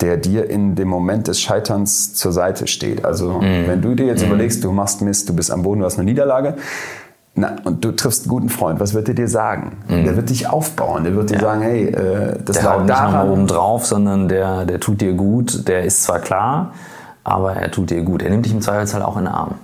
der 0.00 0.16
dir 0.16 0.50
in 0.50 0.74
dem 0.74 0.88
Moment 0.88 1.28
des 1.28 1.40
Scheiterns 1.40 2.14
zur 2.14 2.32
Seite 2.32 2.66
steht. 2.66 3.04
Also, 3.04 3.40
mhm. 3.40 3.68
wenn 3.68 3.80
du 3.80 3.94
dir 3.94 4.06
jetzt 4.06 4.22
mhm. 4.22 4.32
überlegst, 4.32 4.64
du 4.64 4.72
machst 4.72 5.02
Mist, 5.02 5.28
du 5.28 5.36
bist 5.36 5.52
am 5.52 5.62
Boden, 5.62 5.80
du 5.80 5.86
hast 5.86 5.98
eine 5.98 6.04
Niederlage, 6.04 6.56
na, 7.36 7.56
und 7.64 7.84
du 7.84 7.90
triffst 7.90 8.22
einen 8.22 8.30
guten 8.30 8.48
Freund, 8.48 8.78
was 8.78 8.94
wird 8.94 9.08
er 9.08 9.14
dir 9.14 9.26
sagen? 9.26 9.78
Mhm. 9.88 10.04
Der 10.04 10.16
wird 10.16 10.30
dich 10.30 10.48
aufbauen, 10.48 11.02
der 11.02 11.16
wird 11.16 11.30
dir 11.30 11.34
ja. 11.34 11.40
sagen, 11.40 11.62
hey, 11.62 11.86
äh, 11.88 12.38
das 12.44 12.56
der 12.56 12.64
lag 12.64 12.80
haut 12.80 12.88
daran. 12.88 13.26
nicht 13.26 13.32
oben 13.32 13.46
drauf, 13.48 13.86
sondern 13.86 14.28
der, 14.28 14.64
der 14.66 14.78
tut 14.78 15.00
dir 15.00 15.14
gut, 15.14 15.66
der 15.66 15.82
ist 15.82 16.04
zwar 16.04 16.20
klar, 16.20 16.74
aber 17.24 17.54
er 17.54 17.70
tut 17.72 17.90
dir 17.90 18.02
gut. 18.02 18.22
Er 18.22 18.30
nimmt 18.30 18.46
dich 18.46 18.52
im 18.52 18.60
Zweifelsfall 18.60 19.02
auch 19.02 19.16
in 19.16 19.24
den 19.24 19.34
Arm. 19.34 19.54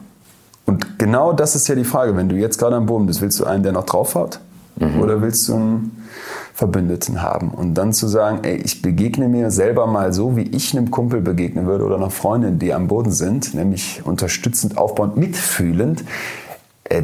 Und 0.67 0.99
genau 0.99 1.33
das 1.33 1.55
ist 1.55 1.69
ja 1.69 1.77
die 1.77 1.85
Frage, 1.85 2.17
wenn 2.17 2.29
du 2.29 2.35
jetzt 2.37 2.59
gerade 2.59 2.75
am 2.75 2.87
Boden 2.87 3.07
bist, 3.07 3.21
willst 3.23 3.39
du 3.39 3.45
einen, 3.45 3.63
der 3.63 3.73
noch 3.73 3.87
drauf 3.87 4.17
hat? 4.17 4.41
Mhm. 4.77 5.01
Oder 5.01 5.23
willst 5.23 5.49
du 5.49 5.55
einen 5.55 6.07
Verbündeten 6.55 7.23
haben? 7.23 7.51
Und 7.51 7.75
dann 7.75 7.93
zu 7.93 8.09
sagen, 8.09 8.41
ey, 8.43 8.57
ich 8.57 8.83
begegne 8.83 9.29
mir 9.29 9.51
selber 9.51 9.87
mal 9.87 10.13
so, 10.13 10.37
wie 10.37 10.43
ich 10.43 10.77
einem 10.77 10.91
Kumpel 10.91 11.21
begegnen 11.21 11.67
würde 11.67 11.85
oder 11.85 11.97
einer 11.97 12.11
Freundin, 12.11 12.59
die 12.59 12.73
am 12.75 12.89
Boden 12.89 13.13
sind, 13.13 13.55
nämlich 13.55 14.03
unterstützend, 14.05 14.77
aufbauend, 14.77 15.17
mitfühlend, 15.17 16.05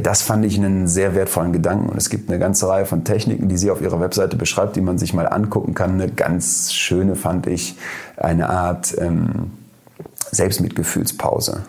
das 0.02 0.22
fand 0.22 0.44
ich 0.44 0.58
einen 0.58 0.88
sehr 0.88 1.14
wertvollen 1.14 1.52
Gedanken. 1.52 1.88
Und 1.88 1.96
es 1.96 2.10
gibt 2.10 2.28
eine 2.28 2.38
ganze 2.38 2.68
Reihe 2.68 2.86
von 2.86 3.04
Techniken, 3.04 3.48
die 3.48 3.56
sie 3.56 3.70
auf 3.70 3.80
ihrer 3.80 4.00
Webseite 4.00 4.36
beschreibt, 4.36 4.76
die 4.76 4.80
man 4.80 4.98
sich 4.98 5.14
mal 5.14 5.28
angucken 5.28 5.74
kann. 5.74 5.92
Eine 5.92 6.10
ganz 6.10 6.72
schöne 6.72 7.14
fand 7.14 7.46
ich 7.46 7.76
eine 8.16 8.50
Art 8.50 8.96
ähm, 8.98 9.52
Selbstmitgefühlspause. 10.32 11.62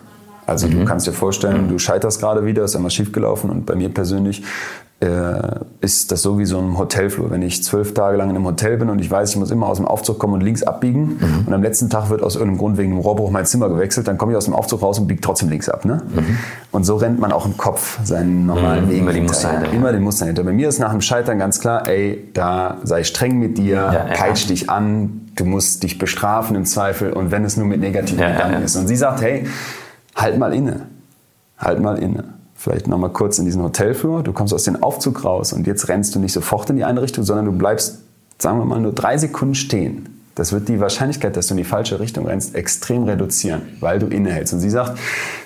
Also 0.46 0.66
mhm. 0.66 0.80
du 0.80 0.84
kannst 0.84 1.06
dir 1.06 1.12
vorstellen, 1.12 1.68
du 1.68 1.78
scheiterst 1.78 2.20
gerade 2.20 2.44
wieder, 2.44 2.64
ist 2.64 2.74
einmal 2.74 2.90
schiefgelaufen 2.90 3.50
und 3.50 3.66
bei 3.66 3.76
mir 3.76 3.90
persönlich 3.90 4.42
äh, 4.42 4.87
ist 5.00 6.10
das 6.10 6.22
so 6.22 6.40
wie 6.40 6.44
so 6.44 6.58
ein 6.58 6.76
Hotelflur. 6.76 7.30
Wenn 7.30 7.42
ich 7.42 7.62
zwölf 7.62 7.94
Tage 7.94 8.16
lang 8.16 8.30
in 8.30 8.36
einem 8.36 8.46
Hotel 8.46 8.78
bin 8.78 8.90
und 8.90 8.98
ich 8.98 9.08
weiß, 9.08 9.30
ich 9.30 9.36
muss 9.36 9.52
immer 9.52 9.68
aus 9.68 9.76
dem 9.76 9.86
Aufzug 9.86 10.18
kommen 10.18 10.34
und 10.34 10.40
links 10.40 10.64
abbiegen 10.64 11.18
mhm. 11.20 11.44
und 11.46 11.54
am 11.54 11.62
letzten 11.62 11.88
Tag 11.88 12.10
wird 12.10 12.20
aus 12.20 12.34
irgendeinem 12.34 12.58
Grund 12.58 12.78
wegen 12.78 12.90
einem 12.90 13.00
Rohrbruch 13.00 13.30
mein 13.30 13.46
Zimmer 13.46 13.68
gewechselt, 13.68 14.08
dann 14.08 14.18
komme 14.18 14.32
ich 14.32 14.36
aus 14.36 14.46
dem 14.46 14.54
Aufzug 14.54 14.82
raus 14.82 14.98
und 14.98 15.06
biege 15.06 15.20
trotzdem 15.20 15.50
links 15.50 15.68
ab. 15.68 15.84
Ne? 15.84 16.02
Mhm. 16.12 16.38
Und 16.72 16.82
so 16.84 16.96
rennt 16.96 17.20
man 17.20 17.30
auch 17.30 17.46
im 17.46 17.56
Kopf 17.56 18.00
seinen 18.02 18.46
normalen 18.46 18.86
mhm. 18.86 18.90
Weg. 18.90 18.98
Immer, 18.98 19.12
die 19.12 19.20
Muster 19.20 19.50
hinter. 19.52 19.72
immer 19.72 19.92
den 19.92 20.02
Muster 20.02 20.26
hinter. 20.26 20.42
Bei 20.42 20.52
mir 20.52 20.68
ist 20.68 20.80
nach 20.80 20.90
dem 20.90 21.00
Scheitern 21.00 21.38
ganz 21.38 21.60
klar, 21.60 21.86
ey, 21.86 22.28
da 22.34 22.78
sei 22.82 23.04
streng 23.04 23.38
mit 23.38 23.56
dir, 23.56 23.76
ja, 23.76 24.06
peitsch 24.14 24.46
ja. 24.46 24.48
dich 24.48 24.68
an, 24.68 25.28
du 25.36 25.44
musst 25.44 25.84
dich 25.84 25.98
bestrafen 25.98 26.56
im 26.56 26.64
Zweifel 26.64 27.12
und 27.12 27.30
wenn 27.30 27.44
es 27.44 27.56
nur 27.56 27.66
mit 27.66 27.80
negativen 27.80 28.18
ja, 28.18 28.32
Gedanken 28.32 28.64
ist. 28.64 28.74
Und 28.74 28.88
sie 28.88 28.96
sagt, 28.96 29.22
hey, 29.22 29.46
halt 30.16 30.38
mal 30.38 30.52
inne. 30.52 30.86
Halt 31.56 31.80
mal 31.80 31.98
inne 31.98 32.37
vielleicht 32.58 32.88
nochmal 32.88 33.10
kurz 33.10 33.38
in 33.38 33.44
diesen 33.44 33.62
Hotelflur, 33.62 34.22
du 34.22 34.32
kommst 34.32 34.52
aus 34.52 34.64
dem 34.64 34.82
Aufzug 34.82 35.24
raus 35.24 35.52
und 35.52 35.66
jetzt 35.66 35.88
rennst 35.88 36.14
du 36.14 36.18
nicht 36.18 36.32
sofort 36.32 36.68
in 36.68 36.76
die 36.76 36.84
eine 36.84 37.00
Richtung, 37.00 37.24
sondern 37.24 37.46
du 37.46 37.52
bleibst, 37.52 38.00
sagen 38.36 38.58
wir 38.58 38.64
mal, 38.64 38.80
nur 38.80 38.92
drei 38.92 39.16
Sekunden 39.16 39.54
stehen 39.54 40.17
das 40.38 40.52
wird 40.52 40.68
die 40.68 40.78
Wahrscheinlichkeit, 40.78 41.36
dass 41.36 41.48
du 41.48 41.54
in 41.54 41.58
die 41.58 41.64
falsche 41.64 41.98
Richtung 41.98 42.26
rennst, 42.26 42.54
extrem 42.54 43.04
reduzieren, 43.04 43.62
weil 43.80 43.98
du 43.98 44.06
innehältst. 44.06 44.54
Und 44.54 44.60
sie 44.60 44.70
sagt, 44.70 44.98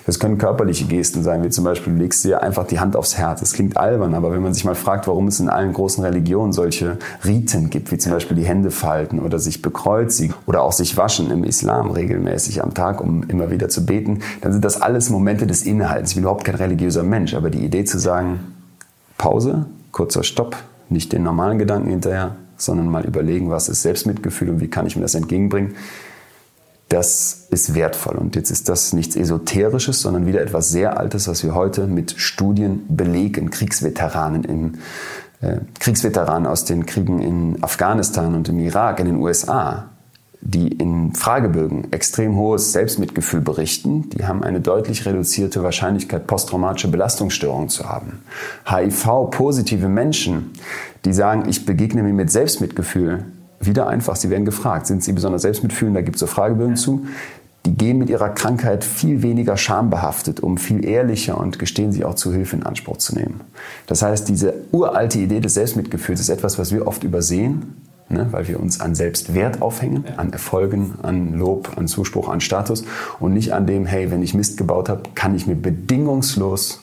das 0.05 0.19
können 0.19 0.37
körperliche 0.37 0.85
Gesten 0.85 1.23
sein, 1.23 1.43
wie 1.43 1.49
zum 1.49 1.63
Beispiel, 1.63 1.93
du 1.93 1.99
legst 1.99 2.23
dir 2.23 2.43
einfach 2.43 2.67
die 2.67 2.79
Hand 2.79 2.95
aufs 2.95 3.17
Herz. 3.17 3.39
Das 3.39 3.53
klingt 3.53 3.75
albern, 3.75 4.13
aber 4.13 4.31
wenn 4.31 4.43
man 4.43 4.53
sich 4.53 4.65
mal 4.65 4.75
fragt, 4.75 5.07
warum 5.07 5.27
es 5.27 5.39
in 5.39 5.49
allen 5.49 5.73
großen 5.73 6.03
Religionen 6.03 6.53
solche 6.53 6.97
Riten 7.25 7.71
gibt, 7.71 7.91
wie 7.91 7.97
zum 7.97 8.11
Beispiel 8.11 8.37
die 8.37 8.45
Hände 8.45 8.69
falten 8.69 9.19
oder 9.19 9.39
sich 9.39 9.61
bekreuzigen 9.61 10.35
oder 10.45 10.61
auch 10.61 10.73
sich 10.73 10.95
waschen 10.95 11.31
im 11.31 11.43
Islam 11.43 11.89
regelmäßig 11.89 12.63
am 12.63 12.73
Tag, 12.73 13.01
um 13.01 13.23
immer 13.29 13.49
wieder 13.49 13.69
zu 13.69 13.85
beten, 13.85 14.19
dann 14.41 14.51
sind 14.51 14.63
das 14.63 14.81
alles 14.81 15.09
Momente 15.09 15.47
des 15.47 15.63
Innehaltens. 15.63 16.11
Ich 16.11 16.15
bin 16.15 16.23
überhaupt 16.23 16.45
kein 16.45 16.55
religiöser 16.55 17.03
Mensch, 17.03 17.33
aber 17.33 17.49
die 17.49 17.65
Idee 17.65 17.85
zu 17.85 17.97
sagen, 17.97 18.39
Pause, 19.17 19.65
kurzer 19.91 20.23
Stopp, 20.23 20.55
nicht 20.89 21.13
den 21.13 21.23
normalen 21.23 21.57
Gedanken 21.57 21.89
hinterher, 21.89 22.35
sondern 22.65 22.87
mal 22.89 23.05
überlegen, 23.05 23.49
was 23.49 23.69
ist 23.69 23.81
Selbstmitgefühl 23.81 24.49
und 24.49 24.59
wie 24.59 24.69
kann 24.69 24.85
ich 24.85 24.95
mir 24.95 25.01
das 25.01 25.15
entgegenbringen. 25.15 25.75
Das 26.89 27.47
ist 27.49 27.73
wertvoll. 27.73 28.15
Und 28.15 28.35
jetzt 28.35 28.51
ist 28.51 28.69
das 28.69 28.93
nichts 28.93 29.15
Esoterisches, 29.15 30.01
sondern 30.01 30.27
wieder 30.27 30.41
etwas 30.41 30.69
sehr 30.69 30.97
Altes, 30.99 31.27
was 31.27 31.43
wir 31.43 31.55
heute 31.55 31.87
mit 31.87 32.13
Studien 32.17 32.85
belegen. 32.87 33.49
Kriegsveteranen 33.49 34.43
im 34.43 34.73
äh, 35.41 35.57
Kriegsveteranen 35.79 36.45
aus 36.45 36.65
den 36.65 36.85
Kriegen 36.85 37.21
in 37.21 37.63
Afghanistan 37.63 38.35
und 38.35 38.49
im 38.49 38.59
Irak, 38.59 38.99
in 38.99 39.07
den 39.07 39.15
USA 39.17 39.89
die 40.45 40.67
in 40.67 41.13
Fragebögen 41.13 41.93
extrem 41.93 42.35
hohes 42.35 42.73
Selbstmitgefühl 42.73 43.39
berichten, 43.39 44.09
die 44.09 44.25
haben 44.25 44.43
eine 44.43 44.59
deutlich 44.59 45.05
reduzierte 45.05 45.63
Wahrscheinlichkeit, 45.63 46.27
posttraumatische 46.27 46.89
Belastungsstörungen 46.89 47.69
zu 47.69 47.87
haben. 47.87 48.19
HIV-positive 48.65 49.87
Menschen, 49.87 50.51
die 51.05 51.13
sagen, 51.13 51.45
ich 51.47 51.65
begegne 51.65 52.03
mir 52.03 52.11
mit 52.11 52.29
Selbstmitgefühl, 52.29 53.25
wieder 53.61 53.87
einfach, 53.87 54.17
sie 54.17 54.29
werden 54.29 54.43
gefragt, 54.43 54.87
sind 54.87 55.01
sie 55.01 55.13
besonders 55.13 55.43
selbstmitfühlend, 55.43 55.95
da 55.95 56.01
gibt 56.01 56.17
es 56.17 56.19
so 56.19 56.27
Fragebögen 56.27 56.75
zu, 56.75 57.05
die 57.65 57.75
gehen 57.75 57.97
mit 57.97 58.09
ihrer 58.09 58.27
Krankheit 58.27 58.83
viel 58.83 59.21
weniger 59.21 59.55
schambehaftet 59.55 60.41
um, 60.41 60.57
viel 60.57 60.83
ehrlicher 60.83 61.37
und 61.37 61.57
gestehen 61.57 61.93
sich 61.93 62.03
auch 62.03 62.15
zu 62.15 62.33
Hilfe 62.33 62.57
in 62.57 62.63
Anspruch 62.63 62.97
zu 62.97 63.15
nehmen. 63.15 63.39
Das 63.87 64.01
heißt, 64.01 64.27
diese 64.27 64.53
uralte 64.73 65.19
Idee 65.19 65.39
des 65.39 65.53
Selbstmitgefühls 65.53 66.19
ist 66.19 66.27
etwas, 66.27 66.59
was 66.59 66.73
wir 66.73 66.85
oft 66.85 67.05
übersehen 67.05 67.77
ne, 68.09 68.27
weil 68.31 68.47
wir 68.47 68.59
uns 68.59 68.79
an 68.79 68.95
Selbstwert 68.95 69.61
aufhängen, 69.61 70.05
ja. 70.07 70.15
an 70.15 70.31
Erfolgen, 70.31 70.95
an 71.01 71.33
Lob, 71.33 71.77
an 71.77 71.87
Zuspruch, 71.87 72.29
an 72.29 72.41
Status 72.41 72.83
und 73.19 73.33
nicht 73.33 73.53
an 73.53 73.65
dem, 73.65 73.85
hey, 73.85 74.11
wenn 74.11 74.21
ich 74.21 74.33
Mist 74.33 74.57
gebaut 74.57 74.89
habe, 74.89 75.03
kann 75.15 75.35
ich 75.35 75.47
mir 75.47 75.55
bedingungslos 75.55 76.81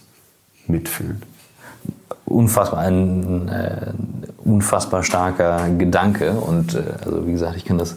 mitfühlen. 0.66 1.22
Unfassbar, 2.24 2.80
ein 2.80 3.48
äh, 3.48 3.92
unfassbar 4.44 5.02
starker 5.02 5.68
Gedanke 5.76 6.32
und 6.32 6.74
äh, 6.74 6.82
also 7.04 7.26
wie 7.26 7.32
gesagt, 7.32 7.56
ich 7.56 7.64
kann 7.64 7.78
das 7.78 7.96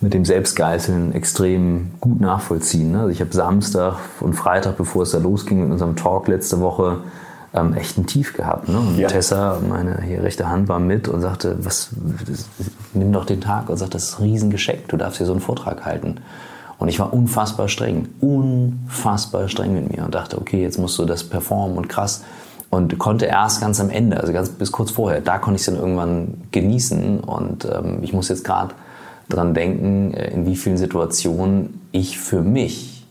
mit 0.00 0.12
dem 0.12 0.24
Selbstgeißeln 0.24 1.12
extrem 1.12 1.92
gut 2.00 2.20
nachvollziehen. 2.20 2.92
Ne? 2.92 3.00
Also 3.00 3.10
ich 3.10 3.20
habe 3.20 3.32
Samstag 3.32 3.96
und 4.20 4.34
Freitag, 4.34 4.76
bevor 4.76 5.02
es 5.02 5.10
da 5.10 5.18
losging 5.18 5.62
mit 5.62 5.70
unserem 5.70 5.96
Talk 5.96 6.28
letzte 6.28 6.60
Woche, 6.60 6.98
ähm, 7.56 7.74
echt 7.74 7.98
ein 7.98 8.06
Tief 8.06 8.34
gehabt. 8.34 8.68
Ne? 8.68 8.78
Und 8.78 8.98
ja. 8.98 9.08
Tessa, 9.08 9.58
meine 9.66 10.02
hier 10.02 10.22
rechte 10.22 10.48
Hand, 10.48 10.68
war 10.68 10.78
mit 10.78 11.08
und 11.08 11.20
sagte, 11.20 11.56
was, 11.60 11.90
nimm 12.92 13.12
doch 13.12 13.24
den 13.24 13.40
Tag 13.40 13.68
und 13.68 13.76
sagt, 13.76 13.94
das 13.94 14.10
ist 14.10 14.18
ein 14.18 14.24
Riesengeschenk, 14.24 14.88
du 14.88 14.96
darfst 14.96 15.18
hier 15.18 15.26
so 15.26 15.32
einen 15.32 15.40
Vortrag 15.40 15.84
halten. 15.84 16.18
Und 16.78 16.88
ich 16.88 17.00
war 17.00 17.12
unfassbar 17.12 17.68
streng, 17.68 18.08
unfassbar 18.20 19.48
streng 19.48 19.74
mit 19.74 19.96
mir 19.96 20.04
und 20.04 20.14
dachte, 20.14 20.38
okay, 20.38 20.60
jetzt 20.60 20.78
musst 20.78 20.98
du 20.98 21.06
das 21.06 21.24
performen 21.24 21.78
und 21.78 21.88
krass. 21.88 22.22
Und 22.68 22.98
konnte 22.98 23.24
erst 23.24 23.60
ganz 23.60 23.80
am 23.80 23.88
Ende, 23.88 24.20
also 24.20 24.32
ganz 24.32 24.50
bis 24.50 24.72
kurz 24.72 24.90
vorher, 24.90 25.20
da 25.22 25.38
konnte 25.38 25.56
ich 25.56 25.66
es 25.66 25.72
dann 25.72 25.76
irgendwann 25.80 26.34
genießen. 26.50 27.20
Und 27.20 27.64
ähm, 27.64 28.00
ich 28.02 28.12
muss 28.12 28.28
jetzt 28.28 28.44
gerade 28.44 28.74
dran 29.30 29.54
denken, 29.54 30.12
äh, 30.12 30.30
in 30.32 30.44
wie 30.44 30.56
vielen 30.56 30.76
Situationen 30.76 31.80
ich 31.92 32.18
für 32.18 32.42
mich 32.42 33.06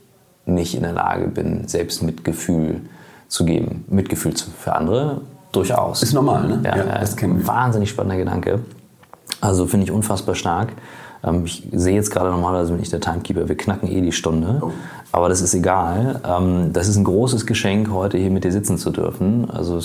nicht 0.46 0.76
in 0.76 0.84
der 0.84 0.94
Lage 0.94 1.28
bin, 1.28 1.68
selbst 1.68 2.04
Mitgefühl 2.04 2.82
zu 3.28 3.46
geben. 3.46 3.86
Mitgefühl 3.88 4.34
für 4.36 4.74
andere 4.74 5.22
durchaus. 5.52 6.04
Ist 6.04 6.14
normal, 6.14 6.48
ne? 6.48 6.62
Ja, 6.64 6.78
ja 6.78 7.00
das 7.00 7.16
kennen 7.16 7.40
wir. 7.40 7.48
Wahnsinnig 7.48 7.90
spannender 7.90 8.18
Gedanke. 8.18 8.60
Also 9.42 9.66
finde 9.66 9.86
ich 9.86 9.92
unfassbar 9.92 10.36
stark. 10.36 10.70
Ähm, 11.24 11.46
ich 11.46 11.68
sehe 11.72 11.96
jetzt 11.96 12.12
gerade 12.12 12.30
normalerweise 12.30 12.74
bin 12.74 12.82
ich 12.82 12.90
der 12.90 13.02
Timekeeper, 13.02 13.48
wir 13.48 13.58
knacken 13.58 13.90
eh 13.90 14.02
die 14.02 14.12
Stunde. 14.12 14.60
Oh. 14.62 14.72
Aber 15.12 15.30
das 15.30 15.42
ist 15.42 15.54
egal. 15.54 16.22
Ähm, 16.28 16.74
das 16.74 16.88
ist 16.88 16.98
ein 16.98 17.04
großes 17.04 17.46
Geschenk, 17.46 17.90
heute 17.92 18.18
hier 18.18 18.30
mit 18.30 18.44
dir 18.44 18.52
sitzen 18.52 18.78
zu 18.78 18.92
dürfen. 18.92 19.50
Also 19.50 19.80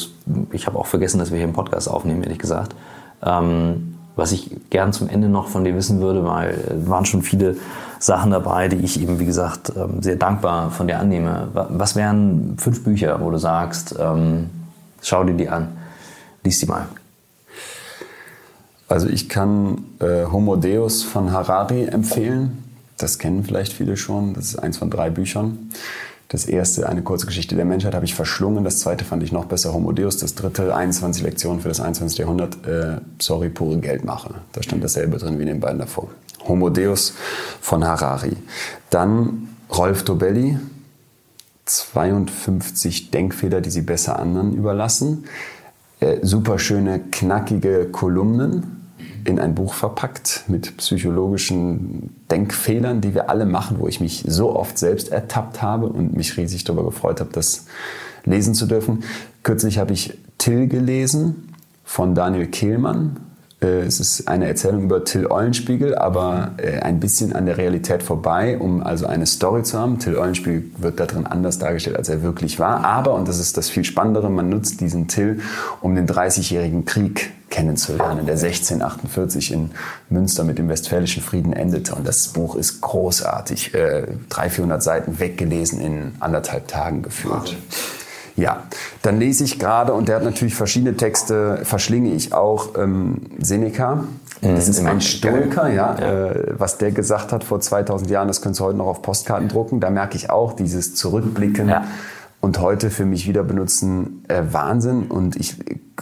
ich 0.53 0.67
habe 0.67 0.79
auch 0.79 0.87
vergessen, 0.87 1.19
dass 1.19 1.31
wir 1.31 1.39
hier 1.39 1.47
einen 1.47 1.55
Podcast 1.55 1.89
aufnehmen, 1.89 2.23
ehrlich 2.23 2.39
gesagt. 2.39 2.75
Ähm, 3.23 3.90
was 4.17 4.33
ich 4.33 4.51
gern 4.71 4.93
zum 4.93 5.09
Ende 5.09 5.29
noch 5.29 5.49
von 5.49 5.65
dir 5.65 5.75
wissen 5.75 6.01
würde, 6.01 6.25
weil 6.25 6.51
es 6.51 6.89
waren 6.89 7.05
schon 7.05 7.23
viele 7.23 7.57
Sachen 7.99 8.31
dabei, 8.31 8.69
die 8.69 8.77
ich 8.77 9.01
eben, 9.01 9.19
wie 9.19 9.27
gesagt, 9.27 9.73
sehr 10.01 10.17
dankbar 10.17 10.71
von 10.71 10.87
dir 10.87 10.99
annehme. 10.99 11.49
Was 11.53 11.97
wären 11.97 12.57
fünf 12.59 12.83
Bücher, 12.83 13.21
wo 13.21 13.31
du 13.31 13.39
sagst, 13.39 13.95
schau 15.03 15.25
dir 15.25 15.35
die 15.35 15.49
an, 15.49 15.69
lies 16.45 16.59
die 16.59 16.67
mal? 16.67 16.87
Also 18.91 19.09
ich 19.09 19.29
kann 19.29 19.85
äh, 20.01 20.27
Homo 20.27 20.57
Deus 20.57 21.05
von 21.05 21.31
Harari 21.31 21.85
empfehlen. 21.85 22.65
Das 22.99 23.21
kennen 23.21 23.45
vielleicht 23.45 23.73
viele 23.73 23.97
schon. 23.97 24.35
Das 24.35 24.47
ist 24.47 24.57
eins 24.57 24.79
von 24.79 24.91
drei 24.91 25.11
Büchern. 25.11 25.71
Das 26.31 26.45
erste, 26.45 26.89
eine 26.89 27.03
kurze 27.03 27.27
Geschichte 27.27 27.57
der 27.57 27.65
Menschheit, 27.65 27.93
habe 27.93 28.05
ich 28.05 28.15
verschlungen. 28.15 28.63
Das 28.63 28.79
zweite 28.79 29.05
fand 29.05 29.25
ich 29.25 29.33
noch 29.33 29.47
besser, 29.47 29.75
Homo 29.75 29.91
Deus. 29.91 30.17
Das 30.17 30.37
dritte, 30.37 30.77
21 30.77 31.25
Lektionen 31.25 31.61
für 31.61 31.69
das 31.69 31.81
21. 31.81 32.19
Jahrhundert. 32.19 32.65
Äh, 32.65 33.01
sorry, 33.19 33.49
pure 33.49 33.79
Geldmache. 33.79 34.35
Da 34.53 34.63
stand 34.63 34.85
dasselbe 34.85 35.19
drin 35.19 35.39
wie 35.39 35.43
in 35.43 35.49
den 35.49 35.61
beiden 35.61 35.81
davor. 35.81 36.09
Homo 36.47 36.71
Deus 36.71 37.15
von 37.61 37.85
Harari. 37.85 38.37
Dann 38.91 39.49
Rolf 39.77 40.05
Dobelli, 40.05 40.57
52 41.65 43.11
Denkfehler, 43.11 43.61
die 43.61 43.71
Sie 43.71 43.83
besser 43.83 44.21
anderen 44.21 44.55
überlassen. 44.55 45.25
Äh, 45.99 46.19
super 46.23 46.61
schöne, 46.61 47.01
knackige 47.11 47.89
Kolumnen 47.91 48.80
in 49.25 49.39
ein 49.39 49.55
Buch 49.55 49.75
verpackt 49.75 50.45
mit 50.49 50.77
psychologischen 50.79 52.17
Denkfehlern, 52.31 53.01
die 53.01 53.15
wir 53.15 53.29
alle 53.29 53.47
machen, 53.47 53.79
wo 53.79 53.87
ich 53.87 54.01
mich 54.01 54.25
so 54.27 54.55
oft 54.57 54.79
selbst 54.79 55.11
ertappt 55.11 55.63
habe 55.63 55.87
und 55.87 56.17
mich 56.17 56.37
riesig 56.37 56.65
darüber 56.65 56.85
gefreut 56.85 57.21
habe, 57.21 57.31
das 57.33 57.67
lesen 58.25 58.55
zu 58.55 58.67
dürfen. 58.67 59.05
Kürzlich 59.43 59.79
habe 59.79 59.93
ich 59.93 60.19
Till 60.39 60.69
gelesen 60.69 61.55
von 61.85 62.15
Daniel 62.15 62.47
Kehlmann. 62.47 63.17
Äh, 63.61 63.83
es 63.83 64.01
ist 64.01 64.29
eine 64.29 64.47
Erzählung 64.47 64.85
über 64.85 65.05
Till 65.05 65.27
Eulenspiegel, 65.27 65.95
aber 65.95 66.53
äh, 66.57 66.81
ein 66.81 67.01
bisschen 67.01 67.35
an 67.35 67.47
der 67.47 67.59
Realität 67.59 68.03
vorbei, 68.03 68.59
um 68.59 68.83
also 68.83 69.07
eine 69.07 69.27
Story 69.27 69.63
zu 69.63 69.79
haben. 69.79 69.99
Till 69.99 70.17
Eulenspiegel 70.17 70.65
wird 70.79 70.99
da 71.01 71.07
drin 71.07 71.27
anders 71.27 71.59
dargestellt, 71.59 71.97
als 71.97 72.09
er 72.09 72.23
wirklich 72.23 72.59
war. 72.59 72.85
Aber, 72.85 73.15
und 73.15 73.29
das 73.29 73.39
ist 73.39 73.57
das 73.57 73.69
viel 73.69 73.85
Spannendere, 73.85 74.31
man 74.31 74.49
nutzt 74.49 74.81
diesen 74.81 75.09
Till, 75.09 75.41
um 75.81 75.95
den 75.95 76.07
30-jährigen 76.07 76.85
Krieg 76.85 77.33
kennenzulernen, 77.51 78.27
der 78.27 78.37
1648 78.37 79.53
in 79.53 79.71
Münster 80.09 80.45
mit 80.45 80.59
dem 80.59 80.69
Westfälischen 80.69 81.23
Frieden 81.23 81.53
endete. 81.53 81.95
Und 81.97 82.07
das 82.07 82.29
Buch 82.29 82.55
ist 82.55 82.81
großartig, 82.81 83.75
äh, 83.75 84.07
300, 84.29 84.53
400 84.53 84.83
Seiten 84.83 85.19
weggelesen 85.19 85.81
in 85.81 86.13
anderthalb 86.21 86.69
Tagen 86.69 87.03
geführt. 87.03 87.57
Ja, 88.41 88.65
dann 89.03 89.19
lese 89.19 89.45
ich 89.45 89.59
gerade, 89.59 89.93
und 89.93 90.09
der 90.09 90.17
hat 90.17 90.25
natürlich 90.25 90.55
verschiedene 90.55 90.97
Texte, 90.97 91.61
verschlinge 91.65 92.11
ich 92.11 92.33
auch 92.33 92.71
ähm, 92.77 93.19
Seneca. 93.39 94.05
Mhm. 94.41 94.55
Das 94.55 94.69
ist 94.69 94.85
ein 94.85 95.01
Stoiker, 95.01 95.69
ja. 95.69 95.97
ja. 95.99 96.27
Äh, 96.31 96.55
was 96.59 96.79
der 96.79 96.93
gesagt 96.93 97.33
hat 97.33 97.45
vor 97.45 97.61
2000 97.61 98.11
Jahren, 98.11 98.29
das 98.29 98.41
könntest 98.41 98.61
du 98.61 98.65
heute 98.65 98.79
noch 98.79 98.87
auf 98.87 99.03
Postkarten 99.03 99.49
drucken. 99.49 99.81
Da 99.81 99.91
merke 99.91 100.17
ich 100.17 100.31
auch 100.31 100.55
dieses 100.55 100.95
Zurückblicken. 100.95 101.69
Ja 101.69 101.85
und 102.41 102.59
heute 102.59 102.91
für 102.91 103.05
mich 103.05 103.29
wieder 103.29 103.43
benutzen 103.43 104.25
äh, 104.29 104.43
Wahnsinn. 104.51 105.05
Und 105.05 105.37
ich 105.37 105.57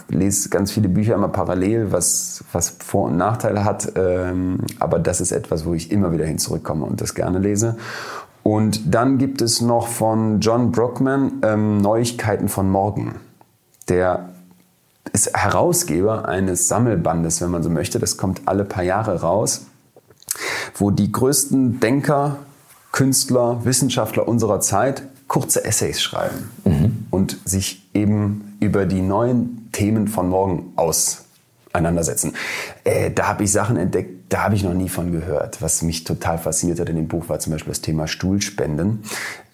lese 0.07 0.49
ganz 0.49 0.71
viele 0.71 0.87
Bücher 0.87 1.15
immer 1.15 1.27
parallel, 1.27 1.91
was, 1.91 2.43
was 2.53 2.69
Vor- 2.79 3.07
und 3.07 3.17
Nachteile 3.17 3.65
hat. 3.65 3.91
Ähm, 3.95 4.59
aber 4.79 4.99
das 4.99 5.19
ist 5.19 5.31
etwas, 5.31 5.65
wo 5.65 5.73
ich 5.73 5.91
immer 5.91 6.11
wieder 6.13 6.25
hin 6.25 6.37
zurückkomme 6.37 6.85
und 6.85 7.01
das 7.01 7.13
gerne 7.13 7.39
lese. 7.39 7.75
Und 8.43 8.93
dann 8.93 9.17
gibt 9.17 9.41
es 9.41 9.61
noch 9.61 9.87
von 9.87 10.39
John 10.39 10.71
Brockman 10.71 11.41
ähm, 11.43 11.77
Neuigkeiten 11.77 12.49
von 12.49 12.69
morgen. 12.69 13.15
Der 13.89 14.29
ist 15.13 15.35
Herausgeber 15.35 16.27
eines 16.27 16.67
Sammelbandes, 16.67 17.41
wenn 17.41 17.51
man 17.51 17.63
so 17.63 17.69
möchte. 17.69 17.99
Das 17.99 18.17
kommt 18.17 18.41
alle 18.45 18.63
paar 18.63 18.83
Jahre 18.83 19.21
raus, 19.21 19.65
wo 20.75 20.91
die 20.91 21.11
größten 21.11 21.79
Denker, 21.79 22.37
Künstler, 22.91 23.63
Wissenschaftler 23.65 24.27
unserer 24.27 24.61
Zeit 24.61 25.03
kurze 25.27 25.63
Essays 25.63 26.01
schreiben 26.01 26.49
mhm. 26.65 27.05
und 27.11 27.37
sich 27.45 27.87
eben 27.93 28.57
über 28.59 28.85
die 28.85 29.01
neuen 29.01 29.69
Themen 29.71 30.07
von 30.07 30.29
morgen 30.29 30.73
auseinandersetzen. 31.73 32.33
Äh, 32.83 33.11
da 33.11 33.27
habe 33.27 33.43
ich 33.43 33.51
Sachen 33.51 33.77
entdeckt, 33.77 34.33
da 34.33 34.43
habe 34.43 34.55
ich 34.55 34.63
noch 34.63 34.73
nie 34.73 34.89
von 34.89 35.11
gehört. 35.11 35.61
Was 35.61 35.81
mich 35.81 36.03
total 36.03 36.37
fasziniert 36.37 36.79
hat 36.79 36.89
in 36.89 36.95
dem 36.95 37.07
Buch 37.07 37.29
war 37.29 37.39
zum 37.39 37.53
Beispiel 37.53 37.71
das 37.71 37.81
Thema 37.81 38.07
Stuhlspenden. 38.07 39.03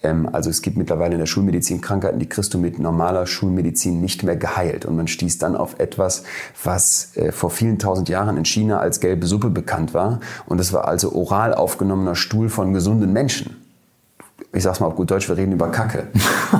Ähm, 0.02 0.28
also 0.32 0.50
es 0.50 0.62
gibt 0.62 0.76
mittlerweile 0.76 1.14
in 1.14 1.18
der 1.18 1.26
Schulmedizin 1.26 1.80
Krankheiten, 1.80 2.18
die 2.18 2.28
kriegst 2.28 2.52
du 2.54 2.58
mit 2.58 2.78
normaler 2.78 3.26
Schulmedizin 3.26 4.00
nicht 4.00 4.22
mehr 4.22 4.36
geheilt. 4.36 4.84
Und 4.84 4.96
man 4.96 5.08
stieß 5.08 5.38
dann 5.38 5.56
auf 5.56 5.78
etwas, 5.78 6.24
was 6.62 7.16
äh, 7.16 7.32
vor 7.32 7.50
vielen 7.50 7.78
tausend 7.78 8.08
Jahren 8.08 8.36
in 8.36 8.44
China 8.44 8.80
als 8.80 9.00
gelbe 9.00 9.26
Suppe 9.26 9.50
bekannt 9.50 9.94
war. 9.94 10.20
Und 10.46 10.58
das 10.58 10.72
war 10.72 10.86
also 10.86 11.12
oral 11.12 11.54
aufgenommener 11.54 12.14
Stuhl 12.14 12.48
von 12.48 12.72
gesunden 12.72 13.12
Menschen 13.12 13.65
ich 14.52 14.62
sag's 14.62 14.80
mal 14.80 14.86
auf 14.86 14.96
gut 14.96 15.10
Deutsch, 15.10 15.28
wir 15.28 15.36
reden 15.36 15.52
über 15.52 15.70
Kacke. 15.70 16.08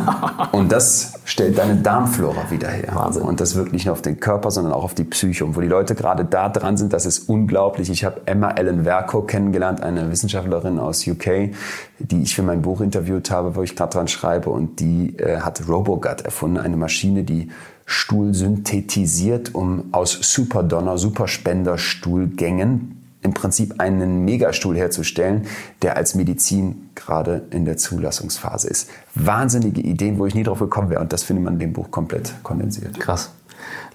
und 0.53 0.70
das 0.70 1.14
stellt 1.24 1.59
deine 1.59 1.76
Darmflora 1.76 2.51
wieder 2.51 2.68
her. 2.68 2.93
Wahnsinn. 2.95 3.22
Und 3.22 3.41
das 3.41 3.55
wirkt 3.55 3.72
nicht 3.72 3.87
nur 3.87 3.93
auf 3.93 4.03
den 4.03 4.20
Körper, 4.20 4.51
sondern 4.51 4.72
auch 4.72 4.84
auf 4.84 4.95
die 4.95 5.05
Psyche. 5.05 5.45
Und 5.45 5.57
wo 5.57 5.61
die 5.61 5.68
Leute 5.68 5.95
gerade 5.95 6.24
da 6.24 6.49
dran 6.49 6.76
sind, 6.76 6.93
das 6.93 7.07
ist 7.07 7.28
unglaublich. 7.28 7.91
Ich 7.91 8.05
habe 8.05 8.22
Emma 8.26 8.51
Ellen 8.51 8.84
Verco 8.84 9.22
kennengelernt, 9.22 9.82
eine 9.82 10.11
Wissenschaftlerin 10.11 10.78
aus 10.78 11.07
UK, 11.07 11.51
die 11.99 12.22
ich 12.22 12.34
für 12.34 12.43
mein 12.43 12.62
Buch 12.62 12.80
interviewt 12.80 13.30
habe, 13.30 13.57
wo 13.57 13.62
ich 13.62 13.76
gerade 13.76 13.93
dran 13.93 14.09
schreibe. 14.09 14.51
Und 14.51 14.80
die 14.80 15.16
äh, 15.18 15.41
hat 15.41 15.66
RoboGut 15.66 16.22
erfunden, 16.22 16.59
eine 16.59 16.76
Maschine, 16.76 17.24
die 17.24 17.51
Stuhl 17.87 18.34
synthetisiert, 18.34 19.55
um 19.55 19.84
aus 19.93 20.18
Superdonner, 20.20 20.99
Superspenderstuhlgängen 20.99 23.05
im 23.26 23.34
Prinzip 23.34 23.74
einen 23.78 24.24
Megastuhl 24.24 24.76
herzustellen, 24.76 25.46
der 25.82 25.96
als 25.96 26.14
Medizin 26.14 26.90
gerade 26.94 27.42
in 27.50 27.64
der 27.64 27.76
Zulassungsphase 27.76 28.68
ist. 28.68 28.88
Wahnsinnige 29.14 29.82
Ideen, 29.82 30.18
wo 30.18 30.26
ich 30.26 30.34
nie 30.34 30.44
drauf 30.44 30.60
gekommen 30.60 30.90
wäre. 30.90 31.00
Und 31.00 31.12
das 31.12 31.24
findet 31.24 31.44
man 31.44 31.54
in 31.54 31.60
dem 31.60 31.72
Buch 31.72 31.90
komplett 31.90 32.32
kondensiert. 32.42 32.98
Krass. 33.00 33.32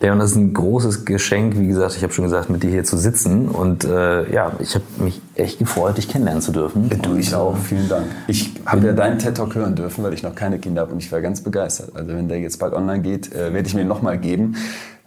Leon, 0.01 0.19
das 0.19 0.31
ist 0.31 0.37
ein 0.37 0.53
großes 0.53 1.05
Geschenk, 1.05 1.57
wie 1.57 1.67
gesagt, 1.67 1.95
ich 1.95 2.03
habe 2.03 2.11
schon 2.11 2.25
gesagt, 2.25 2.49
mit 2.49 2.61
dir 2.61 2.71
hier 2.71 2.83
zu 2.83 2.97
sitzen. 2.97 3.47
Und 3.47 3.85
äh, 3.85 4.29
ja, 4.33 4.51
ich 4.59 4.75
habe 4.75 4.83
mich 4.97 5.21
echt 5.35 5.59
gefreut, 5.59 5.97
dich 5.97 6.09
kennenlernen 6.09 6.41
zu 6.41 6.51
dürfen. 6.51 6.89
Du, 7.01 7.15
ich 7.15 7.33
auch. 7.33 7.55
Vielen 7.55 7.87
Dank. 7.87 8.07
Ich 8.27 8.53
habe 8.65 8.85
ja 8.87 8.93
deinen 8.93 9.17
TED 9.17 9.37
Talk 9.37 9.55
hören 9.55 9.75
dürfen, 9.75 10.03
weil 10.03 10.13
ich 10.13 10.23
noch 10.23 10.35
keine 10.35 10.59
Kinder 10.59 10.81
habe 10.81 10.91
und 10.91 10.99
ich 10.99 11.11
war 11.11 11.21
ganz 11.21 11.41
begeistert. 11.41 11.95
Also 11.95 12.09
wenn 12.09 12.27
der 12.27 12.39
jetzt 12.39 12.57
bald 12.57 12.73
online 12.73 13.01
geht, 13.01 13.31
äh, 13.33 13.53
werde 13.53 13.67
ich 13.67 13.75
mir 13.75 13.85
nochmal 13.85 14.17
geben, 14.17 14.55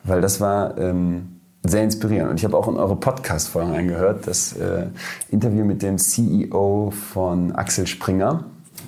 weil 0.03 0.23
das 0.23 0.41
war... 0.41 0.79
Ähm, 0.79 1.34
sehr 1.65 1.83
inspirierend. 1.83 2.31
Und 2.31 2.37
ich 2.37 2.45
habe 2.45 2.57
auch 2.57 2.69
in 2.69 2.77
eure 2.77 2.97
Podcast-Folgen 2.97 3.73
eingehört, 3.73 4.27
das 4.27 4.53
äh, 4.53 4.87
Interview 5.31 5.65
mit 5.65 5.83
dem 5.83 5.99
CEO 5.99 6.93
von 7.13 7.53
Axel 7.53 7.87
Springer, 7.87 8.45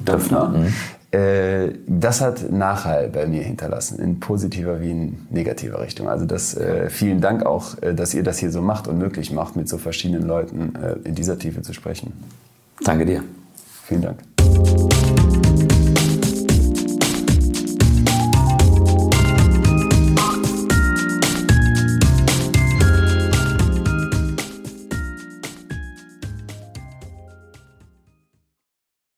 Döpfner. 0.06 0.48
Mhm. 0.48 0.72
Äh, 1.10 1.72
das 1.86 2.20
hat 2.20 2.50
Nachhall 2.50 3.08
bei 3.08 3.26
mir 3.26 3.42
hinterlassen, 3.42 3.98
in 3.98 4.20
positiver 4.20 4.80
wie 4.80 4.90
in 4.90 5.26
negativer 5.30 5.80
Richtung. 5.80 6.08
Also 6.08 6.26
das, 6.26 6.54
äh, 6.56 6.90
vielen 6.90 7.20
Dank 7.20 7.46
auch, 7.46 7.80
äh, 7.80 7.94
dass 7.94 8.12
ihr 8.12 8.22
das 8.22 8.38
hier 8.38 8.50
so 8.50 8.60
macht 8.60 8.86
und 8.88 8.98
möglich 8.98 9.32
macht, 9.32 9.56
mit 9.56 9.68
so 9.68 9.78
verschiedenen 9.78 10.26
Leuten 10.26 10.74
in 11.04 11.14
dieser 11.14 11.38
Tiefe 11.38 11.62
zu 11.62 11.72
sprechen. 11.72 12.12
Danke 12.84 13.06
dir. 13.06 13.22
Vielen 13.84 14.02
Dank. 14.02 14.95